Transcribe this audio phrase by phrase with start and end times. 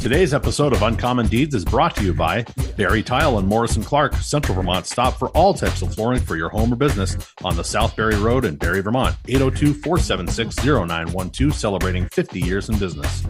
[0.00, 2.46] Today's episode of Uncommon Deeds is brought to you by
[2.78, 6.48] Barre Tile and Morrison Clark, Central Vermont stop for all types of flooring for your
[6.48, 9.14] home or business on the South Barre Road in Barre, Vermont.
[9.28, 13.26] 802 476 0912, celebrating 50 years in business.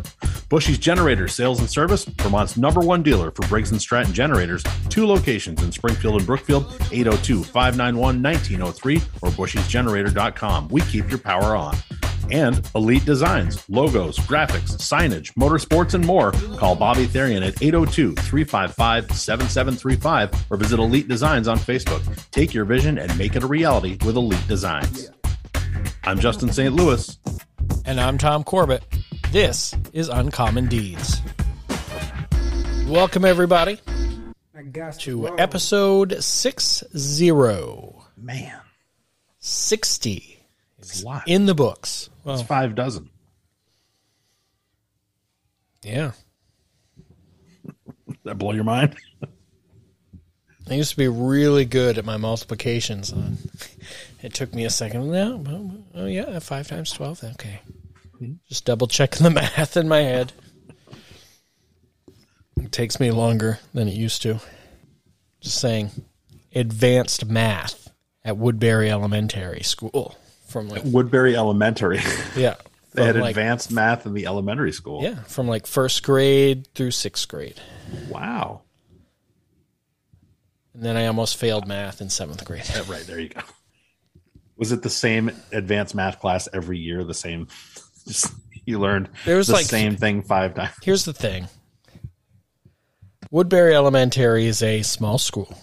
[0.48, 5.08] Bushy's Generator Sales and Service, Vermont's number one dealer for Briggs and Stratton generators, two
[5.08, 10.68] locations in Springfield and Brookfield, 802 591 1903 or bushysgenerator.com.
[10.68, 11.76] We keep your power on
[12.32, 16.32] and Elite Designs, logos, graphics, signage, motorsports, and more.
[16.56, 22.02] Call Bobby Therian at 802 355 7735 or visit Elite Designs on Facebook.
[22.30, 25.10] Take your vision and make it a reality with Elite Designs.
[26.04, 26.74] I'm Justin St.
[26.74, 27.18] Louis.
[27.84, 28.84] And I'm Tom Corbett.
[29.32, 31.20] This is Uncommon Deeds.
[32.86, 33.78] Welcome, everybody,
[34.98, 37.30] to episode 60.
[38.16, 38.60] Man,
[39.38, 40.29] 60
[40.90, 41.22] it's a lot.
[41.26, 42.10] in the books.
[42.26, 43.10] It's five dozen.
[45.82, 46.12] yeah.
[48.24, 48.96] That blow your mind?
[50.70, 53.12] I used to be really good at my multiplications.
[53.12, 53.38] On
[54.22, 55.10] it took me a second.
[55.10, 57.24] No, oh, oh yeah, five times twelve.
[57.24, 57.60] Okay,
[58.14, 58.34] mm-hmm.
[58.48, 60.32] just double checking the math in my head.
[62.62, 64.38] It takes me longer than it used to.
[65.40, 65.90] Just saying,
[66.54, 67.90] advanced math
[68.22, 70.16] at Woodbury Elementary School
[70.50, 72.00] from like Woodbury Elementary.
[72.36, 72.56] yeah,
[72.94, 75.02] they had like, advanced math in the elementary school.
[75.02, 77.60] yeah from like first grade through sixth grade,
[78.08, 78.62] Wow.
[80.74, 82.64] and then I almost failed math in seventh grade.
[82.88, 83.40] Right, there you go.
[84.56, 87.02] Was it the same advanced math class every year?
[87.04, 87.48] The same
[88.06, 88.32] just
[88.66, 90.74] you learned There was the like same thing five times.
[90.82, 91.48] Here's the thing
[93.30, 95.56] Woodbury Elementary is a small school.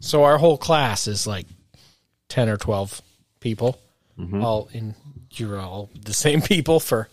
[0.00, 1.46] So our whole class is like
[2.30, 3.02] 10 or 12
[3.40, 3.80] people.
[4.18, 4.42] Mm-hmm.
[4.42, 4.94] All in,
[5.32, 7.08] you're all the same people for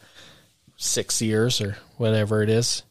[0.76, 2.84] six years or whatever it is.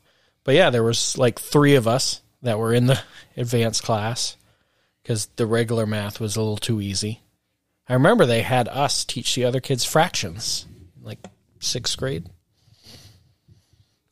[0.45, 3.01] But yeah, there was like three of us that were in the
[3.37, 4.37] advanced class
[5.03, 7.21] because the regular math was a little too easy.
[7.89, 10.67] I remember they had us teach the other kids fractions,
[11.01, 11.19] like
[11.61, 12.29] sixth grade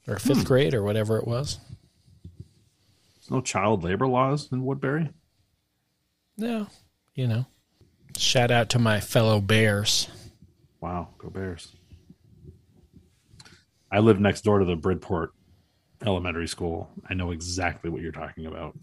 [0.07, 0.45] or fifth hmm.
[0.45, 1.59] grade or whatever it was.
[3.31, 5.11] No child labor laws in Woodbury.
[6.37, 6.69] No,
[7.15, 7.47] you know.
[8.17, 10.09] Shout out to my fellow bears.
[10.81, 11.75] Wow, go Bears!
[13.91, 15.33] I live next door to the Bridport
[16.05, 16.91] Elementary School.
[17.09, 18.77] I know exactly what you're talking about.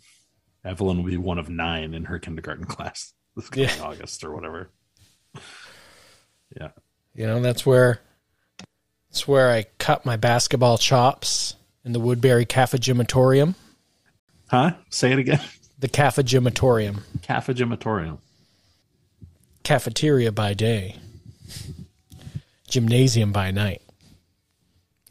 [0.65, 3.83] Evelyn will be one of nine in her kindergarten class this coming Yeah.
[3.83, 4.69] August or whatever.
[6.57, 6.69] Yeah,
[7.15, 7.99] You know, that's where
[9.09, 11.55] that's where I cut my basketball chops
[11.85, 13.55] in the Woodbury Cafegimatorium.
[14.49, 14.71] huh?
[14.89, 15.39] Say it again.
[15.79, 17.01] The Cafegimatorium.
[17.21, 18.17] Cafegimatorium.
[19.75, 20.97] Cafeteria by day.
[22.67, 23.81] Gymnasium by night.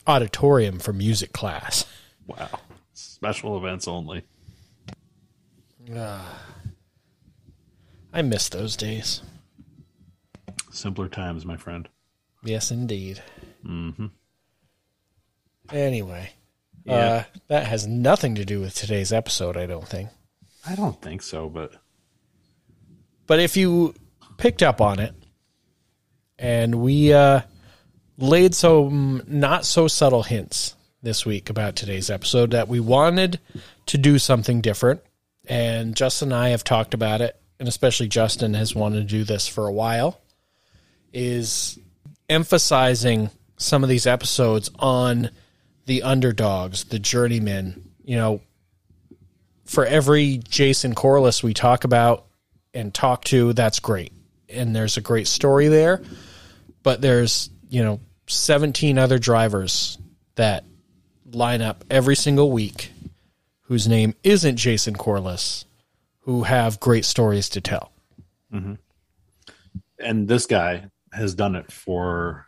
[0.07, 1.87] Auditorium for music class.
[2.27, 2.61] Wow,
[2.93, 4.23] special events only.
[5.91, 6.21] I
[8.23, 9.23] miss those days.
[10.71, 11.89] Simpler times, my friend.
[12.45, 13.23] Yes, indeed.
[13.67, 14.09] Mm-hmm.
[15.73, 16.33] Anyway,
[16.85, 16.95] Yeah.
[16.95, 20.11] uh, that has nothing to do with today's episode, I don't think.
[20.67, 21.73] I don't think so, but
[23.27, 23.95] But if you
[24.41, 25.15] picked up on it,
[26.39, 27.43] and we uh,
[28.17, 33.39] laid some not so subtle hints this week about today's episode that we wanted
[33.85, 35.03] to do something different,
[35.47, 39.25] and Justin and I have talked about it, and especially Justin has wanted to do
[39.25, 40.19] this for a while,
[41.13, 41.79] is
[42.31, 45.29] emphasizing some of these episodes on
[45.85, 47.91] the underdogs, the journeymen.
[48.05, 48.41] You know,
[49.67, 52.25] for every Jason Corliss we talk about
[52.73, 54.15] and talk to, that's great.
[54.51, 56.03] And there's a great story there.
[56.83, 59.99] But there's, you know, 17 other drivers
[60.37, 60.65] that
[61.33, 62.93] line up every single week
[63.63, 65.65] whose name isn't Jason Corliss
[66.21, 67.93] who have great stories to tell.
[69.99, 72.47] and this guy has done it for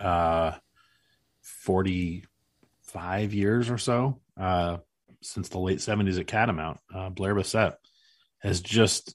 [0.00, 0.52] uh
[1.42, 4.78] 45 years or so uh
[5.20, 7.74] since the late 70s at catamount uh blair Bassett
[8.38, 9.14] has just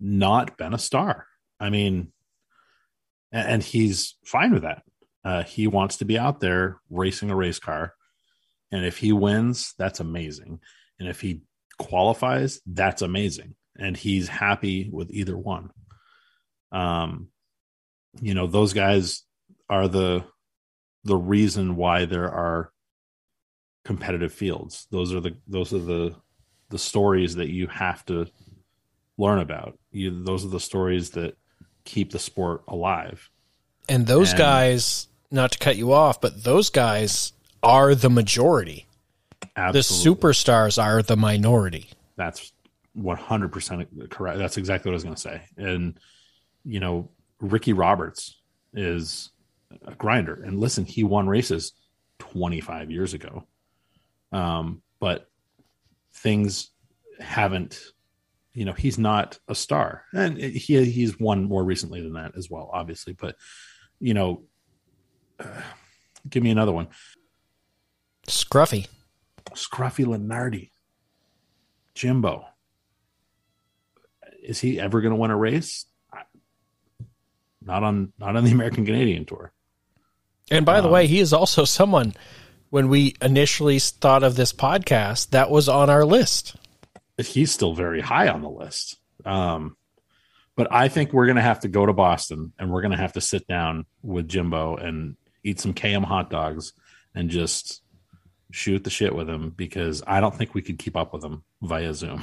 [0.00, 1.26] not been a star
[1.60, 2.12] i mean
[3.34, 4.82] and he's fine with that.
[5.24, 7.94] Uh he wants to be out there racing a race car.
[8.70, 10.60] And if he wins that's amazing.
[10.98, 11.42] And if he
[11.78, 13.56] qualifies that's amazing.
[13.76, 15.70] And he's happy with either one.
[16.70, 17.28] Um
[18.20, 19.24] you know those guys
[19.68, 20.24] are the
[21.02, 22.70] the reason why there are
[23.84, 24.86] competitive fields.
[24.90, 26.14] Those are the those are the
[26.70, 28.26] the stories that you have to
[29.18, 29.76] learn about.
[29.90, 31.36] You those are the stories that
[31.84, 33.30] keep the sport alive
[33.88, 37.32] And those And- guys, not to cut you off, but those guys
[37.62, 38.86] are the majority.
[39.56, 40.20] Absolutely.
[40.20, 41.90] The superstars are the minority.
[42.16, 42.52] That's
[42.96, 44.38] 100% correct.
[44.38, 45.42] That's exactly what I was going to say.
[45.56, 45.98] And,
[46.64, 47.10] you know,
[47.40, 48.36] Ricky Roberts
[48.72, 49.30] is
[49.86, 50.42] a grinder.
[50.42, 51.72] And listen, he won races
[52.20, 53.44] 25 years ago.
[54.32, 55.28] Um, but
[56.14, 56.70] things
[57.20, 57.78] haven't,
[58.54, 60.04] you know, he's not a star.
[60.12, 63.12] And he he's won more recently than that as well, obviously.
[63.12, 63.36] But,
[64.00, 64.44] you know,
[65.38, 65.46] uh,
[66.28, 66.88] give me another one.
[68.28, 68.86] Scruffy.
[69.50, 70.70] Scruffy Lenardi.
[71.94, 72.46] Jimbo.
[74.42, 75.86] Is he ever going to win a race?
[77.60, 79.52] Not on not on the American Canadian Tour.
[80.50, 82.14] And by um, the way, he is also someone
[82.68, 86.56] when we initially thought of this podcast that was on our list.
[87.18, 88.96] He's still very high on the list.
[89.24, 89.76] Um,
[90.56, 92.98] but I think we're going to have to go to Boston and we're going to
[92.98, 96.72] have to sit down with Jimbo and eat some KM hot dogs
[97.14, 97.82] and just
[98.50, 101.42] shoot the shit with him because I don't think we could keep up with him
[101.62, 102.22] via Zoom.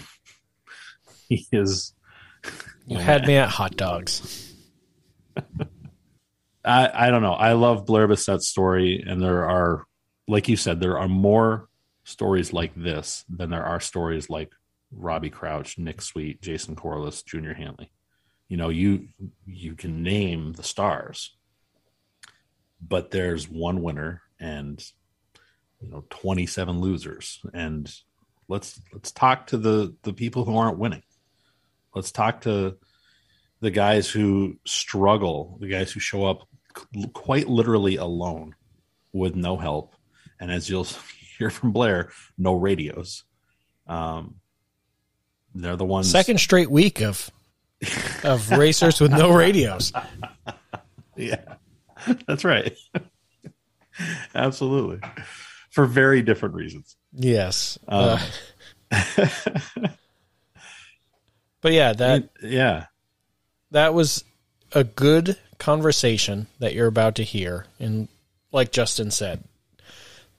[1.29, 1.93] he is.
[2.87, 4.53] You had me at hot dogs.
[6.65, 7.33] I, I don't know.
[7.33, 9.85] I love Blair Bissette's story, and there are,
[10.27, 11.67] like you said, there are more
[12.03, 14.51] stories like this than there are stories like
[14.91, 17.91] Robbie Crouch, Nick Sweet, Jason Corliss, Junior Hanley.
[18.47, 19.07] You know, you
[19.45, 21.35] you can name the stars,
[22.85, 24.83] but there's one winner and
[25.79, 27.39] you know 27 losers.
[27.53, 27.89] And
[28.49, 31.03] let's let's talk to the the people who aren't winning.
[31.95, 32.77] Let's talk to
[33.61, 36.47] the guys who struggle the guys who show up
[37.13, 38.55] quite literally alone
[39.13, 39.95] with no help.
[40.39, 40.87] And as you'll
[41.37, 43.23] hear from blair no radios.
[43.87, 44.40] Um
[45.63, 47.29] they're the ones second straight week of
[48.23, 49.91] of racers with no radios
[51.15, 51.55] yeah
[52.27, 52.77] that's right
[54.35, 54.99] absolutely
[55.71, 56.95] for very different reasons.
[57.13, 57.79] Yes.
[57.87, 58.19] Um,
[58.91, 58.99] uh,
[61.61, 62.85] but yeah, that yeah,
[63.71, 64.23] that was
[64.73, 68.07] a good conversation that you're about to hear, and
[68.51, 69.43] like Justin said,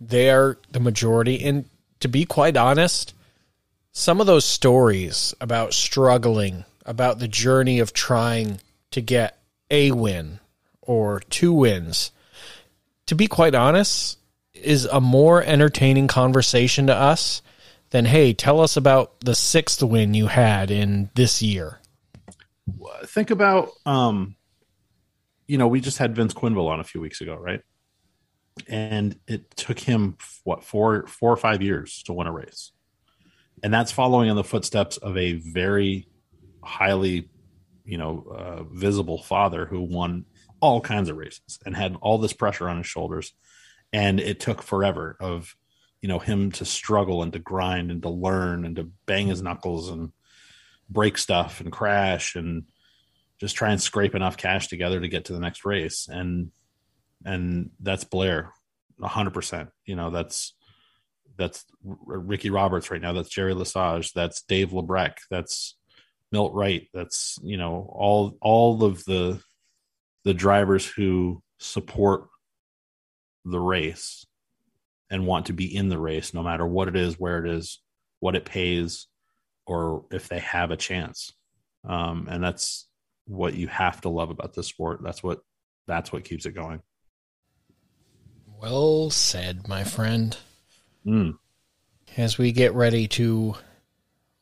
[0.01, 1.43] they are the majority.
[1.43, 1.65] And
[2.01, 3.15] to be quite honest,
[3.93, 8.59] some of those stories about struggling, about the journey of trying
[8.91, 9.39] to get
[9.71, 10.41] a win
[10.81, 12.11] or two wins,
[13.07, 14.19] to be quite honest,
[14.55, 17.43] is a more entertaining conversation to us
[17.91, 21.79] than, hey, tell us about the sixth win you had in this year.
[23.05, 24.37] Think about, um,
[25.47, 27.61] you know, we just had Vince Quenneville on a few weeks ago, right?
[28.67, 32.72] And it took him what four, four or five years to win a race,
[33.63, 36.09] and that's following in the footsteps of a very
[36.63, 37.29] highly,
[37.85, 40.25] you know, uh, visible father who won
[40.61, 43.33] all kinds of races and had all this pressure on his shoulders.
[43.93, 45.55] And it took forever of
[46.01, 49.43] you know him to struggle and to grind and to learn and to bang his
[49.43, 50.11] knuckles and
[50.91, 52.65] break stuff and crash and
[53.39, 56.09] just try and scrape enough cash together to get to the next race.
[56.11, 56.51] And
[57.25, 58.53] and that's blair
[59.01, 60.55] 100% you know that's
[61.37, 65.77] that's ricky roberts right now that's jerry lesage that's dave labreck that's
[66.31, 69.41] milt wright that's you know all all of the
[70.25, 72.29] the drivers who support
[73.45, 74.27] the race
[75.11, 77.81] and want to be in the race no matter what it is, where it is,
[78.21, 79.07] what it pays,
[79.67, 81.33] or if they have a chance.
[81.87, 82.89] Um, and that's
[83.27, 85.01] what you have to love about this sport.
[85.03, 85.41] That's what
[85.87, 86.81] that's what keeps it going.
[88.47, 90.37] Well said, my friend.
[91.07, 91.39] Mm.
[92.17, 93.55] As we get ready to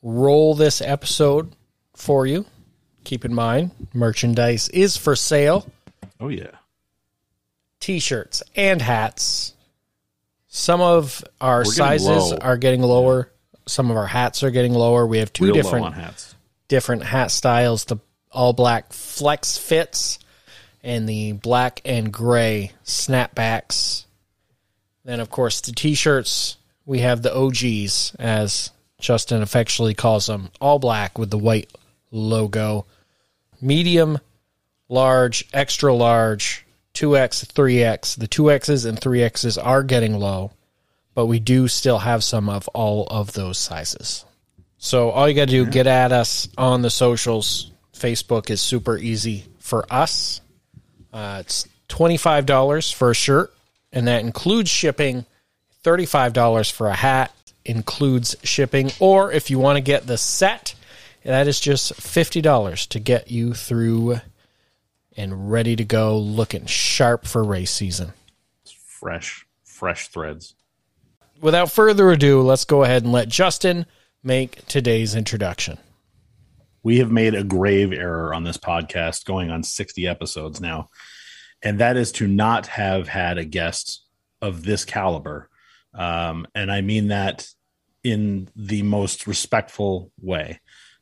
[0.02, 1.54] roll this episode
[1.94, 2.46] for you,
[3.04, 5.70] keep in mind merchandise is for sale.
[6.18, 6.50] Oh yeah
[7.80, 9.54] t-shirts and hats.
[10.46, 13.30] Some of our sizes are getting lower.
[13.66, 15.06] Some of our hats are getting lower.
[15.06, 16.34] We have two Real different hats.
[16.68, 17.96] different hat styles: the
[18.30, 20.18] all black flex fits
[20.82, 24.04] and the black and gray snapbacks.
[25.04, 26.56] Then, of course, the t-shirts.
[26.86, 31.70] We have the OGs, as Justin affectionately calls them, all black with the white
[32.10, 32.86] logo.
[33.60, 34.18] Medium,
[34.88, 38.18] large, extra large, 2X, 3X.
[38.18, 40.52] The 2Xs and 3Xs are getting low,
[41.14, 44.24] but we do still have some of all of those sizes.
[44.78, 47.70] So all you got to do, get at us on the socials.
[47.94, 50.40] Facebook is super easy for us.
[51.12, 53.52] Uh, it's $25 for a shirt,
[53.92, 55.26] and that includes shipping.
[55.84, 57.32] $35 for a hat
[57.64, 58.90] includes shipping.
[59.00, 60.74] Or if you want to get the set,
[61.24, 64.20] that is just $50 to get you through
[65.16, 68.12] and ready to go, looking sharp for race season.
[68.86, 70.54] Fresh, fresh threads.
[71.40, 73.86] without further ado, let's go ahead and let Justin
[74.22, 75.78] make today's introduction.
[76.82, 80.88] We have made a grave error on this podcast going on 60 episodes now,
[81.62, 84.04] and that is to not have had a guest
[84.40, 85.48] of this caliber.
[85.94, 87.48] Um, and I mean that
[88.02, 90.60] in the most respectful way.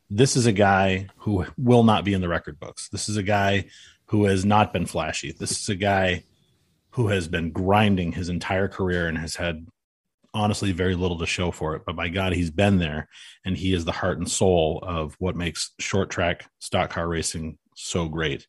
[0.09, 2.89] This is a guy who will not be in the record books.
[2.89, 3.65] This is a guy
[4.05, 5.31] who has not been flashy.
[5.31, 6.23] This is a guy
[6.91, 9.67] who has been grinding his entire career and has had
[10.33, 11.83] honestly very little to show for it.
[11.85, 13.07] But by God, he's been there
[13.45, 17.57] and he is the heart and soul of what makes short track stock car racing
[17.75, 18.47] so great.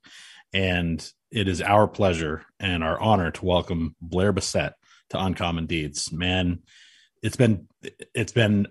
[0.52, 4.72] And it is our pleasure and our honor to welcome Blair Bassett
[5.10, 6.12] to Uncommon Deeds.
[6.12, 6.60] Man,
[7.22, 7.68] it's been
[8.14, 8.66] it's been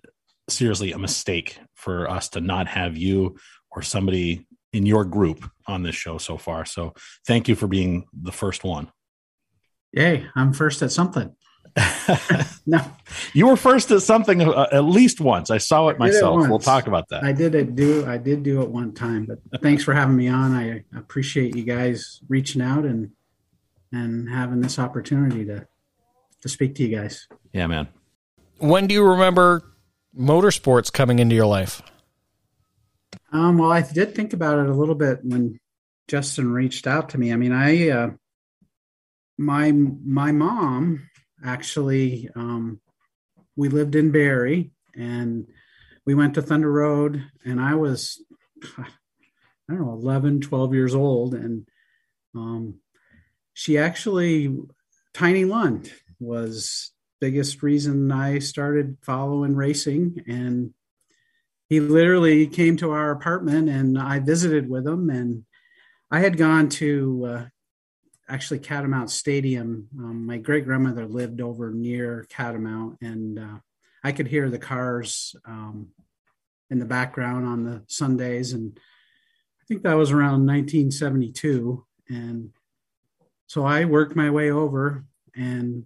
[0.49, 3.37] seriously a mistake for us to not have you
[3.71, 6.65] or somebody in your group on this show so far.
[6.65, 6.93] So
[7.25, 8.91] thank you for being the first one.
[9.93, 11.35] Yay, I'm first at something.
[12.65, 12.79] no,
[13.33, 15.49] you were first at something uh, at least once.
[15.51, 16.45] I saw it myself.
[16.45, 17.23] It we'll talk about that.
[17.23, 18.05] I did it do.
[18.05, 20.53] I did do it one time, but thanks for having me on.
[20.53, 23.11] I appreciate you guys reaching out and
[23.91, 25.67] and having this opportunity to
[26.41, 27.27] to speak to you guys.
[27.53, 27.87] Yeah, man.
[28.57, 29.63] When do you remember
[30.17, 31.81] motorsports coming into your life?
[33.31, 35.59] Um, well, I did think about it a little bit when
[36.07, 37.31] Justin reached out to me.
[37.31, 38.09] I mean, I uh,
[39.37, 41.08] my my mom
[41.43, 42.79] actually um,
[43.55, 45.47] we lived in Barre and
[46.05, 48.23] we went to Thunder Road and I was
[48.77, 48.85] I
[49.73, 51.67] don't know 11 12 years old and
[52.35, 52.79] um,
[53.53, 54.57] she actually
[55.13, 56.91] Tiny Lund was
[57.21, 60.73] biggest reason I started following racing and
[61.67, 65.43] he literally came to our apartment and I visited with him and
[66.09, 67.45] I had gone to uh,
[68.29, 69.87] actually Catamount Stadium.
[69.97, 73.57] Um, my great grandmother lived over near Catamount, and uh,
[74.03, 75.89] I could hear the cars um,
[76.69, 78.53] in the background on the Sundays.
[78.53, 78.79] And
[79.61, 81.85] I think that was around 1972.
[82.07, 82.51] And
[83.47, 85.05] so I worked my way over
[85.35, 85.85] and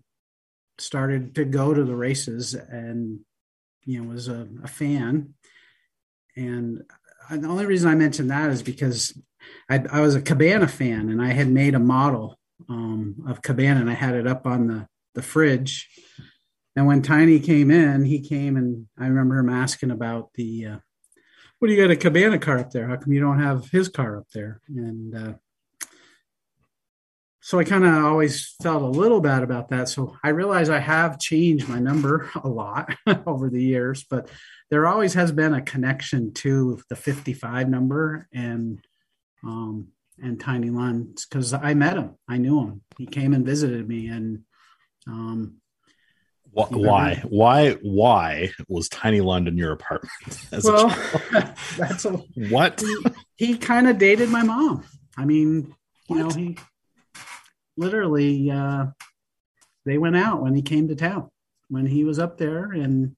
[0.77, 3.19] started to go to the races and,
[3.85, 5.33] you know, was a, a fan.
[6.35, 6.83] And
[7.29, 9.17] the only reason I mentioned that is because
[9.69, 12.37] I, I, was a Cabana fan and I had made a model
[12.69, 15.89] um, of Cabana and I had it up on the, the fridge.
[16.75, 20.77] And when Tiny came in, he came and I remember him asking about the, uh,
[21.59, 22.87] what do you got a Cabana car up there?
[22.87, 24.59] How come you don't have his car up there?
[24.67, 25.33] And uh,
[27.45, 29.89] so I kind of always felt a little bad about that.
[29.89, 32.95] So I realize I have changed my number a lot
[33.27, 34.29] over the years, but
[34.71, 38.29] there always has been a connection to the 55 number.
[38.33, 38.79] And
[39.43, 39.87] um,
[40.21, 42.15] and Tiny Lund because I met him.
[42.27, 42.81] I knew him.
[42.97, 44.43] He came and visited me, and
[45.07, 45.57] um,
[46.51, 50.13] why, why, why was Tiny Lund in your apartment?
[50.63, 50.87] well,
[51.77, 52.11] that's a
[52.49, 54.83] what he, he kind of dated my mom.
[55.17, 55.75] I mean,
[56.09, 56.57] you know, he
[57.75, 58.87] literally uh,
[59.85, 61.29] they went out when he came to town
[61.69, 63.15] when he was up there, and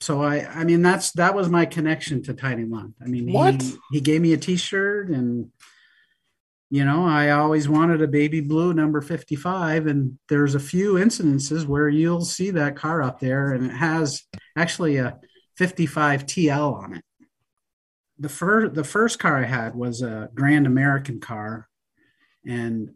[0.00, 2.94] so I, I mean, that's that was my connection to Tiny Lund.
[3.02, 5.50] I mean, what he, he gave me a T-shirt and
[6.74, 11.66] you know, I always wanted a baby blue number 55, and there's a few incidences
[11.66, 14.22] where you'll see that car up there, and it has
[14.56, 15.18] actually a
[15.56, 17.04] 55 TL on it.
[18.18, 21.68] The first the first car I had was a Grand American car,
[22.44, 22.90] and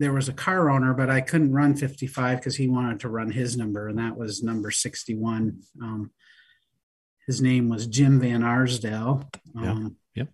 [0.00, 3.30] there was a car owner, but I couldn't run 55 because he wanted to run
[3.30, 5.60] his number, and that was number 61.
[5.80, 6.10] Um,
[7.26, 9.30] his name was Jim Van Arsdale.
[9.54, 10.24] Um, yeah.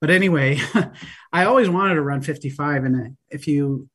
[0.00, 0.58] But anyway,
[1.32, 2.84] I always wanted to run 55.
[2.84, 3.88] And if you,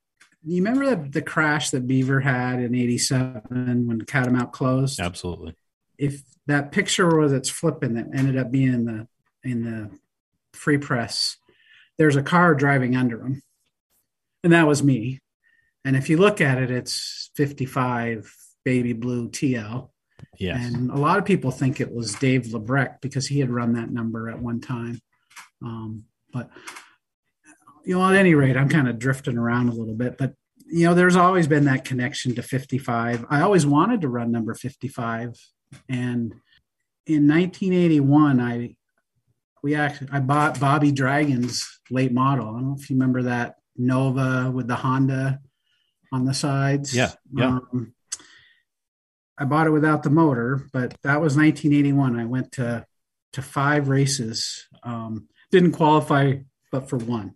[0.45, 4.99] you remember the, the crash that Beaver had in 87 when Catamount closed?
[4.99, 5.55] Absolutely.
[5.97, 9.07] If that picture was it's flipping that ended up being in the,
[9.43, 9.89] in the
[10.53, 11.37] free press,
[11.97, 13.41] there's a car driving under him.
[14.43, 15.19] And that was me.
[15.85, 18.33] And if you look at it, it's 55
[18.63, 19.89] baby blue TL.
[20.37, 20.73] Yes.
[20.73, 23.91] And a lot of people think it was Dave Labreck because he had run that
[23.91, 25.01] number at one time.
[25.63, 26.49] Um, but
[27.83, 30.17] you know, at any rate, I'm kind of drifting around a little bit.
[30.17, 30.33] But
[30.67, 33.25] you know, there's always been that connection to 55.
[33.29, 35.35] I always wanted to run number 55,
[35.89, 36.33] and
[37.05, 38.75] in 1981, I
[39.63, 42.47] we actually I bought Bobby Dragon's late model.
[42.47, 45.39] I don't know if you remember that Nova with the Honda
[46.11, 46.95] on the sides.
[46.95, 47.47] Yeah, yeah.
[47.47, 47.93] Um,
[49.37, 52.19] I bought it without the motor, but that was 1981.
[52.19, 52.85] I went to
[53.33, 54.67] to five races.
[54.83, 56.35] Um, didn't qualify
[56.71, 57.35] but for one.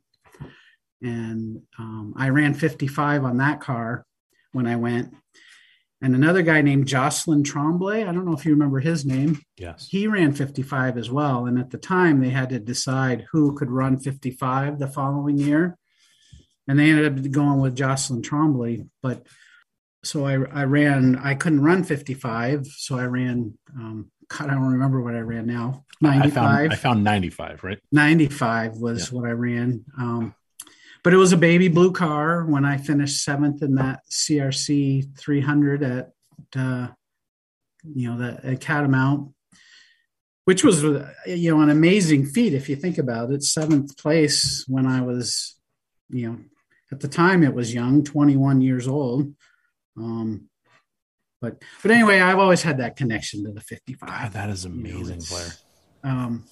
[1.01, 4.05] And um, I ran 55 on that car
[4.53, 5.13] when I went.
[6.01, 8.03] and another guy named Jocelyn Tremblay.
[8.03, 9.41] I don't know if you remember his name.
[9.57, 9.87] Yes.
[9.89, 11.45] He ran 55 as well.
[11.45, 15.77] And at the time, they had to decide who could run 55 the following year.
[16.67, 18.88] And they ended up going with Jocelyn Trombley.
[19.01, 19.25] But
[20.03, 22.67] so I, I ran, I couldn't run 55.
[22.67, 25.86] So I ran, um, God, I don't remember what I ran now.
[26.01, 26.25] 95.
[26.25, 27.79] I found, I found 95, right?
[27.91, 29.17] 95 was yeah.
[29.17, 29.86] what I ran.
[29.98, 30.36] Um,
[31.03, 35.84] but it was a baby blue car when I finished seventh in that CRC 300
[35.84, 36.12] at,
[36.55, 36.88] uh,
[37.84, 39.31] you know, the at Catamount,
[40.45, 40.81] which was,
[41.27, 43.43] you know, an amazing feat if you think about it.
[43.43, 45.55] Seventh place when I was,
[46.10, 46.39] you know,
[46.95, 49.33] at the time it was young, 21 years old.
[49.97, 50.47] Um,
[51.41, 54.07] but but anyway, I've always had that connection to the 55.
[54.09, 56.45] God, that is amazing, you know, Um,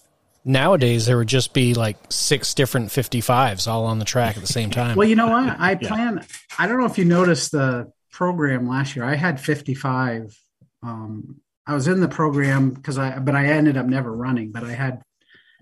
[0.45, 4.51] Nowadays, there would just be like six different 55s all on the track at the
[4.51, 4.97] same time.
[4.97, 5.55] well, you know what?
[5.57, 6.25] I plan, yeah.
[6.59, 9.05] I don't know if you noticed the program last year.
[9.05, 10.37] I had 55.
[10.83, 14.65] Um, I was in the program because I, but I ended up never running, but
[14.65, 15.01] I had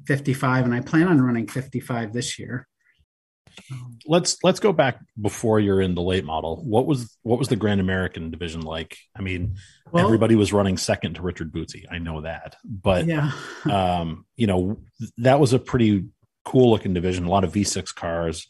[0.07, 2.67] 55 and I plan on running 55 this year
[4.05, 6.63] let's let's go back before you're in the late model.
[6.63, 8.97] What was what was the Grand American division like?
[9.15, 9.55] I mean,
[9.91, 11.85] well, everybody was running second to Richard Bootsy.
[11.91, 13.31] I know that, but yeah,
[13.69, 14.77] um, you know
[15.17, 16.05] that was a pretty
[16.45, 17.25] cool looking division.
[17.25, 18.47] A lot of V6 cars.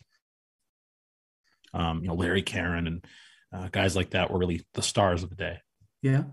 [1.73, 3.05] Um, you know, Larry Karen and
[3.53, 5.57] uh, guys like that were really the stars of the day.
[6.01, 6.23] Yeah,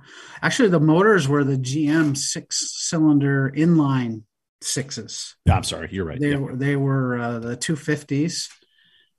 [0.43, 4.23] actually, the motors were the GM six cylinder inline
[4.63, 5.37] sixes.
[5.45, 6.19] Yeah, I'm sorry, you're right.
[6.19, 8.49] They were they were uh, the 250s,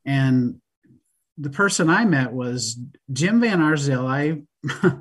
[0.05, 0.61] and
[1.37, 2.79] the person I met was
[3.11, 4.07] Jim Van Arsdale.
[4.07, 4.41] I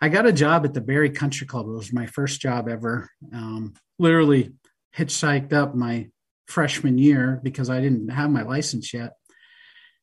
[0.00, 1.66] I got a job at the Barre Country Club.
[1.66, 3.08] It was my first job ever.
[3.32, 4.52] Um, literally
[4.96, 6.08] hitchhiked up my
[6.46, 9.14] freshman year because I didn't have my license yet,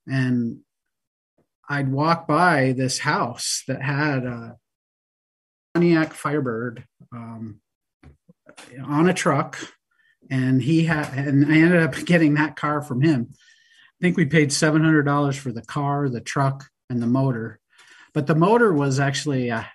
[0.08, 0.60] and
[1.70, 4.58] I'd walk by this house that had a
[5.74, 7.62] Pontiac Firebird um,
[8.84, 9.58] on a truck
[10.30, 13.34] and he had and I ended up getting that car from him.
[14.04, 17.62] I think we paid seven hundred dollars for the car, the truck, and the motor,
[18.14, 19.66] but the motor was actually a,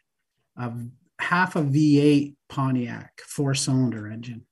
[0.54, 0.72] a
[1.18, 4.44] half a V8 Pontiac four cylinder engine,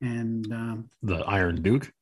[0.00, 1.92] and um, the Iron Duke.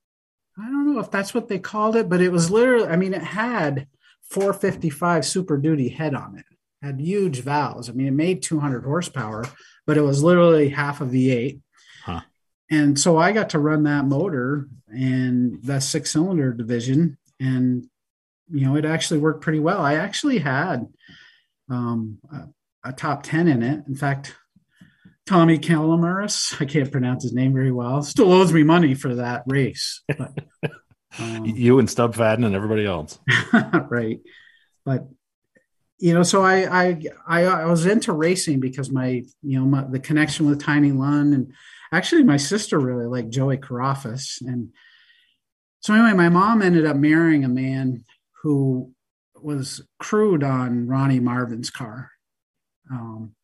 [0.56, 2.86] I don't know if that's what they called it, but it was literally.
[2.86, 3.88] I mean, it had
[4.30, 6.44] 455 Super Duty head on it.
[6.82, 7.90] it had huge valves.
[7.90, 9.44] I mean, it made 200 horsepower,
[9.88, 11.58] but it was literally half a V8
[12.70, 17.86] and so I got to run that motor and that six cylinder division, and
[18.50, 19.80] you know it actually worked pretty well.
[19.80, 20.86] I actually had
[21.70, 23.84] um, a, a, top ten in it.
[23.86, 24.34] In fact,
[25.26, 29.44] Tommy Calamaris, I can't pronounce his name very well, still owes me money for that
[29.46, 30.02] race.
[30.08, 30.32] But,
[31.18, 33.18] um, you and Stub Fadden and everybody else,
[33.88, 34.20] right?
[34.84, 35.06] But
[35.98, 39.84] you know, so I, I I I was into racing because my you know my,
[39.84, 41.52] the connection with Tiny Lund and
[41.92, 44.38] actually my sister really liked Joey Carafas.
[44.40, 44.70] And
[45.80, 48.04] so anyway, my mom ended up marrying a man
[48.42, 48.92] who
[49.40, 52.10] was crewed on Ronnie Marvin's car.
[52.90, 53.34] Um,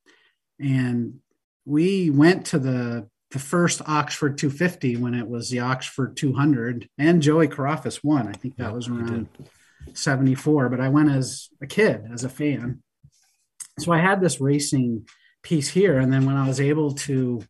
[0.59, 1.20] and
[1.64, 7.22] we went to the the first Oxford 250 when it was the Oxford 200, and
[7.22, 8.28] Joey Carafas won.
[8.28, 9.28] I think that yeah, was around
[9.94, 12.83] 74, but I went as a kid, as a fan.
[13.78, 15.09] So I had this racing
[15.42, 17.42] piece here, and then when I was able to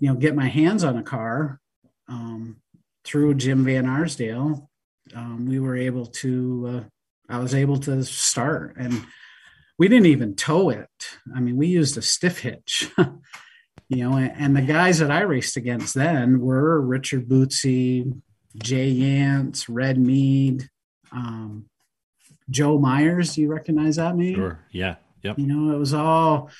[0.00, 1.60] you know get my hands on a car
[2.08, 2.56] um,
[3.04, 4.68] through Jim Van Arsdale,
[5.14, 6.66] um, we were able to.
[6.68, 9.04] Uh, I was able to start, and
[9.78, 10.88] we didn't even tow it.
[11.34, 12.90] I mean, we used a stiff hitch.
[13.88, 18.20] you know, and the guys that I raced against then were Richard Bootsy,
[18.56, 20.68] Jay Yance, Red Mead,
[21.12, 21.66] um,
[22.48, 23.34] Joe Myers.
[23.34, 24.34] Do you recognize that name?
[24.34, 24.58] Sure.
[24.72, 24.96] Yeah.
[25.22, 25.38] Yep.
[25.38, 26.50] You know, it was all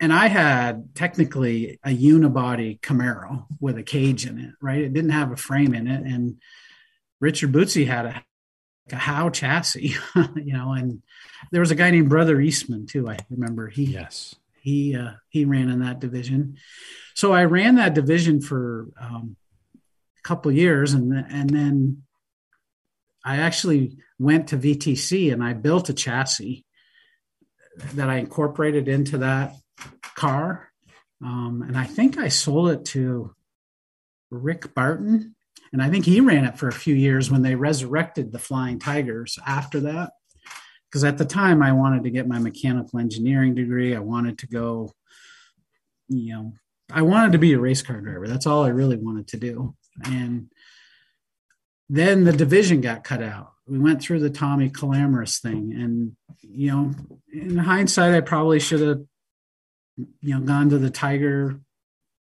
[0.00, 4.82] and I had technically a unibody Camaro with a cage in it, right?
[4.82, 6.02] It didn't have a frame in it.
[6.02, 6.38] And
[7.20, 8.24] Richard Bootsy had a,
[8.92, 9.96] a Howe chassis,
[10.36, 11.02] you know, and
[11.50, 13.08] there was a guy named Brother Eastman too.
[13.08, 16.58] I remember he, yes, he, uh, he ran in that division.
[17.14, 19.36] So I ran that division for um,
[20.18, 22.02] a couple years and, and then
[23.24, 26.64] I actually went to VTC and I built a chassis
[27.94, 29.54] that I incorporated into that
[30.18, 30.70] car.
[31.24, 33.34] Um, and I think I sold it to
[34.30, 35.34] Rick Barton.
[35.72, 38.78] And I think he ran it for a few years when they resurrected the Flying
[38.78, 40.12] Tigers after that.
[40.88, 43.94] Because at the time, I wanted to get my mechanical engineering degree.
[43.94, 44.92] I wanted to go,
[46.08, 46.52] you know,
[46.90, 48.26] I wanted to be a race car driver.
[48.26, 49.74] That's all I really wanted to do.
[50.04, 50.48] And
[51.88, 53.52] then the division got cut out.
[53.66, 56.94] we went through the Tommy Calamitous thing, and you know,
[57.32, 59.02] in hindsight, I probably should have,
[60.20, 61.60] you know, gone to the Tiger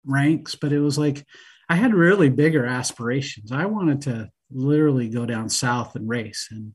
[0.05, 1.25] ranks, but it was like
[1.69, 3.53] I had really bigger aspirations.
[3.53, 6.73] I wanted to literally go down south and race, and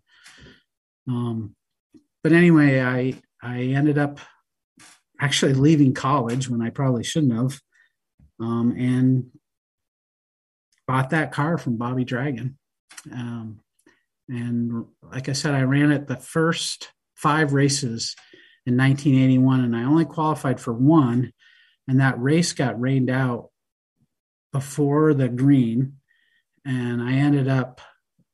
[1.08, 1.56] um,
[2.24, 4.20] but anyway, I I ended up
[5.20, 7.60] actually leaving college when I probably shouldn't have,
[8.40, 9.26] um, and
[10.88, 12.58] bought that car from Bobby Dragon.
[13.12, 13.60] Um,
[14.30, 18.16] and like I said, I ran it the first five races
[18.66, 21.34] in 1981, and I only qualified for one.
[21.88, 23.50] And that race got rained out
[24.54, 25.98] before the green,
[26.66, 27.82] and I ended up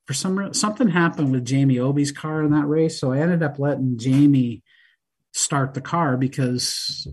[0.05, 3.57] for some something happened with Jamie Obi's car in that race, so I ended up
[3.57, 4.63] letting Jamie
[5.33, 7.07] start the car because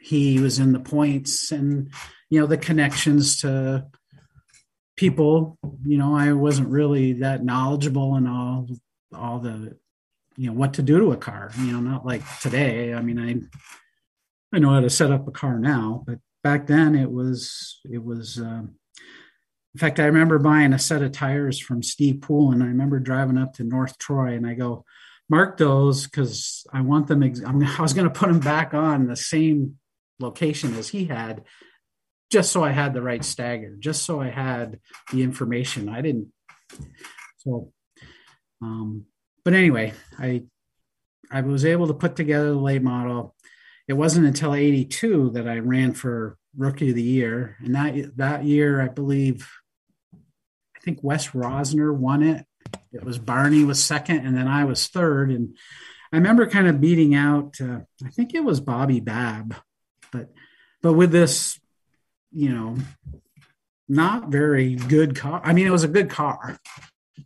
[0.00, 1.90] he was in the points and
[2.28, 3.86] you know the connections to
[4.96, 8.68] people you know i wasn't really that knowledgeable in all
[9.14, 9.76] all the
[10.36, 13.18] you know what to do to a car you know not like today i mean
[13.18, 17.80] i i know how to set up a car now but back then it was
[17.90, 18.74] it was um,
[19.74, 22.98] in fact i remember buying a set of tires from steve pool and i remember
[22.98, 24.84] driving up to north troy and i go
[25.28, 29.06] mark those because i want them ex- i was going to put them back on
[29.06, 29.78] the same
[30.20, 31.44] location as he had
[32.34, 34.80] just so I had the right stagger, just so I had
[35.12, 35.88] the information.
[35.88, 36.32] I didn't.
[37.38, 37.72] So,
[38.60, 39.04] um,
[39.44, 40.44] but anyway, I
[41.30, 43.34] I was able to put together the late model.
[43.88, 48.44] It wasn't until '82 that I ran for Rookie of the Year, and that that
[48.44, 49.48] year, I believe,
[50.14, 52.46] I think Wes Rosner won it.
[52.92, 55.30] It was Barney was second, and then I was third.
[55.30, 55.56] And
[56.12, 57.60] I remember kind of beating out.
[57.60, 59.56] Uh, I think it was Bobby Babb,
[60.12, 60.30] but
[60.82, 61.58] but with this
[62.34, 62.76] you know,
[63.88, 65.40] not very good car.
[65.44, 66.58] I mean, it was a good car,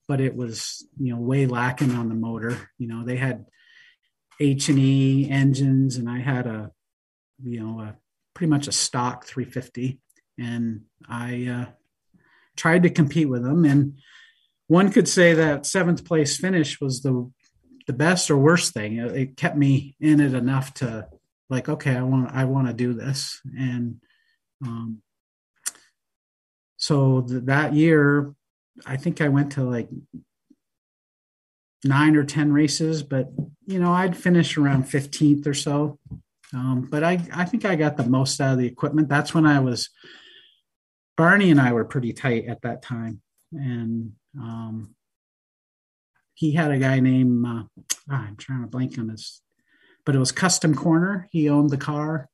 [0.07, 2.71] but it was, you know, way lacking on the motor.
[2.79, 3.47] You know, they had
[4.41, 6.71] H and E engines, and I had a,
[7.43, 7.97] you know, a
[8.35, 10.01] pretty much a stock 350,
[10.39, 11.73] and I uh,
[12.57, 13.65] tried to compete with them.
[13.65, 13.99] And
[14.67, 17.31] one could say that seventh place finish was the
[17.87, 18.99] the best or worst thing.
[18.99, 21.09] It, it kept me in it enough to
[21.49, 24.01] like, okay, I want I want to do this, and
[24.65, 25.03] um,
[26.77, 28.35] so th- that year,
[28.87, 29.89] I think I went to like
[31.85, 33.31] nine or 10 races, but
[33.67, 35.99] you know, I'd finish around 15th or so.
[36.53, 39.09] Um, but I, I think I got the most out of the equipment.
[39.09, 39.91] That's when I was,
[41.17, 43.21] Barney and I were pretty tight at that time.
[43.53, 44.95] And um,
[46.35, 47.65] he had a guy named, uh,
[48.11, 49.43] ah, I'm trying to blank on his,
[50.07, 51.29] but it was Custom Corner.
[51.31, 52.31] He owned the car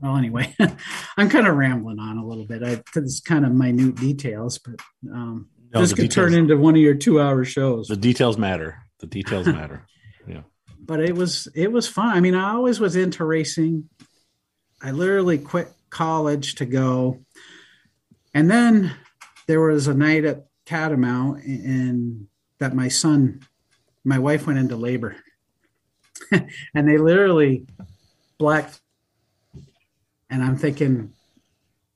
[0.00, 0.54] well, anyway,
[1.16, 2.62] I'm kind of rambling on a little bit.
[2.62, 4.76] I it's kind of minute details, but
[5.12, 7.88] um, no, this could details, turn into one of your two-hour shows.
[7.88, 8.78] The details matter.
[9.00, 9.86] The details matter.
[10.26, 10.42] Yeah.
[10.78, 12.16] But it was it was fun.
[12.16, 13.88] I mean, I always was into racing.
[14.80, 17.18] I literally quit college to go,
[18.32, 18.94] and then
[19.48, 22.28] there was a night at Catamount, and
[22.60, 23.40] that my son,
[24.04, 25.16] my wife went into labor,
[26.30, 27.66] and they literally
[28.38, 28.72] black
[30.30, 31.12] and I'm thinking,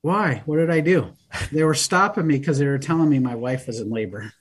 [0.03, 0.43] why?
[0.47, 1.13] What did I do?
[1.51, 4.33] They were stopping me because they were telling me my wife was in labor.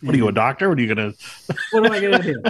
[0.00, 0.68] What are you, a doctor?
[0.68, 1.12] What are you gonna?
[1.72, 2.42] what am I gonna do?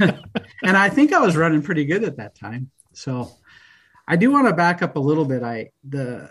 [0.62, 2.70] and I think I was running pretty good at that time.
[2.92, 3.30] So
[4.08, 5.42] I do want to back up a little bit.
[5.42, 6.30] I the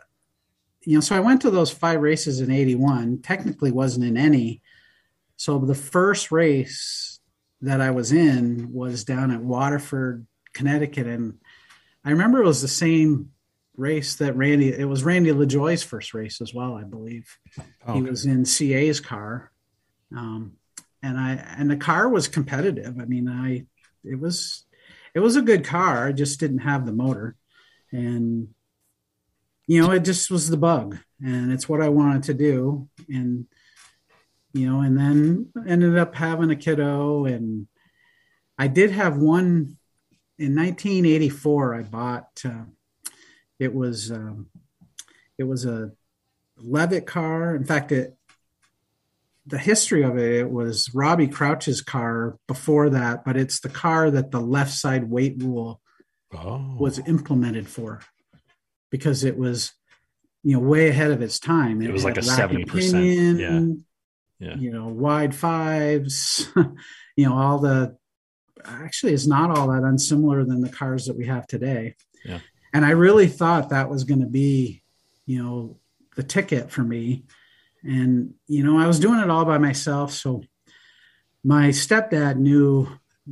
[0.84, 3.22] you know, so I went to those five races in '81.
[3.22, 4.62] Technically, wasn't in any.
[5.36, 7.20] So the first race
[7.62, 11.38] that I was in was down at Waterford, Connecticut, and
[12.04, 13.30] I remember it was the same
[13.82, 17.38] race that Randy, it was Randy LaJoie's first race as well, I believe.
[17.86, 19.52] Oh, he was in CA's car.
[20.16, 20.54] Um,
[21.02, 23.00] and I, and the car was competitive.
[23.00, 23.66] I mean, I,
[24.04, 24.66] it was,
[25.16, 26.08] it was a good car.
[26.08, 27.36] I just didn't have the motor.
[27.92, 28.50] And,
[29.66, 32.88] you know, it just was the bug and it's what I wanted to do.
[33.10, 33.48] And,
[34.54, 37.26] you know, and then ended up having a kiddo.
[37.26, 37.68] And
[38.60, 39.78] I did have one
[40.38, 41.76] in 1984.
[41.76, 42.66] I bought, uh,
[43.62, 44.48] it was um,
[45.38, 45.92] it was a
[46.58, 47.56] Levitt car.
[47.56, 48.18] In fact, it
[49.46, 54.10] the history of it, it was Robbie Crouch's car before that, but it's the car
[54.10, 55.80] that the left side weight rule
[56.34, 56.76] oh.
[56.80, 58.02] was implemented for
[58.90, 59.74] because it was
[60.44, 61.84] you know way ahead of its time.
[61.84, 63.60] It, it was like a seventy percent, yeah.
[64.40, 66.50] yeah, you know, wide fives,
[67.16, 67.96] you know, all the
[68.66, 71.96] actually it's not all that unsimilar than the cars that we have today.
[72.26, 72.40] Yeah
[72.74, 74.84] and I really thought that was going to be,
[75.26, 75.78] you know,
[76.16, 77.26] the ticket for me.
[77.84, 80.44] And you know, I was doing it all by myself, so
[81.44, 82.88] my stepdad knew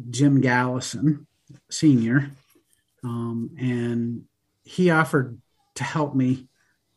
[0.09, 1.25] Jim Gallison,
[1.69, 2.31] senior,
[3.03, 4.23] um, and
[4.63, 5.39] he offered
[5.75, 6.47] to help me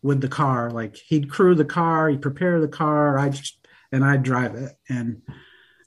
[0.02, 0.70] with the car.
[0.70, 3.58] Like he'd crew the car, he'd prepare the car, I just
[3.92, 4.72] and I'd drive it.
[4.88, 5.22] And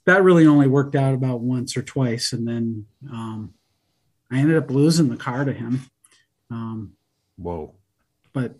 [0.06, 2.32] that really only worked out about once or twice.
[2.32, 3.54] And then um,
[4.30, 5.80] I ended up losing the car to him.
[6.50, 6.92] Um,
[7.36, 7.74] Whoa.
[8.32, 8.54] But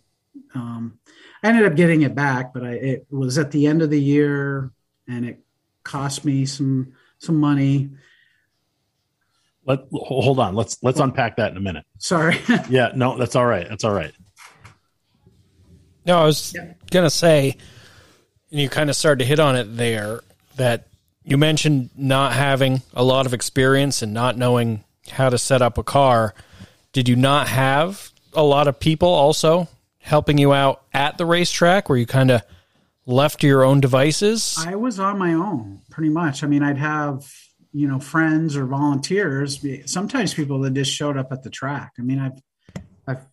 [0.54, 0.98] um,
[1.42, 4.00] I ended up getting it back, but I, it was at the end of the
[4.00, 4.70] year
[5.08, 5.40] and it
[5.82, 7.90] cost me some some money.
[9.64, 10.54] Let hold on.
[10.54, 11.84] Let's let's unpack that in a minute.
[11.98, 12.38] Sorry.
[12.68, 13.68] yeah, no, that's all right.
[13.68, 14.12] That's all right.
[16.04, 16.74] No, I was yeah.
[16.90, 17.56] gonna say,
[18.50, 20.20] and you kind of started to hit on it there
[20.56, 20.88] that
[21.24, 25.78] you mentioned not having a lot of experience and not knowing how to set up
[25.78, 26.34] a car.
[26.96, 31.90] Did you not have a lot of people also helping you out at the racetrack
[31.90, 32.40] where you kind of
[33.04, 34.56] left to your own devices?
[34.58, 36.42] I was on my own pretty much.
[36.42, 37.30] I mean, I'd have,
[37.70, 41.92] you know, friends or volunteers, sometimes people that just showed up at the track.
[41.98, 42.40] I mean, I've
[43.06, 43.26] I've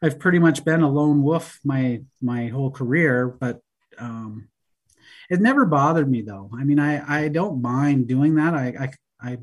[0.00, 3.60] I've pretty much been a lone wolf my my whole career, but
[3.98, 4.48] um
[5.28, 6.48] it never bothered me though.
[6.58, 8.54] I mean, I I don't mind doing that.
[8.54, 9.38] I I I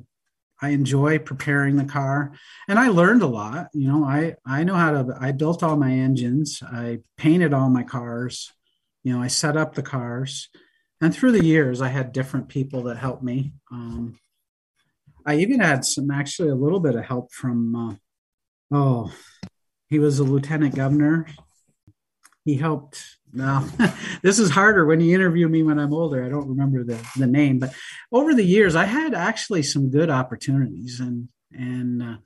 [0.63, 2.32] I enjoy preparing the car
[2.69, 3.67] and I learned a lot.
[3.73, 6.63] You know, I, I know how to, I built all my engines.
[6.65, 8.49] I painted all my cars.
[9.04, 10.47] You know, I set up the cars
[11.02, 13.52] and through the years I had different people that helped me.
[13.73, 14.17] Um,
[15.26, 17.95] I even had some, actually a little bit of help from, uh,
[18.71, 19.13] oh,
[19.89, 21.28] he was a lieutenant governor.
[22.45, 23.67] He helped no,
[24.22, 26.24] this is harder when you interview me when I'm older.
[26.24, 27.74] I don't remember the, the name, but
[28.12, 31.00] over the years, I had actually some good opportunities.
[31.00, 32.17] And, and uh,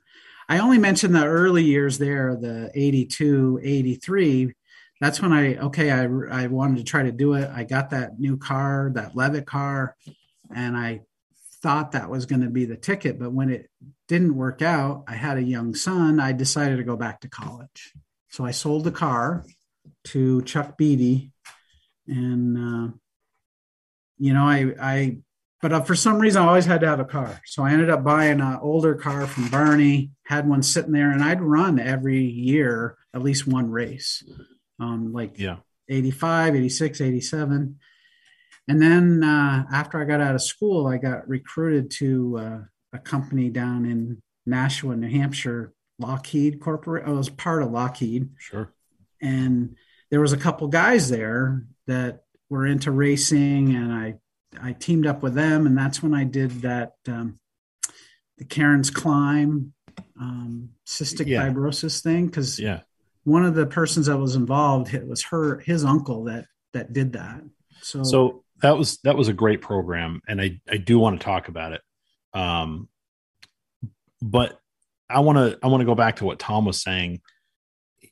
[0.48, 4.54] I only mentioned the early years there, the 82, 83.
[5.00, 7.50] That's when I, okay, I, I wanted to try to do it.
[7.54, 9.96] I got that new car, that Levitt car,
[10.54, 11.02] and I
[11.62, 13.18] thought that was going to be the ticket.
[13.18, 13.70] But when it
[14.08, 16.20] didn't work out, I had a young son.
[16.20, 17.94] I decided to go back to college.
[18.30, 19.44] So I sold the car
[20.12, 21.32] to Chuck Beatty,
[22.06, 22.92] and uh,
[24.18, 25.18] you know, I I
[25.60, 27.90] but uh, for some reason I always had to have a car, so I ended
[27.90, 30.12] up buying an older car from Barney.
[30.24, 34.22] Had one sitting there, and I'd run every year at least one race,
[34.78, 35.56] um, like yeah,
[35.88, 37.78] 85, 86, 87.
[38.68, 42.58] And then uh, after I got out of school, I got recruited to uh,
[42.92, 47.06] a company down in Nashua, New Hampshire, Lockheed Corporate.
[47.06, 48.28] I was part of Lockheed.
[48.38, 48.72] Sure.
[49.22, 49.76] And
[50.10, 54.14] there was a couple guys there that were into racing, and I
[54.60, 57.38] I teamed up with them, and that's when I did that um,
[58.38, 59.74] the Karen's climb
[60.20, 61.46] um, cystic yeah.
[61.46, 62.80] fibrosis thing because yeah.
[63.24, 67.12] one of the persons that was involved it was her his uncle that that did
[67.12, 67.42] that.
[67.82, 71.24] So so that was that was a great program, and I I do want to
[71.24, 71.80] talk about it.
[72.32, 72.88] Um,
[74.20, 74.58] but
[75.08, 77.20] I want to I want to go back to what Tom was saying.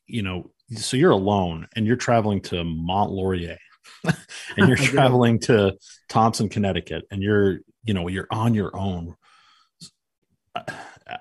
[0.07, 3.59] You know, so you're alone and you're traveling to Mont Laurier
[4.05, 5.77] and you're traveling to
[6.09, 9.15] Thompson, Connecticut, and you're, you know, you're on your own.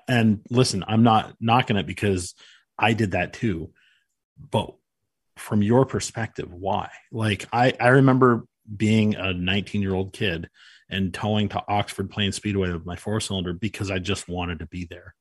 [0.08, 2.34] And listen, I'm not knocking it because
[2.78, 3.70] I did that too.
[4.50, 4.74] But
[5.36, 6.90] from your perspective, why?
[7.12, 10.48] Like I, I remember being a 19 year old kid
[10.88, 14.66] and towing to Oxford Plains Speedway with my four cylinder because I just wanted to
[14.66, 15.14] be there.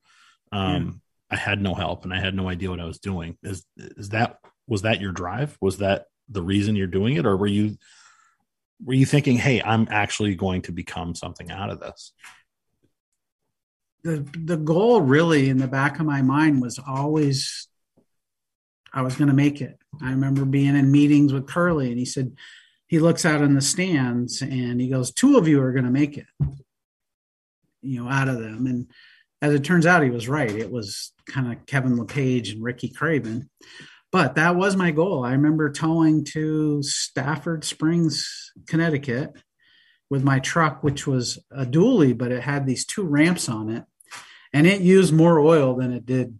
[0.51, 3.37] Um, I had no help and I had no idea what I was doing.
[3.43, 5.57] Is is that was that your drive?
[5.61, 7.77] Was that the reason you're doing it, or were you
[8.83, 12.13] were you thinking, "Hey, I'm actually going to become something out of this"?
[14.03, 17.67] The the goal, really, in the back of my mind, was always
[18.93, 19.77] I was going to make it.
[20.01, 22.31] I remember being in meetings with Curly, and he said
[22.87, 25.91] he looks out in the stands and he goes, two of you are going to
[25.91, 26.27] make it,
[27.81, 28.87] you know, out of them, and
[29.41, 30.51] as it turns out, he was right.
[30.51, 33.49] It was kind of Kevin LePage and Ricky Craven.
[34.11, 35.25] But that was my goal.
[35.25, 39.33] I remember towing to Stafford Springs, Connecticut
[40.09, 43.83] with my truck, which was a dually, but it had these two ramps on it.
[44.53, 46.39] And it used more oil than it did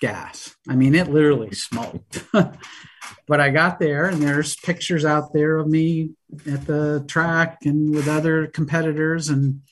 [0.00, 0.54] gas.
[0.68, 2.24] I mean, it literally smoked.
[3.26, 6.10] but I got there, and there's pictures out there of me
[6.50, 9.28] at the track and with other competitors.
[9.30, 9.62] And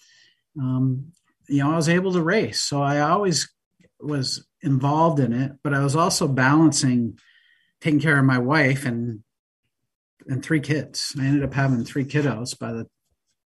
[0.59, 1.13] um,
[1.49, 2.63] you know, I was able to race.
[2.63, 3.53] So I always
[4.01, 7.19] was involved in it, but I was also balancing
[7.81, 9.21] taking care of my wife and
[10.27, 11.15] and three kids.
[11.19, 12.87] I ended up having three kiddos by the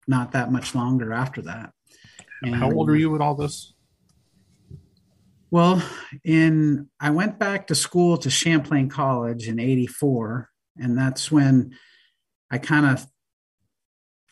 [0.07, 1.73] not that much longer after that.
[2.43, 3.73] And How old are you with all this?
[5.51, 5.83] Well,
[6.23, 11.77] in I went back to school to Champlain College in 84 and that's when
[12.51, 13.07] I kind of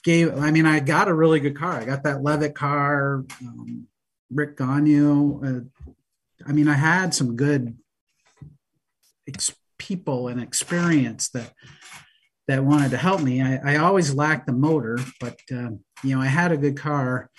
[0.05, 0.39] gave.
[0.39, 1.73] I mean, I got a really good car.
[1.73, 3.89] I got that Levitt car, um,
[4.31, 5.01] Rick Gagne.
[5.01, 5.61] Uh,
[6.47, 7.77] I mean, I had some good
[9.27, 11.53] ex- people and experience that
[12.47, 13.43] that wanted to help me.
[13.43, 15.71] I, I always lacked the motor, but uh,
[16.03, 17.31] you know, I had a good car.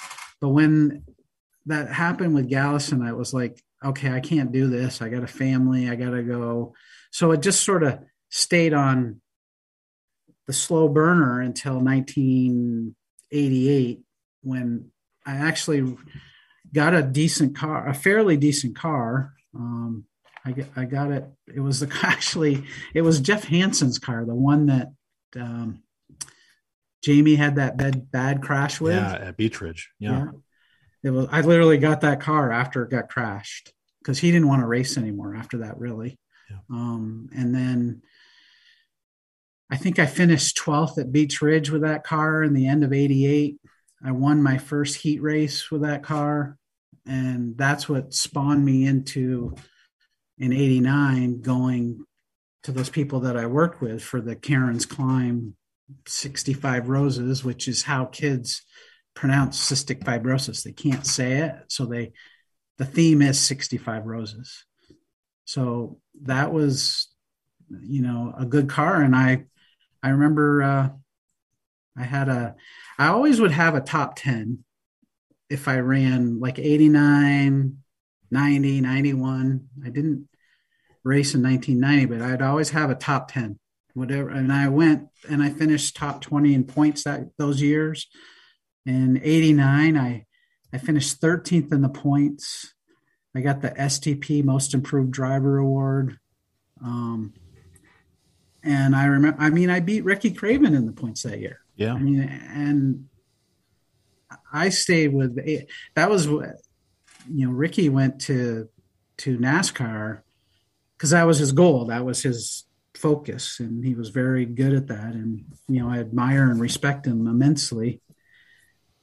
[0.41, 1.03] But when
[1.67, 5.01] that happened with Gallison, I was like, okay, I can't do this.
[5.01, 5.89] I got a family.
[5.89, 6.73] I got to go.
[7.11, 7.99] So it just sort of
[8.29, 9.21] stayed on
[10.47, 14.01] the slow burner until 1988
[14.41, 14.91] when
[15.25, 15.97] I actually
[16.73, 19.33] got a decent car, a fairly decent car.
[19.55, 20.05] Um,
[20.45, 21.25] I, I got it.
[21.47, 24.91] It was the actually it was Jeff Hansen's car, the one that
[25.35, 25.81] um,
[27.03, 28.95] Jamie had that bad bad crash with.
[28.95, 29.91] Yeah, at Beech Ridge.
[29.99, 30.11] Yeah.
[30.11, 30.27] yeah.
[31.03, 31.27] It was.
[31.31, 34.97] I literally got that car after it got crashed because he didn't want to race
[34.97, 36.19] anymore after that, really.
[36.49, 36.57] Yeah.
[36.69, 38.01] Um, and then
[39.69, 42.93] I think I finished 12th at Beech Ridge with that car in the end of
[42.93, 43.57] 88.
[44.03, 46.57] I won my first heat race with that car.
[47.07, 49.55] And that's what spawned me into
[50.37, 52.05] in 89 going
[52.63, 55.55] to those people that I worked with for the Karen's Climb
[56.07, 58.63] 65 Roses, which is how kids
[59.13, 60.63] pronounce cystic fibrosis.
[60.63, 61.55] They can't say it.
[61.67, 62.13] So they,
[62.77, 64.65] the theme is 65 Roses.
[65.45, 67.07] So that was,
[67.81, 69.01] you know, a good car.
[69.01, 69.45] And I,
[70.05, 70.89] I remember uh,
[71.97, 72.55] I had a,
[72.99, 74.63] I always would have a top 10
[75.49, 77.77] if I ran like 89,
[78.29, 79.67] 90, 91.
[79.83, 80.27] I didn't
[81.03, 83.57] race in 1990, but I'd always have a top 10,
[83.95, 84.29] whatever.
[84.29, 88.05] And I went and I finished top 20 in points that those years.
[88.85, 90.25] In 89, I,
[90.71, 92.75] I finished 13th in the points.
[93.35, 96.19] I got the STP Most Improved Driver Award.
[96.83, 97.33] Um,
[98.65, 101.59] and I remember, I mean, I beat Ricky Craven in the points that year.
[101.75, 101.93] Yeah.
[101.93, 103.05] I mean, and
[104.51, 105.37] I stayed with
[105.95, 106.61] that was what
[107.29, 108.69] you know Ricky went to
[109.17, 110.21] to NASCAR
[110.97, 111.85] because that was his goal.
[111.85, 115.13] That was his focus, and he was very good at that.
[115.13, 118.01] And you know, I admire and respect him immensely.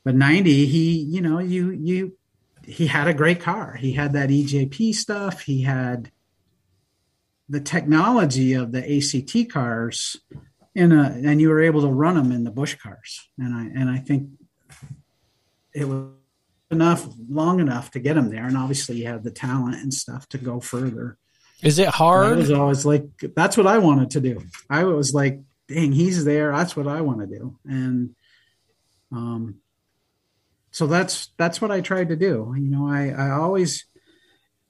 [0.05, 2.17] But ninety, he you know you you
[2.65, 3.75] he had a great car.
[3.75, 5.43] He had that EJP stuff.
[5.43, 6.11] He had
[7.53, 10.17] the technology of the ACT cars
[10.75, 13.29] in a, and you were able to run them in the Busch cars.
[13.39, 14.31] And I, and I think
[15.75, 16.09] it was
[16.71, 18.47] enough, long enough to get them there.
[18.47, 21.19] And obviously you have the talent and stuff to go further.
[21.63, 22.33] Is it hard?
[22.33, 23.05] I was always like,
[23.37, 24.43] that's what I wanted to do.
[24.71, 26.53] I was like, dang, he's there.
[26.53, 27.59] That's what I want to do.
[27.67, 28.15] And,
[29.13, 29.57] um,
[30.71, 32.55] so that's, that's what I tried to do.
[32.57, 33.85] You know, I, I always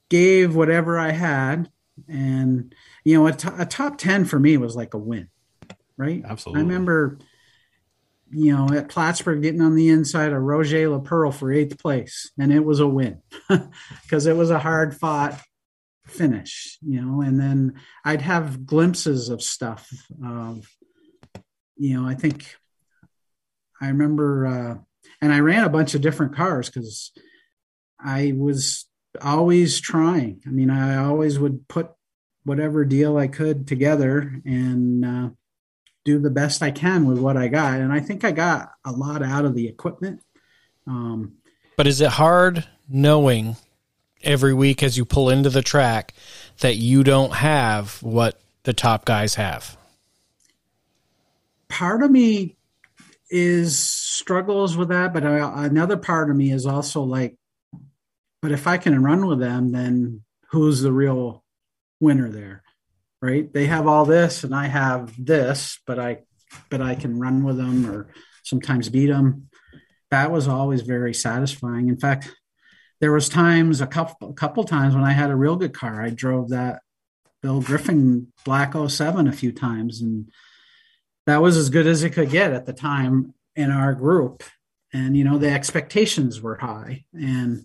[0.08, 1.70] gave whatever I had
[2.08, 2.74] and
[3.04, 5.28] you know a, to- a top 10 for me was like a win
[5.96, 6.22] right?
[6.24, 6.60] Absolutely.
[6.60, 7.18] i remember
[8.30, 12.52] you know at plattsburgh getting on the inside of roger laperle for eighth place and
[12.52, 13.20] it was a win
[14.02, 15.38] because it was a hard fought
[16.06, 17.20] finish you know?
[17.20, 17.74] And then
[18.04, 19.88] i'd have glimpses of stuff
[20.24, 20.66] of
[21.76, 22.56] you know i think
[23.80, 24.78] i remember uh
[25.20, 27.12] and i ran a bunch of different cars because
[28.00, 28.86] i was
[29.20, 30.42] always trying.
[30.46, 31.90] I mean, I always would put
[32.44, 35.30] whatever deal I could together and uh,
[36.04, 37.80] do the best I can with what I got.
[37.80, 40.20] And I think I got a lot out of the equipment.
[40.86, 41.34] Um,
[41.76, 43.56] but is it hard knowing
[44.22, 46.14] every week as you pull into the track
[46.58, 49.76] that you don't have what the top guys have?
[51.68, 52.56] Part of me
[53.30, 57.36] is struggles with that, but I, another part of me is also like,
[58.42, 61.44] but if I can run with them, then who's the real
[62.00, 62.64] winner there?
[63.22, 63.50] Right?
[63.50, 66.18] They have all this and I have this, but I
[66.68, 68.08] but I can run with them or
[68.42, 69.48] sometimes beat them.
[70.10, 71.88] That was always very satisfying.
[71.88, 72.30] In fact,
[73.00, 76.02] there was times a couple a couple times when I had a real good car.
[76.02, 76.82] I drove that
[77.42, 80.30] Bill Griffin Black 07 a few times and
[81.26, 84.42] that was as good as it could get at the time in our group.
[84.92, 87.64] And you know, the expectations were high and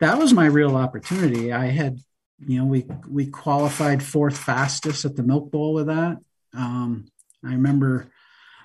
[0.00, 1.52] that was my real opportunity.
[1.52, 1.98] I had,
[2.44, 6.18] you know, we we qualified fourth fastest at the Milk Bowl with that.
[6.54, 7.06] Um,
[7.44, 8.08] I remember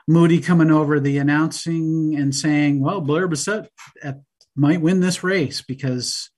[0.08, 3.70] Moody coming over the announcing and saying, "Well, Blair Bassett
[4.02, 4.22] at,
[4.56, 6.30] might win this race because."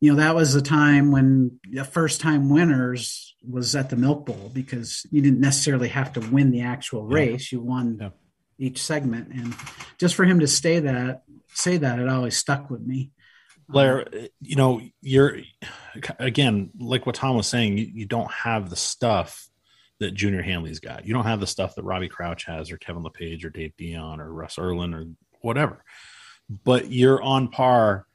[0.00, 4.26] You know, that was the time when the first time winners was at the Milk
[4.26, 7.50] Bowl because you didn't necessarily have to win the actual race.
[7.50, 8.10] You won yeah.
[8.58, 9.32] each segment.
[9.32, 9.56] And
[9.98, 13.10] just for him to say that, say that, it always stuck with me.
[13.68, 14.06] Blair,
[14.40, 15.38] you know, you're
[16.18, 17.76] again like what Tom was saying.
[17.76, 19.48] You, you don't have the stuff
[20.00, 21.06] that Junior Hanley's got.
[21.06, 24.20] You don't have the stuff that Robbie Crouch has, or Kevin LePage, or Dave Dion,
[24.20, 25.06] or Russ Erlin, or
[25.40, 25.84] whatever.
[26.64, 28.06] But you're on par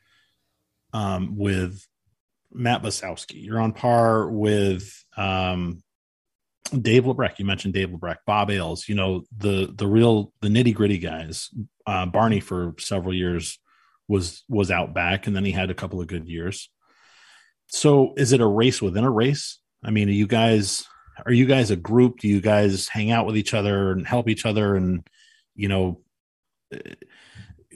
[0.92, 1.86] um, with
[2.52, 3.44] Matt Basowski.
[3.44, 5.84] You're on par with um,
[6.72, 7.38] Dave Labreck.
[7.38, 8.88] You mentioned Dave Labreck, Bob Ailes.
[8.90, 11.50] You know the the real the nitty gritty guys.
[11.86, 13.60] Uh, Barney for several years
[14.08, 16.70] was was out back, and then he had a couple of good years.
[17.68, 19.60] So, is it a race within a race?
[19.84, 20.86] I mean, are you guys
[21.26, 22.20] are you guys a group?
[22.20, 24.76] Do you guys hang out with each other and help each other?
[24.76, 25.08] And
[25.56, 26.02] you know,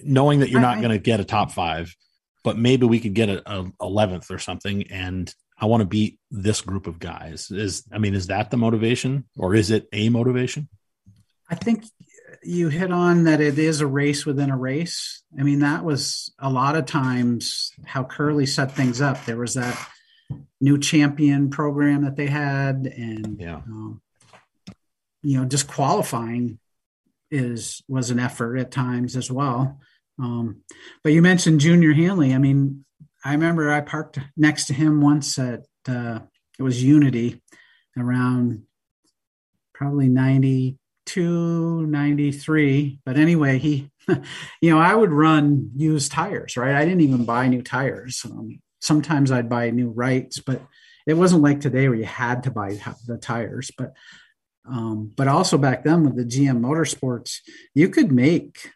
[0.03, 1.95] knowing that you're not going to get a top five,
[2.43, 6.61] but maybe we could get a eleventh or something, and I want to beat this
[6.61, 7.51] group of guys.
[7.51, 10.69] Is I mean, is that the motivation, or is it a motivation?
[11.49, 11.85] I think
[12.43, 15.23] you hit on that it is a race within a race.
[15.37, 19.25] I mean, that was a lot of times how Curley set things up.
[19.25, 19.77] There was that
[20.59, 23.57] new champion program that they had, and yeah.
[23.57, 24.01] Um,
[25.23, 26.59] you know, just qualifying
[27.29, 29.79] is was an effort at times as well.
[30.19, 30.61] Um,
[31.03, 32.33] but you mentioned Junior Hanley.
[32.33, 32.85] I mean,
[33.23, 36.19] I remember I parked next to him once at uh,
[36.57, 37.41] it was Unity
[37.97, 38.63] around
[39.73, 40.77] probably 92,
[41.15, 42.99] 93.
[43.05, 43.91] But anyway, he,
[44.61, 46.75] you know, I would run used tires, right?
[46.75, 48.21] I didn't even buy new tires.
[48.25, 50.61] Um, sometimes I'd buy new rights, but
[51.05, 53.71] it wasn't like today where you had to buy the tires.
[53.77, 53.93] But
[54.69, 57.37] um, but also back then with the GM Motorsports,
[57.73, 58.71] you could make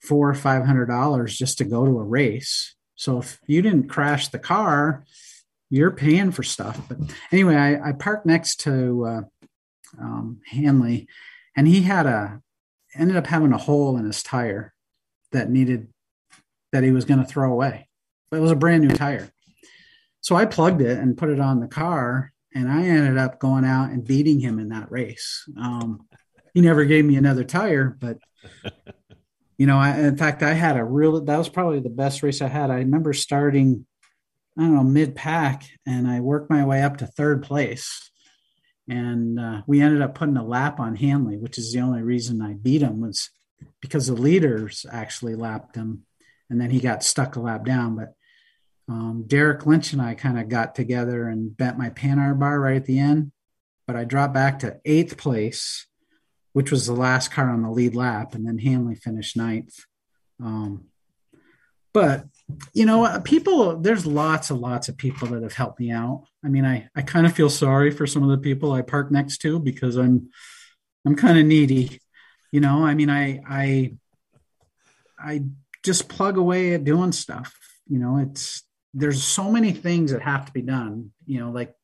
[0.00, 2.74] four or five hundred dollars just to go to a race.
[2.96, 5.04] So if you didn't crash the car,
[5.70, 6.80] you're paying for stuff.
[6.88, 6.98] But
[7.30, 9.22] anyway, I, I parked next to uh,
[9.98, 11.06] um, Hanley,
[11.56, 12.40] and he had a
[12.94, 14.74] ended up having a hole in his tire
[15.32, 15.88] that needed
[16.72, 17.88] that he was going to throw away.
[18.30, 19.30] But it was a brand new tire.
[20.20, 23.64] So I plugged it and put it on the car, and I ended up going
[23.64, 25.44] out and beating him in that race.
[25.58, 26.06] Um,
[26.54, 28.18] he never gave me another tire, but
[29.58, 32.40] you know, I, in fact, I had a real, that was probably the best race
[32.40, 32.70] I had.
[32.70, 33.86] I remember starting,
[34.56, 38.10] I don't know, mid pack, and I worked my way up to third place.
[38.88, 42.42] And uh, we ended up putting a lap on Hanley, which is the only reason
[42.42, 43.30] I beat him was
[43.80, 46.02] because the leaders actually lapped him.
[46.50, 47.96] And then he got stuck a lap down.
[47.96, 48.14] But
[48.88, 52.76] um, Derek Lynch and I kind of got together and bent my Panhard bar right
[52.76, 53.32] at the end.
[53.86, 55.86] But I dropped back to eighth place
[56.52, 59.84] which was the last car on the lead lap, and then Hanley finished ninth.
[60.42, 60.86] Um,
[61.92, 62.26] but
[62.72, 66.24] you know, uh, people, there's lots and lots of people that have helped me out.
[66.44, 69.10] I mean, I I kind of feel sorry for some of the people I park
[69.10, 70.30] next to because I'm
[71.06, 72.00] I'm kind of needy.
[72.50, 73.94] You know, I mean, I I
[75.18, 75.42] I
[75.84, 77.56] just plug away at doing stuff.
[77.88, 78.62] You know, it's
[78.94, 81.12] there's so many things that have to be done.
[81.26, 81.74] You know, like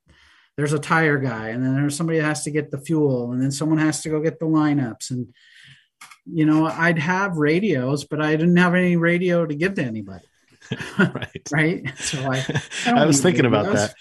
[0.59, 3.40] there's a tire guy and then there's somebody that has to get the fuel and
[3.40, 5.32] then someone has to go get the lineups and
[6.26, 10.24] you know i'd have radios but i didn't have any radio to give to anybody
[10.98, 12.44] right right so i
[12.86, 13.94] i, I was thinking about that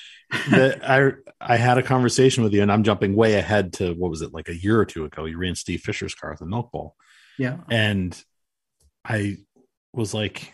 [0.50, 1.12] that i
[1.42, 4.34] i had a conversation with you and i'm jumping way ahead to what was it
[4.34, 6.96] like a year or two ago you ran steve fisher's car with the milk bowl
[7.38, 8.24] yeah and
[9.06, 9.38] i
[9.94, 10.54] was like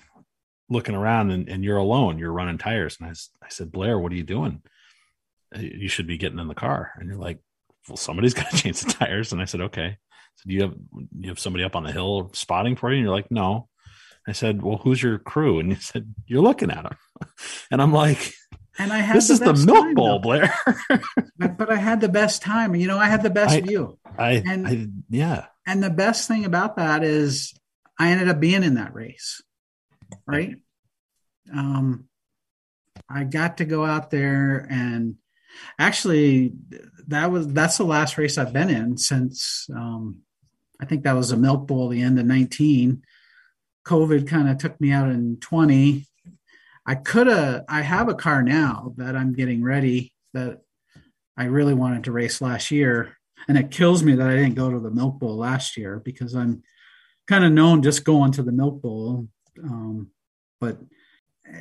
[0.70, 3.12] looking around and, and you're alone you're running tires and I,
[3.46, 4.62] I said blair what are you doing
[5.56, 6.92] uh, you should be getting in the car.
[6.98, 7.40] And you're like,
[7.88, 9.32] well, somebody's got to change the tires.
[9.32, 9.98] And I said, okay.
[10.36, 10.74] So do you have,
[11.20, 12.98] you have somebody up on the hill spotting for you?
[12.98, 13.68] And you're like, no.
[14.28, 15.60] I said, well, who's your crew?
[15.60, 16.98] And you said, you're looking at them.
[17.72, 18.34] And I'm like,
[18.78, 20.20] and I had this the is the milk time, bowl, though.
[20.20, 20.54] Blair.
[21.38, 22.76] but, but, I had the best time.
[22.76, 23.98] You know, I had the best I, view.
[24.18, 25.46] I, and, I, yeah.
[25.66, 27.54] And the best thing about that is
[28.00, 29.42] I ended up being in that race.
[30.26, 30.58] Right.
[31.54, 32.06] Um,
[33.10, 35.16] I got to go out there and
[35.78, 36.54] Actually,
[37.08, 40.22] that was that's the last race I've been in since um,
[40.80, 43.04] I think that was a Milk Bowl the end of 19.
[43.86, 46.06] COVID kind of took me out in 20.
[46.86, 50.60] I could have I have a car now that I'm getting ready that
[51.38, 53.18] I really wanted to race last year.
[53.48, 56.34] And it kills me that I didn't go to the Milk Bowl last year because
[56.34, 56.64] I'm
[57.28, 59.28] kind of known just going to the Milk Bowl.
[59.62, 60.12] Um,
[60.62, 60.78] but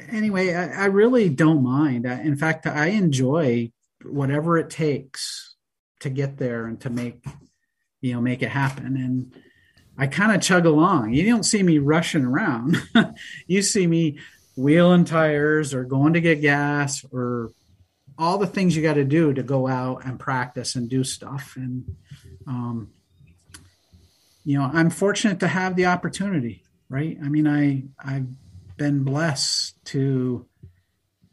[0.09, 2.07] anyway, I, I, really don't mind.
[2.07, 3.73] in fact, I enjoy
[4.05, 5.57] whatever it takes
[6.01, 7.25] to get there and to make
[8.01, 9.43] you know make it happen and
[9.99, 11.13] i kind of chug along.
[11.13, 12.77] You don't see me rushing around.
[13.47, 14.19] You see me
[14.57, 17.51] wheeling tires or going to get gas or
[18.19, 21.55] all the things you got to do to go out and practice and do stuff.
[21.57, 21.97] And
[22.47, 22.91] um,
[24.45, 27.17] you know i'm fortunate to have the opportunity right?
[27.25, 28.27] I mean i i've
[28.77, 30.47] been blessed to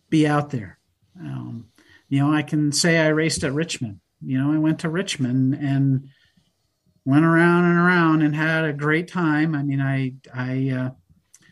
[0.09, 0.79] be out there.
[1.19, 1.67] Um,
[2.07, 3.99] you know, I can say I raced at Richmond.
[4.21, 6.09] you know, I went to Richmond and
[7.09, 9.55] went around and around and had a great time.
[9.55, 10.89] I mean, I I uh,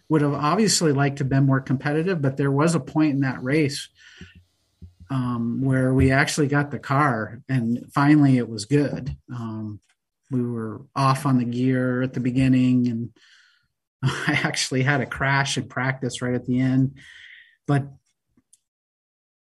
[0.09, 3.21] would have obviously liked to have been more competitive, but there was a point in
[3.21, 3.89] that race
[5.09, 9.15] um, where we actually got the car and finally it was good.
[9.33, 9.79] Um,
[10.29, 13.09] we were off on the gear at the beginning and
[14.03, 16.97] I actually had a crash in practice right at the end.
[17.65, 17.87] But,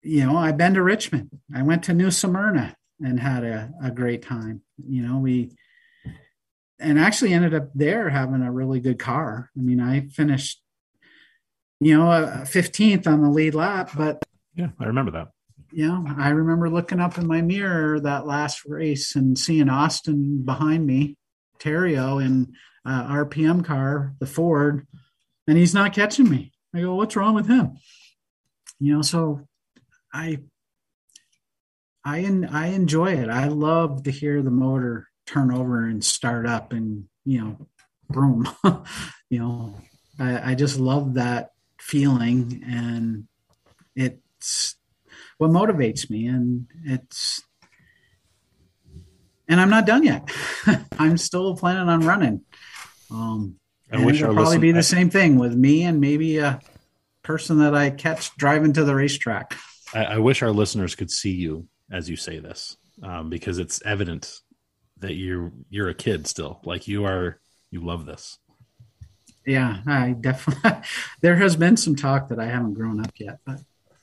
[0.01, 1.29] you know, I've been to Richmond.
[1.53, 4.61] I went to New Smyrna and had a, a great time.
[4.87, 5.51] You know, we,
[6.79, 9.49] and actually ended up there having a really good car.
[9.57, 10.61] I mean, I finished,
[11.79, 14.23] you know, uh, 15th on the lead lap, but
[14.55, 15.29] yeah, I remember that
[15.75, 20.45] you know, I remember looking up in my mirror that last race and seeing Austin
[20.45, 21.17] behind me,
[21.59, 22.53] Theriault in
[22.85, 24.87] uh, RPM car, the Ford,
[25.47, 26.53] and he's not catching me.
[26.73, 27.77] I go, what's wrong with him?
[28.79, 29.41] You know, so
[30.13, 30.39] I,
[32.05, 32.19] I,
[32.49, 33.29] I enjoy it.
[33.29, 37.67] I love to hear the motor turn over and start up and, you know,
[38.09, 38.47] boom,
[39.29, 39.75] you know,
[40.19, 43.27] I, I just love that feeling and
[43.95, 44.75] it's
[45.37, 47.43] what motivates me and it's
[49.47, 50.29] and i'm not done yet.
[50.99, 52.41] I'm still planning on running.
[53.11, 53.59] Um
[53.91, 56.59] I wish it'll probably be the same thing with me and maybe a
[57.21, 59.55] person that I catch driving to the racetrack.
[59.93, 63.81] I, I wish our listeners could see you as you say this, um, because it's
[63.85, 64.31] evident
[64.99, 66.59] that you're you're a kid still.
[66.63, 67.39] Like you are,
[67.71, 68.37] you love this.
[69.45, 70.71] Yeah, I definitely.
[71.21, 73.59] there has been some talk that I haven't grown up yet, but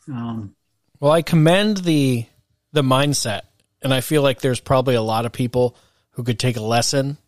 [0.08, 0.54] um,
[1.00, 2.26] well, I commend the
[2.72, 3.42] the mindset,
[3.82, 5.76] and I feel like there's probably a lot of people
[6.12, 7.18] who could take a lesson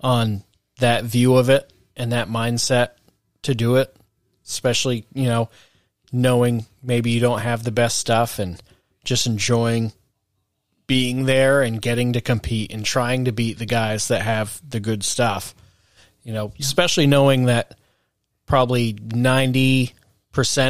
[0.00, 0.44] on
[0.78, 2.90] that view of it and that mindset
[3.42, 3.94] to do it,
[4.44, 5.48] especially, you know,
[6.12, 8.62] knowing maybe you don't have the best stuff and
[9.04, 9.92] just enjoying
[10.86, 14.80] being there and getting to compete and trying to beat the guys that have the
[14.80, 15.54] good stuff.
[16.22, 16.64] You know, yeah.
[16.64, 17.76] especially knowing that
[18.46, 19.92] probably 90%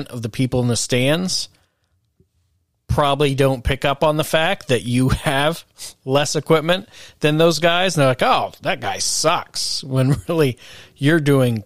[0.08, 1.48] of the people in the stands
[2.88, 5.64] probably don't pick up on the fact that you have
[6.04, 6.88] less equipment
[7.20, 7.96] than those guys.
[7.96, 9.84] And they're like, oh, that guy sucks.
[9.96, 10.58] When really
[10.96, 11.64] you're doing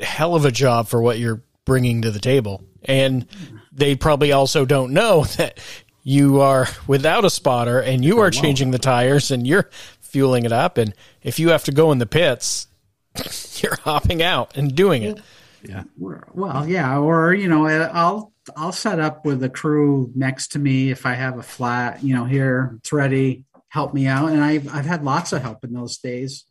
[0.00, 2.62] hell of a job for what you're bringing to the table.
[2.84, 3.26] And
[3.70, 5.58] they probably also don't know that
[6.02, 10.52] you are without a spotter and you are changing the tires and you're fueling it
[10.52, 10.78] up.
[10.78, 12.66] And if you have to go in the pits,
[13.62, 15.20] you're hopping out and doing it.
[15.62, 15.84] Yeah.
[15.96, 16.98] Well, yeah.
[16.98, 21.14] Or, you know, I'll I'll set up with a crew next to me if I
[21.14, 24.30] have a flat, you know, here it's ready, help me out.
[24.30, 26.44] And I've I've had lots of help in those days.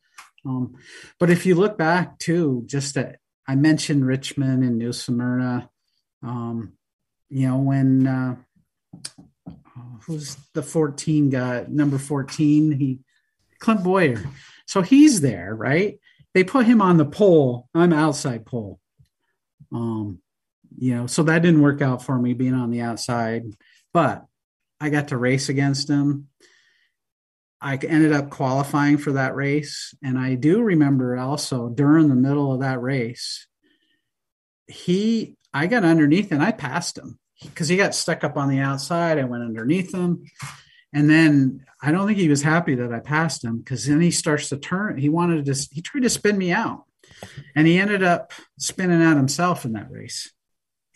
[0.46, 0.76] Um,
[1.20, 5.70] but if you look back too, just that I mentioned Richmond and New Smyrna,
[6.24, 6.74] um,
[7.30, 8.36] you know, when uh,
[10.06, 13.00] who's the 14 guy, number 14, he
[13.60, 14.24] Clint Bowyer.
[14.66, 16.00] So he's there, right?
[16.34, 17.70] They put him on the pole.
[17.74, 18.80] I'm outside pole.
[19.72, 20.20] Um,
[20.78, 23.44] you know, so that didn't work out for me being on the outside,
[23.94, 24.26] but
[24.80, 26.28] I got to race against him.
[27.62, 29.94] I ended up qualifying for that race.
[30.04, 33.48] And I do remember also during the middle of that race,
[34.68, 38.60] he, I got underneath and I passed him because he got stuck up on the
[38.60, 39.18] outside.
[39.18, 40.26] I went underneath him.
[40.94, 44.12] And then I don't think he was happy that I passed him because then he
[44.12, 44.98] starts to turn.
[44.98, 46.84] He wanted to, he tried to spin me out
[47.56, 50.32] and he ended up spinning out himself in that race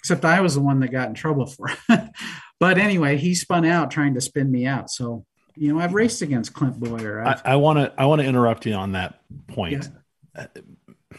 [0.06, 2.10] except I was the one that got in trouble for it.
[2.60, 4.92] but anyway, he spun out trying to spin me out.
[4.92, 5.26] So,
[5.56, 7.26] you know, I've raced against Clint Bowyer.
[7.44, 9.90] I want to I want to interrupt you on that point.
[10.36, 10.44] Yeah.
[10.44, 11.18] Uh,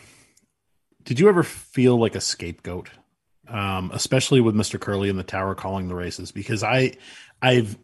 [1.03, 2.91] did you ever feel like a scapegoat,
[3.49, 4.81] um, especially with Mr.
[4.81, 6.33] Curley in the tower calling the races?
[6.33, 6.95] Because I,
[7.43, 7.79] I've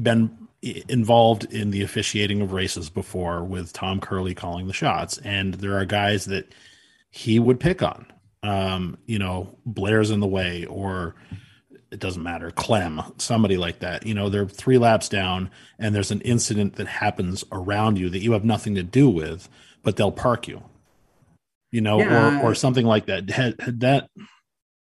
[0.00, 5.54] been involved in the officiating of races before with Tom Curley calling the shots, and
[5.54, 6.52] there are guys that
[7.10, 8.06] he would pick on
[8.46, 11.14] um, you know, Blair's in the way or
[11.90, 14.06] it doesn't matter, Clem, somebody like that.
[14.06, 18.20] You know, they're three laps down and there's an incident that happens around you that
[18.20, 19.48] you have nothing to do with,
[19.82, 20.62] but they'll park you.
[21.72, 22.40] You know, yeah.
[22.40, 23.28] or or something like that.
[23.28, 24.08] Had, had that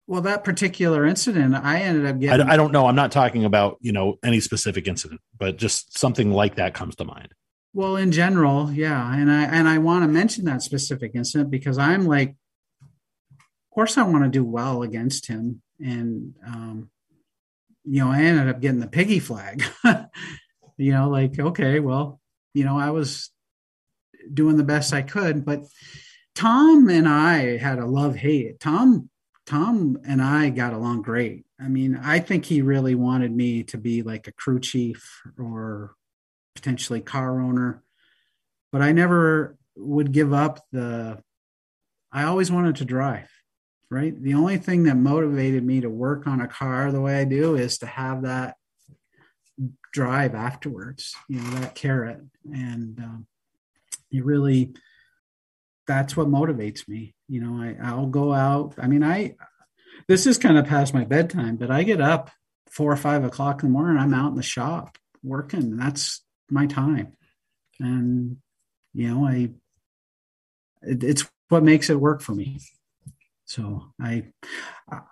[0.06, 2.46] well, that particular incident, I ended up getting.
[2.46, 2.86] I, I, don't know.
[2.86, 6.96] I'm not talking about you know any specific incident, but just something like that comes
[6.96, 7.28] to mind.
[7.72, 11.78] Well, in general, yeah, and I and I want to mention that specific incident because
[11.78, 12.36] I'm like
[13.74, 15.60] of course, I want to do well against him.
[15.80, 16.90] And, um,
[17.82, 19.64] you know, I ended up getting the piggy flag.
[20.76, 22.20] you know, like, okay, well,
[22.54, 23.30] you know, I was
[24.32, 25.64] doing the best I could, but
[26.36, 28.60] Tom and I had a love hate.
[28.60, 29.10] Tom,
[29.46, 31.44] Tom and I got along great.
[31.60, 35.94] I mean, I think he really wanted me to be like a crew chief or
[36.54, 37.82] potentially car owner,
[38.72, 41.22] but I never would give up the.
[42.12, 43.28] I always wanted to drive,
[43.90, 44.20] right?
[44.20, 47.56] The only thing that motivated me to work on a car the way I do
[47.56, 48.56] is to have that
[49.92, 52.20] drive afterwards, you know, that carrot.
[52.52, 53.26] And um,
[54.10, 54.74] you really,
[55.86, 57.13] that's what motivates me.
[57.28, 58.74] You know, I, I'll go out.
[58.78, 59.36] I mean, I,
[60.08, 62.30] this is kind of past my bedtime, but I get up
[62.70, 63.96] four or five o'clock in the morning.
[63.96, 65.76] I'm out in the shop working.
[65.76, 67.16] That's my time.
[67.80, 68.36] And,
[68.92, 69.50] you know, I,
[70.82, 72.60] it, it's what makes it work for me.
[73.46, 74.26] So I,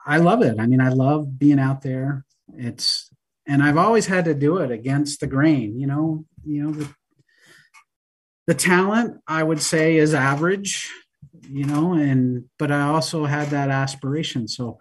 [0.07, 0.59] I love it.
[0.59, 2.25] I mean, I love being out there.
[2.55, 3.11] It's,
[3.47, 6.89] and I've always had to do it against the grain, you know, you know, the,
[8.47, 10.91] the talent I would say is average
[11.49, 14.49] you know, and but I also had that aspiration.
[14.49, 14.79] So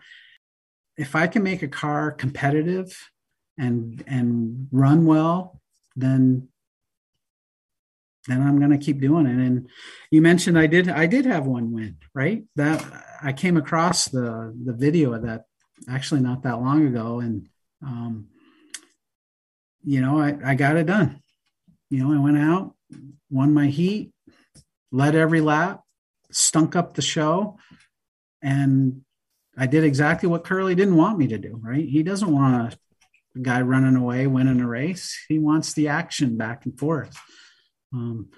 [0.98, 3.10] if I can make a car competitive
[3.58, 5.62] and and run well,
[5.96, 6.48] then
[8.28, 9.36] then I'm going to keep doing it.
[9.36, 9.68] And
[10.12, 12.44] you mentioned I did I did have one win, right?
[12.56, 12.86] That
[13.22, 15.46] I came across the the video of that
[15.90, 17.48] actually not that long ago, and
[17.84, 18.28] um,
[19.84, 21.22] you know I I got it done.
[21.90, 22.76] You know I went out,
[23.30, 24.12] won my heat,
[24.92, 25.84] led every lap,
[26.32, 27.58] stunk up the show.
[28.42, 29.02] And
[29.58, 31.88] I did exactly what Curley didn't want me to do, right?
[31.88, 32.74] He doesn't want
[33.36, 35.18] a guy running away, winning a race.
[35.28, 37.16] He wants the action back and forth.
[37.94, 38.30] Um,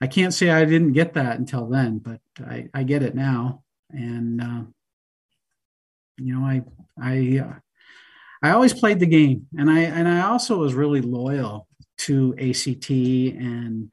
[0.00, 3.62] I can't say I didn't get that until then, but I, I get it now.
[3.90, 4.62] And, uh,
[6.16, 6.62] you know, I,
[7.00, 7.54] I, uh,
[8.42, 11.66] I always played the game and I, and I also was really loyal
[11.98, 13.92] to ACT and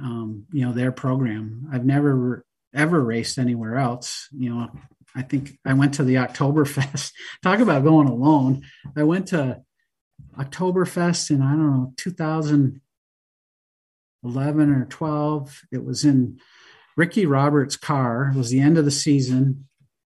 [0.00, 1.68] um, you know their program.
[1.72, 4.28] I've never ever raced anywhere else.
[4.32, 4.70] You know,
[5.14, 7.12] I think I went to the Oktoberfest.
[7.42, 8.64] Talk about going alone.
[8.96, 9.62] I went to
[10.38, 12.80] Oktoberfest in I don't know 2011
[14.70, 15.62] or 12.
[15.72, 16.40] It was in
[16.96, 18.32] Ricky Roberts' car.
[18.34, 19.68] It was the end of the season.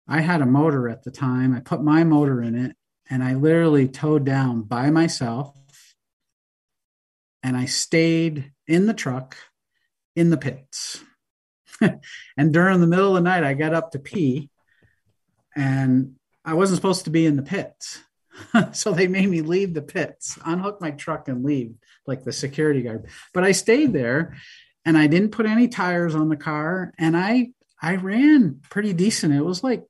[0.07, 1.55] I had a motor at the time.
[1.55, 2.77] I put my motor in it
[3.09, 5.57] and I literally towed down by myself.
[7.43, 9.37] And I stayed in the truck
[10.17, 11.03] in the pits.
[12.37, 14.51] and during the middle of the night, I got up to pee
[15.57, 18.01] and I wasn't supposed to be in the pits.
[18.73, 21.75] so they made me leave the pits, unhook my truck and leave
[22.07, 23.07] like the security guard.
[23.33, 24.37] But I stayed there
[24.85, 27.51] and I didn't put any tires on the car and I
[27.81, 29.35] I ran pretty decent.
[29.35, 29.85] It was like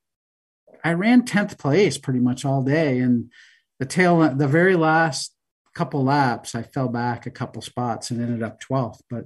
[0.83, 3.31] I ran 10th place pretty much all day and
[3.79, 5.33] the tail the very last
[5.73, 9.25] couple laps I fell back a couple spots and ended up 12th, but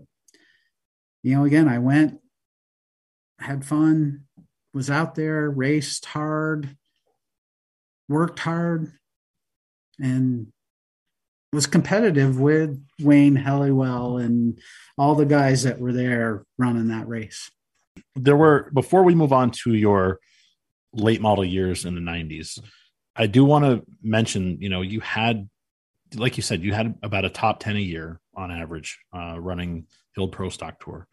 [1.24, 2.20] you know, again, I went,
[3.40, 4.26] had fun,
[4.74, 6.76] was out there, raced hard,
[8.08, 8.92] worked hard,
[10.00, 10.48] and
[11.52, 14.60] was competitive with Wayne Helliwell and
[14.98, 17.50] all the guys that were there running that race.
[18.16, 20.20] There were, before we move on to your
[20.94, 22.60] late model years in the 90s,
[23.16, 25.50] I do want to mention, you know, you had,
[26.16, 29.88] like you said, you had about a top 10 a year on average uh, running
[30.16, 31.08] Hild Pro Stock Tour.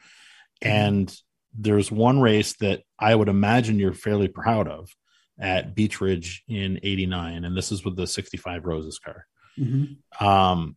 [0.63, 0.73] Mm-hmm.
[0.73, 1.21] And
[1.59, 4.91] there's one race that I would imagine you're fairly proud of
[5.39, 7.45] at Beech Ridge in 89.
[7.45, 9.27] And this is with the 65 Roses car.
[9.59, 10.27] Mm-hmm.
[10.27, 10.77] Um,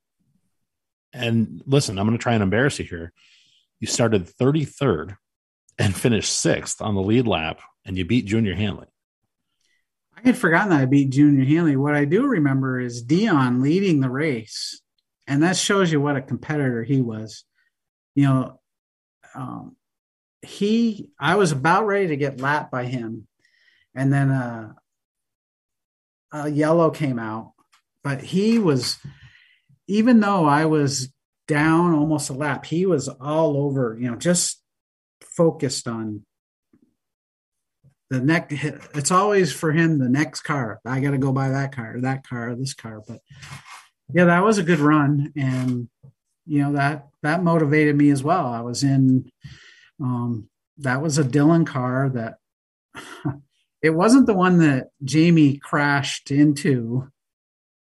[1.14, 3.12] and listen, I'm going to try and embarrass you here.
[3.80, 5.16] You started 33rd
[5.78, 8.88] and finished sixth on the lead lap, and you beat Junior Hanley.
[10.16, 11.78] I had forgotten that I beat Junior Hanley.
[11.78, 14.82] What I do remember is Dion leading the race,
[15.26, 17.46] and that shows you what a competitor he was.
[18.20, 18.60] You know,
[19.34, 19.78] um,
[20.42, 23.28] he I was about ready to get lapped by him,
[23.96, 24.74] and then uh,
[26.34, 27.54] a yellow came out,
[28.04, 29.00] but he was
[29.88, 31.14] even though I was
[31.48, 34.62] down almost a lap, he was all over, you know, just
[35.22, 36.26] focused on
[38.10, 38.54] the next.
[38.96, 40.82] It's always for him the next car.
[40.86, 43.02] I got to go by that car, that car, this car.
[43.08, 43.22] But
[44.14, 45.88] yeah, that was a good run, and
[46.50, 48.48] you know that that motivated me as well.
[48.48, 49.32] I was in
[50.02, 52.38] um, that was a Dillon car that
[53.84, 57.08] it wasn't the one that Jamie crashed into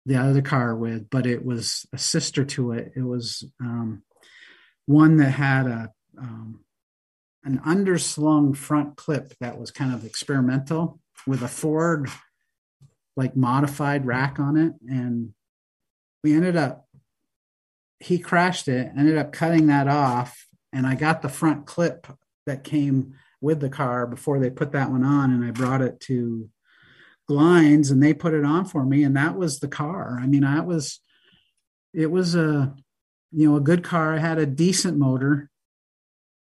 [0.08, 2.94] the other car with, but it was a sister to it.
[2.96, 4.04] It was um,
[4.88, 6.62] one that had a um,
[7.44, 12.10] an underslung front clip that was kind of experimental with a Ford
[13.16, 15.34] like modified rack on it, and
[16.24, 16.87] we ended up
[18.00, 22.08] he crashed it, ended up cutting that off, and I got the front clip
[22.46, 26.00] that came with the car before they put that one on, and I brought it
[26.02, 26.50] to
[27.30, 29.04] Glines and they put it on for me.
[29.04, 30.18] And that was the car.
[30.22, 31.00] I mean, I was,
[31.94, 32.74] it was a,
[33.32, 34.16] you know, a good car.
[34.16, 35.50] I had a decent motor.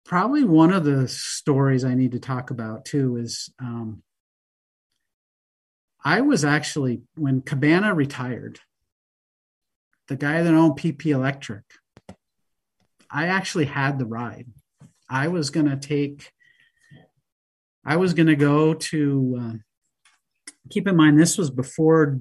[0.06, 4.02] Probably one of the stories I need to talk about too is um,
[6.02, 8.60] I was actually, when Cabana retired,
[10.10, 11.62] the guy that owned PP Electric,
[13.08, 14.48] I actually had the ride.
[15.08, 16.32] I was going to take,
[17.84, 22.18] I was going to go to, uh, keep in mind, this was before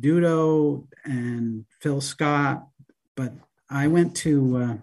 [0.00, 2.66] Dudo and Phil Scott,
[3.14, 3.34] but
[3.68, 4.76] I went to, uh,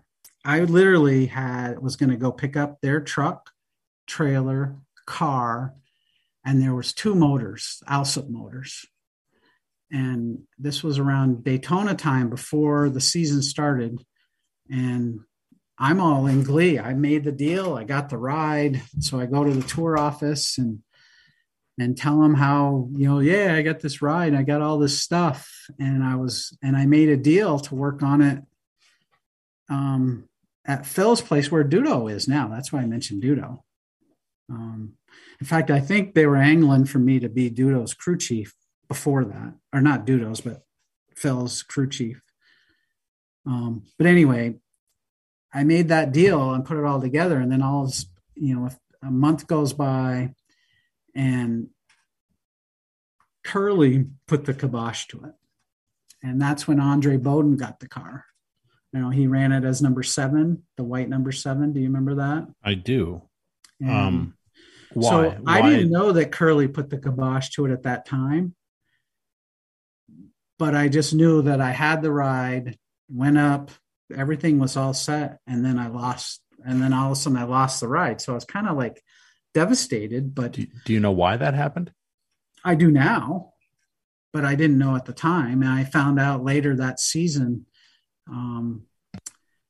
[0.45, 3.49] I literally had, was going to go pick up their truck,
[4.05, 4.75] trailer,
[5.07, 5.73] car,
[6.45, 8.85] and there was two motors, Alsop motors.
[9.93, 14.03] And this was around Daytona time before the season started.
[14.67, 15.19] And
[15.77, 16.79] I'm all in glee.
[16.79, 17.75] I made the deal.
[17.75, 18.81] I got the ride.
[18.99, 20.79] So I go to the tour office and
[21.79, 24.35] and tell them how, you know, yeah, I got this ride.
[24.35, 25.49] I got all this stuff.
[25.79, 28.41] And I was and I made a deal to work on it
[29.69, 30.27] um
[30.65, 32.47] at Phil's place where Dudo is now.
[32.47, 33.59] That's why I mentioned Dudo.
[34.49, 34.93] Um,
[35.39, 38.55] in fact, I think they were angling for me to be Dudo's crew chief
[38.87, 40.63] before that, or not Dudo's, but
[41.15, 42.21] Phil's crew chief.
[43.45, 44.55] Um, but anyway,
[45.53, 47.91] I made that deal and put it all together, and then all
[48.35, 48.69] you know,
[49.01, 50.33] a month goes by,
[51.15, 51.67] and
[53.43, 55.33] Curley put the kibosh to it,
[56.23, 58.25] and that's when Andre Baudouin got the car.
[58.93, 61.73] You know, he ran it as number seven, the white number seven.
[61.73, 62.47] Do you remember that?
[62.63, 63.23] I do.
[63.81, 64.37] And Um,
[64.93, 65.09] why?
[65.09, 68.55] So I didn't know that Curley put the kibosh to it at that time,
[70.63, 72.77] but I just knew that I had the ride,
[73.09, 73.69] went up,
[74.15, 77.43] everything was all set, and then I lost, and then all of a sudden I
[77.43, 78.21] lost the ride.
[78.21, 79.03] So I was kind of like
[79.53, 81.91] devastated, but Do, do you know why that happened?
[82.63, 83.51] I do now,
[84.31, 87.65] but I didn't know at the time, and I found out later that season
[88.29, 88.83] um,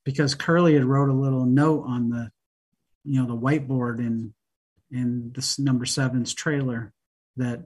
[0.05, 2.29] because Curley had wrote a little note on the,
[3.03, 4.35] you know, the whiteboard in
[4.91, 6.93] in this number seven's trailer
[7.37, 7.63] that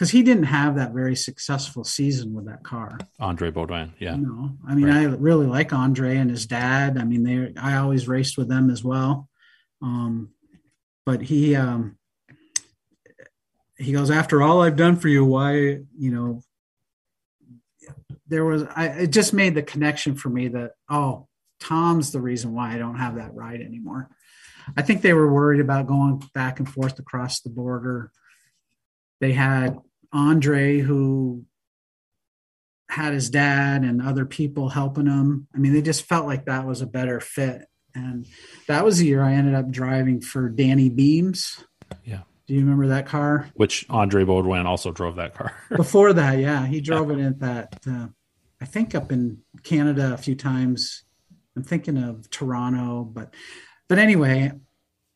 [0.00, 2.96] because he didn't have that very successful season with that car.
[3.18, 3.90] Andre Baudouin.
[3.98, 4.16] Yeah.
[4.16, 4.96] No, I mean, Right.
[4.96, 6.96] I really like Andre and his dad.
[6.96, 9.28] I mean, they I always raced with them as well.
[9.82, 10.30] Um,
[11.04, 11.98] but he um,
[13.76, 15.22] he goes after all I've done for you.
[15.22, 16.40] Why you know
[18.26, 21.28] there was I it just made the connection for me that oh
[21.60, 24.08] Tom's the reason why I don't have that ride anymore.
[24.74, 28.10] I think they were worried about going back and forth across the border.
[29.20, 29.76] They had
[30.12, 31.44] Andre who
[32.88, 35.46] had his dad and other people helping him.
[35.54, 37.66] I mean, they just felt like that was a better fit.
[37.94, 38.26] And
[38.66, 41.64] that was the year I ended up driving for Danny Beams.
[42.04, 42.22] Yeah.
[42.46, 43.48] Do you remember that car?
[43.54, 45.52] Which Andre Baudouin also drove that car.
[45.76, 47.76] Before that, yeah, he drove it at that.
[47.88, 48.08] Uh,
[48.60, 51.04] I think up in Canada a few times.
[51.56, 53.34] I'm thinking of Toronto, but
[53.88, 54.52] but anyway,